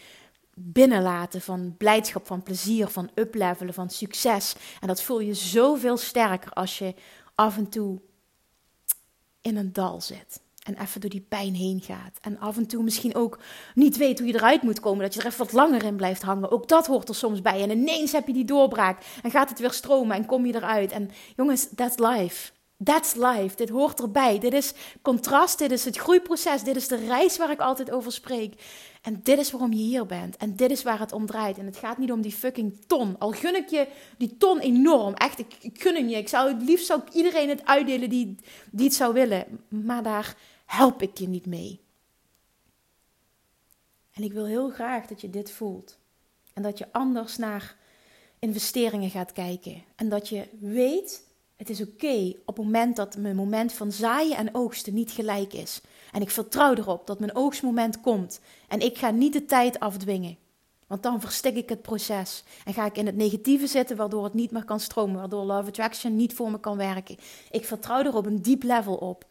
binnenlaten 0.56 1.41
van 1.41 1.76
blijdschap, 1.78 2.28
van 2.28 2.43
plezier, 2.43 2.88
van 2.88 3.10
uplevelen, 3.16 3.74
van 3.74 3.89
succes. 3.89 4.56
En 4.80 4.88
dat 4.88 5.02
voel 5.02 5.20
je 5.20 5.34
zoveel 5.34 5.97
sterker 5.97 6.52
als 6.52 6.78
je 6.78 6.93
af 7.36 7.58
en 7.58 7.70
toe 7.70 8.02
in 9.41 9.58
een 9.58 9.74
dal 9.74 10.02
zit. 10.02 10.41
En 10.62 10.82
even 10.82 11.02
door 11.02 11.10
die 11.10 11.26
pijn 11.30 11.54
heen 11.54 11.82
gaat. 11.82 12.18
En 12.22 12.39
af 12.39 12.58
en 12.58 12.68
toe 12.68 12.84
misschien 12.84 13.16
ook 13.16 13.39
niet 13.74 13.97
weet 13.97 14.20
hoe 14.20 14.28
je 14.28 14.34
eruit 14.34 14.62
moet 14.62 14.80
komen. 14.80 15.04
Dat 15.04 15.14
je 15.14 15.20
er 15.20 15.26
even 15.26 15.38
wat 15.38 15.52
langer 15.52 15.84
in 15.84 15.95
blijft 15.95 16.22
hangen. 16.22 16.52
Ook 16.52 16.68
dat 16.68 16.88
hoort 16.88 17.10
er 17.10 17.16
soms 17.16 17.41
bij. 17.41 17.62
En 17.62 17.70
ineens 17.70 18.12
heb 18.12 18.28
je 18.28 18.34
die 18.34 18.45
doorbraak. 18.45 19.04
En 19.24 19.32
gaat 19.32 19.49
het 19.49 19.60
weer 19.60 19.72
stromen 19.72 20.16
en 20.16 20.26
kom 20.26 20.45
je 20.45 20.56
eruit. 20.56 20.91
En 20.91 21.12
jongens, 21.36 21.68
that's 21.76 21.97
life. 21.97 22.52
That's 22.84 23.13
life. 23.15 23.55
Dit 23.55 23.69
hoort 23.69 23.99
erbij. 23.99 24.39
Dit 24.39 24.53
is 24.53 24.73
contrast. 25.01 25.57
Dit 25.57 25.71
is 25.71 25.86
het 25.86 25.97
groeiproces. 25.97 26.63
Dit 26.63 26.75
is 26.75 26.88
de 26.88 26.95
reis 26.95 27.38
waar 27.38 27.51
ik 27.51 27.59
altijd 27.59 27.91
over 27.91 28.11
spreek. 28.11 28.61
En 29.01 29.19
dit 29.23 29.38
is 29.38 29.51
waarom 29.51 29.73
je 29.73 29.84
hier 29.84 30.05
bent. 30.05 30.38
En 30.38 30.55
dit 30.55 30.71
is 30.71 30.84
waar 30.84 30.99
het 30.99 31.11
om 31.11 31.25
draait. 31.25 31.57
En 31.57 31.65
het 31.65 31.77
gaat 31.77 31.97
niet 31.97 32.11
om 32.11 32.21
die 32.21 32.32
fucking 32.32 32.86
ton. 32.88 33.15
Al 33.19 33.32
gun 33.32 33.55
ik 33.55 33.69
je 33.69 33.88
die 34.17 34.38
ton 34.38 34.59
enorm. 34.59 35.13
Echt, 35.13 35.39
ik, 35.39 35.53
ik 35.59 35.82
gun 35.82 35.95
hem 35.95 36.07
je. 36.07 36.15
Ik 36.15 36.27
zou 36.27 36.53
het 36.53 36.61
liefst 36.61 36.86
zou 36.86 37.01
ik 37.01 37.13
iedereen 37.13 37.49
het 37.49 37.65
uitdelen 37.65 38.09
die, 38.09 38.36
die 38.71 38.86
het 38.86 38.95
zou 38.95 39.13
willen. 39.13 39.59
Maar 39.67 40.03
daar 40.03 40.36
help 40.65 41.01
ik 41.01 41.17
je 41.17 41.27
niet 41.27 41.45
mee. 41.45 41.79
En 44.13 44.23
ik 44.23 44.34
wil 44.34 44.45
heel 44.45 44.69
graag 44.69 45.05
dat 45.05 45.21
je 45.21 45.29
dit 45.29 45.51
voelt. 45.51 45.97
En 46.53 46.61
dat 46.61 46.77
je 46.77 46.91
anders 46.91 47.38
naar 47.38 47.75
investeringen 48.39 49.09
gaat 49.09 49.32
kijken. 49.32 49.84
En 49.95 50.09
dat 50.09 50.29
je 50.29 50.47
weet 50.59 51.29
het 51.62 51.70
is 51.70 51.82
oké 51.82 52.34
op 52.45 52.57
het 52.57 52.66
moment 52.66 52.95
dat 52.95 53.18
mijn 53.18 53.36
moment 53.36 53.74
van 53.74 53.91
zaaien 53.91 54.38
en 54.38 54.55
oogsten 54.55 54.93
niet 54.93 55.12
gelijk 55.12 55.53
is. 55.53 55.82
En 56.12 56.22
ik 56.22 56.30
vertrouw 56.30 56.74
erop 56.74 57.07
dat 57.07 57.20
mijn 57.20 57.36
oogstmoment 57.36 58.01
komt. 58.01 58.39
En 58.68 58.80
ik 58.80 58.97
ga 58.97 59.09
niet 59.09 59.34
de 59.34 59.45
tijd 59.45 59.80
afdwingen. 59.80 60.38
Want 60.88 61.03
dan 61.03 61.22
verstik 61.22 61.55
ik 61.55 61.70
het 61.70 61.82
proces. 61.82 62.43
En 62.66 62.74
ga 62.74 62.86
ik 62.86 62.97
in 62.97 63.05
het 63.05 63.16
negatieve 63.16 63.68
zitten, 63.68 63.97
waardoor 63.97 64.24
het 64.24 64.34
niet 64.34 64.51
meer 64.51 64.64
kan 64.64 64.80
stromen. 64.80 65.16
Waardoor 65.16 65.43
Love 65.43 65.68
Attraction 65.68 66.16
niet 66.16 66.34
voor 66.34 66.51
me 66.51 66.59
kan 66.59 66.78
werken. 66.78 67.18
Ik 67.51 67.66
vertrouw 67.66 68.03
er 68.03 68.16
op 68.16 68.26
een 68.26 68.41
diep 68.41 68.64
level 68.64 68.95
op. 68.95 69.26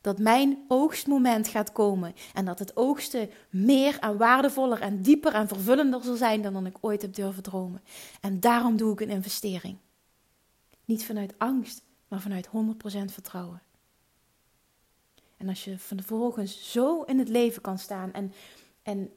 Dat 0.00 0.18
mijn 0.18 0.64
oogstmoment 0.68 1.48
gaat 1.48 1.72
komen. 1.72 2.14
En 2.34 2.44
dat 2.44 2.58
het 2.58 2.76
oogsten 2.76 3.30
meer 3.50 3.98
en 3.98 4.16
waardevoller 4.16 4.80
en 4.80 5.02
dieper 5.02 5.34
en 5.34 5.48
vervullender 5.48 6.02
zal 6.02 6.16
zijn 6.16 6.42
dan, 6.42 6.52
dan 6.52 6.66
ik 6.66 6.76
ooit 6.80 7.02
heb 7.02 7.14
durven 7.14 7.42
dromen. 7.42 7.82
En 8.20 8.40
daarom 8.40 8.76
doe 8.76 8.92
ik 8.92 9.00
een 9.00 9.10
investering. 9.10 9.76
Niet 10.84 11.04
vanuit 11.04 11.34
angst, 11.38 11.82
maar 12.08 12.20
vanuit 12.20 12.46
100% 12.46 12.50
vertrouwen. 13.12 13.62
En 15.36 15.48
als 15.48 15.64
je 15.64 15.78
vervolgens 15.78 16.72
zo 16.72 17.02
in 17.02 17.18
het 17.18 17.28
leven 17.28 17.62
kan 17.62 17.78
staan. 17.78 18.12
En, 18.12 18.32
en 18.82 19.12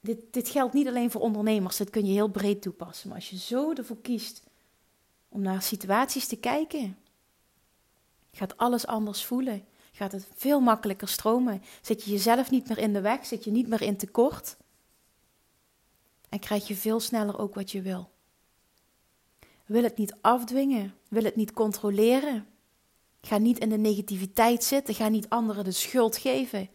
dit, 0.00 0.18
dit 0.30 0.48
geldt 0.48 0.74
niet 0.74 0.88
alleen 0.88 1.10
voor 1.10 1.20
ondernemers, 1.20 1.76
dit 1.76 1.90
kun 1.90 2.06
je 2.06 2.12
heel 2.12 2.28
breed 2.28 2.62
toepassen. 2.62 3.08
Maar 3.08 3.16
als 3.16 3.30
je 3.30 3.38
zo 3.38 3.72
ervoor 3.72 4.00
kiest 4.00 4.42
om 5.28 5.40
naar 5.40 5.62
situaties 5.62 6.26
te 6.26 6.36
kijken. 6.36 6.98
Gaat 8.32 8.56
alles 8.56 8.86
anders 8.86 9.24
voelen. 9.24 9.64
Gaat 9.92 10.12
het 10.12 10.28
veel 10.34 10.60
makkelijker 10.60 11.08
stromen. 11.08 11.62
Zit 11.80 12.04
je 12.04 12.10
jezelf 12.10 12.50
niet 12.50 12.68
meer 12.68 12.78
in 12.78 12.92
de 12.92 13.00
weg. 13.00 13.26
Zit 13.26 13.44
je 13.44 13.50
niet 13.50 13.68
meer 13.68 13.82
in 13.82 13.96
tekort. 13.96 14.56
En 16.28 16.38
krijg 16.38 16.68
je 16.68 16.76
veel 16.76 17.00
sneller 17.00 17.38
ook 17.38 17.54
wat 17.54 17.70
je 17.70 17.82
wil. 17.82 18.10
Wil 19.66 19.82
het 19.82 19.96
niet 19.96 20.16
afdwingen. 20.20 20.94
Wil 21.08 21.24
het 21.24 21.36
niet 21.36 21.52
controleren. 21.52 22.46
Ga 23.20 23.38
niet 23.38 23.58
in 23.58 23.68
de 23.68 23.78
negativiteit 23.78 24.64
zitten. 24.64 24.94
Ga 24.94 25.08
niet 25.08 25.28
anderen 25.28 25.64
de 25.64 25.70
schuld 25.70 26.16
geven. 26.16 26.68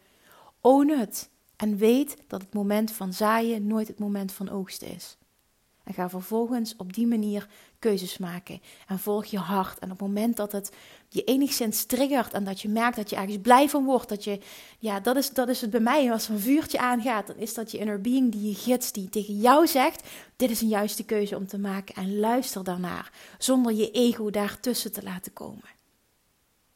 Own 0.60 0.88
het. 0.88 1.30
En 1.56 1.76
weet 1.76 2.16
dat 2.26 2.40
het 2.40 2.54
moment 2.54 2.90
van 2.90 3.12
zaaien 3.12 3.66
nooit 3.66 3.88
het 3.88 3.98
moment 3.98 4.32
van 4.32 4.48
oogsten 4.48 4.94
is. 4.94 5.16
En 5.84 5.94
ga 5.94 6.08
vervolgens 6.10 6.76
op 6.76 6.92
die 6.92 7.06
manier 7.06 7.48
keuzes 7.82 8.18
maken. 8.18 8.60
En 8.86 8.98
volg 8.98 9.24
je 9.24 9.38
hart. 9.38 9.78
En 9.78 9.90
op 9.90 9.98
het 9.98 10.06
moment 10.08 10.36
dat 10.36 10.52
het 10.52 10.72
je 11.08 11.24
enigszins 11.24 11.84
triggert 11.84 12.32
en 12.32 12.44
dat 12.44 12.60
je 12.60 12.68
merkt 12.68 12.96
dat 12.96 13.10
je 13.10 13.16
ergens 13.16 13.38
blij 13.42 13.68
van 13.68 13.84
wordt, 13.84 14.08
dat 14.08 14.24
je, 14.24 14.38
ja, 14.78 15.00
dat 15.00 15.16
is, 15.16 15.30
dat 15.30 15.48
is 15.48 15.60
het 15.60 15.70
bij 15.70 15.80
mij. 15.80 16.12
Als 16.12 16.28
er 16.28 16.34
een 16.34 16.40
vuurtje 16.40 16.78
aangaat, 16.78 17.26
dan 17.26 17.36
is 17.36 17.54
dat 17.54 17.70
je 17.70 17.78
inner 17.78 18.00
being 18.00 18.32
die 18.32 18.48
je 18.48 18.54
gids, 18.54 18.92
die 18.92 19.08
tegen 19.08 19.40
jou 19.40 19.66
zegt: 19.66 20.08
Dit 20.36 20.50
is 20.50 20.60
een 20.60 20.68
juiste 20.68 21.04
keuze 21.04 21.36
om 21.36 21.46
te 21.46 21.58
maken. 21.58 21.94
En 21.94 22.18
luister 22.18 22.64
daarnaar, 22.64 23.12
zonder 23.38 23.72
je 23.72 23.90
ego 23.90 24.30
daartussen 24.30 24.92
te 24.92 25.02
laten 25.02 25.32
komen. 25.32 25.70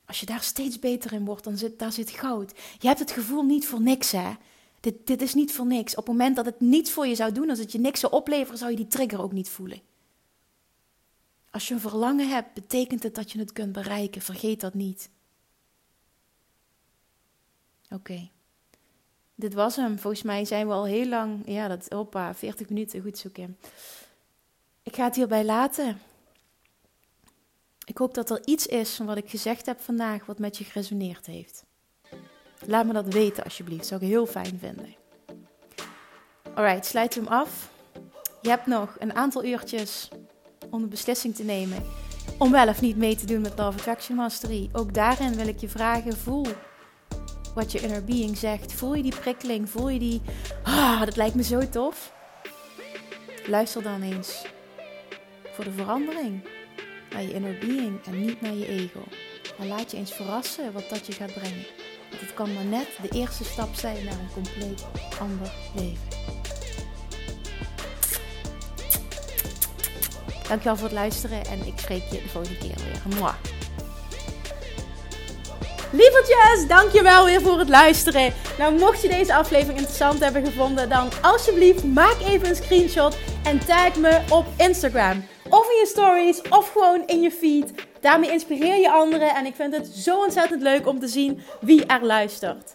Als 0.07 0.21
je 0.21 0.27
daar 0.27 0.43
steeds 0.43 0.79
beter 0.79 1.13
in 1.13 1.25
wordt, 1.25 1.45
dan 1.45 1.57
zit 1.57 1.79
daar 1.79 1.93
zit 1.93 2.11
goud. 2.11 2.53
Je 2.79 2.87
hebt 2.87 3.01
het 3.01 3.11
gevoel 3.11 3.43
niet 3.43 3.67
voor 3.67 3.81
niks, 3.81 4.13
hè? 4.13 4.31
Dit, 4.81 5.07
dit 5.07 5.23
is 5.23 5.35
niet 5.35 5.53
voor 5.53 5.67
niks. 5.67 5.95
Op 5.95 6.07
het 6.07 6.17
moment 6.17 6.37
dat 6.37 6.45
het 6.45 6.61
niets 6.61 6.91
voor 6.91 7.07
je 7.07 7.15
zou 7.15 7.33
doen, 7.33 7.51
als 7.51 7.59
het 7.59 7.73
je 7.73 7.79
niks 7.79 8.01
zou 8.01 8.13
opleveren, 8.13 8.59
zou 8.59 8.71
je 8.71 8.77
die 8.77 8.87
trigger 8.87 9.23
ook 9.23 9.33
niet 9.33 9.49
voelen. 9.49 9.81
Als 11.57 11.69
je 11.69 11.75
een 11.75 11.81
verlangen 11.81 12.29
hebt, 12.29 12.55
betekent 12.55 13.03
het 13.03 13.15
dat 13.15 13.33
je 13.33 13.39
het 13.39 13.53
kunt 13.53 13.73
bereiken. 13.73 14.23
Vergeet 14.23 14.61
dat 14.61 14.75
niet. 14.75 15.11
Oké. 17.91 18.29
Dit 19.35 19.55
was 19.55 19.77
hem. 19.77 19.99
Volgens 19.99 20.23
mij 20.23 20.45
zijn 20.45 20.67
we 20.67 20.73
al 20.73 20.85
heel 20.85 21.07
lang. 21.07 21.43
Ja, 21.47 21.69
dat. 21.69 21.87
Hoppa, 21.89 22.35
40 22.35 22.69
minuten. 22.69 23.03
Goed 23.03 23.19
zoeken. 23.19 23.59
Ik 24.83 24.95
ga 24.95 25.05
het 25.05 25.17
hierbij 25.17 25.45
laten. 25.45 26.01
Ik 27.85 27.99
hoop 27.99 28.15
dat 28.15 28.31
er 28.31 28.47
iets 28.47 28.67
is 28.67 28.95
van 28.95 29.07
wat 29.07 29.17
ik 29.17 29.31
gezegd 29.31 29.67
heb 29.67 29.81
vandaag 29.81 30.27
wat 30.27 30.39
met 30.39 30.57
je 30.59 30.65
geresoneerd 30.65 31.27
heeft. 31.27 31.65
Laat 32.67 32.87
me 32.87 32.93
dat 32.93 33.13
weten 33.13 33.45
alsjeblieft. 33.45 33.87
Zou 33.87 34.01
ik 34.03 34.09
heel 34.09 34.27
fijn 34.27 34.59
vinden. 34.59 34.95
Alright, 36.55 36.87
sluit 36.87 37.15
hem 37.15 37.27
af. 37.27 37.71
Je 38.43 38.49
hebt 38.49 38.67
nog 38.67 38.97
een 38.99 39.15
aantal 39.15 39.45
uurtjes 39.45 40.09
om 40.71 40.81
de 40.81 40.89
beslissing 40.89 41.35
te 41.35 41.45
nemen 41.45 41.83
om 42.39 42.51
wel 42.51 42.69
of 42.69 42.81
niet 42.81 42.97
mee 42.97 43.17
te 43.17 43.27
doen 43.27 43.41
met 43.41 43.59
Love 43.59 43.79
Attraction 43.79 44.17
Mastery. 44.17 44.69
Ook 44.73 44.95
daarin 44.95 45.35
wil 45.35 45.47
ik 45.47 45.61
je 45.61 45.69
vragen: 45.69 46.17
voel 46.17 46.47
wat 47.55 47.73
je 47.73 47.81
inner 47.81 48.05
being 48.05 48.37
zegt. 48.37 48.73
Voel 48.73 48.95
je 48.95 49.03
die 49.03 49.17
prikkeling? 49.21 49.71
Voel 49.71 49.89
je 49.89 49.99
die. 49.99 50.21
Ah, 50.63 51.01
dat 51.01 51.17
lijkt 51.17 51.35
me 51.35 51.43
zo 51.43 51.69
tof. 51.69 52.13
Luister 53.47 53.83
dan 53.83 54.03
eens 54.03 54.45
voor 55.53 55.65
de 55.65 55.73
verandering 55.73 56.49
naar 57.11 57.23
je 57.23 57.33
inner 57.33 57.59
being 57.59 58.05
en 58.05 58.21
niet 58.21 58.41
naar 58.41 58.55
je 58.55 58.67
ego. 58.67 59.01
En 59.59 59.67
laat 59.67 59.91
je 59.91 59.97
eens 59.97 60.13
verrassen 60.13 60.73
wat 60.73 60.89
dat 60.89 61.07
je 61.07 61.13
gaat 61.13 61.33
brengen. 61.33 61.67
Want 62.11 62.21
het 62.21 62.35
kan 62.35 62.55
maar 62.55 62.65
net 62.65 62.89
de 63.03 63.09
eerste 63.09 63.45
stap 63.45 63.75
zijn 63.75 64.05
naar 64.05 64.19
een 64.19 64.33
compleet 64.33 64.87
ander 65.21 65.53
leven. 65.75 66.46
Dankjewel 70.49 70.77
voor 70.77 70.89
het 70.89 70.97
luisteren 70.97 71.45
en 71.45 71.67
ik 71.67 71.73
spreek 71.77 72.03
je 72.11 72.23
de 72.23 72.29
volgende 72.29 72.59
keer 72.59 72.75
weer. 72.75 73.19
Mwah. 73.19 73.35
Lievertjes, 75.91 76.69
dankjewel 76.69 77.25
weer 77.25 77.41
voor 77.41 77.59
het 77.59 77.69
luisteren. 77.69 78.33
Nou, 78.59 78.79
mocht 78.79 79.03
je 79.03 79.09
deze 79.09 79.35
aflevering 79.35 79.79
interessant 79.79 80.19
hebben 80.19 80.45
gevonden, 80.45 80.89
dan 80.89 81.09
alsjeblieft 81.23 81.85
maak 81.85 82.17
even 82.21 82.49
een 82.49 82.57
screenshot 82.57 83.17
en 83.45 83.59
tag 83.67 83.97
me 83.97 84.21
op 84.31 84.45
Instagram. 84.57 85.25
Of 85.49 85.71
in 85.71 85.77
je 85.79 85.87
stories, 85.87 86.43
of 86.43 86.73
gewoon 86.73 87.03
in 87.07 87.21
je 87.21 87.31
feed. 87.31 87.73
Daarmee 88.01 88.31
inspireer 88.31 88.77
je 88.77 88.91
anderen 88.91 89.35
en 89.35 89.47
ik 89.47 89.55
vind 89.55 89.77
het 89.77 89.87
zo 89.87 90.23
ontzettend 90.23 90.63
leuk 90.63 90.87
om 90.87 91.01
te 91.01 91.09
zien 91.09 91.43
wie 91.61 91.87
er 91.87 92.05
luistert. 92.05 92.75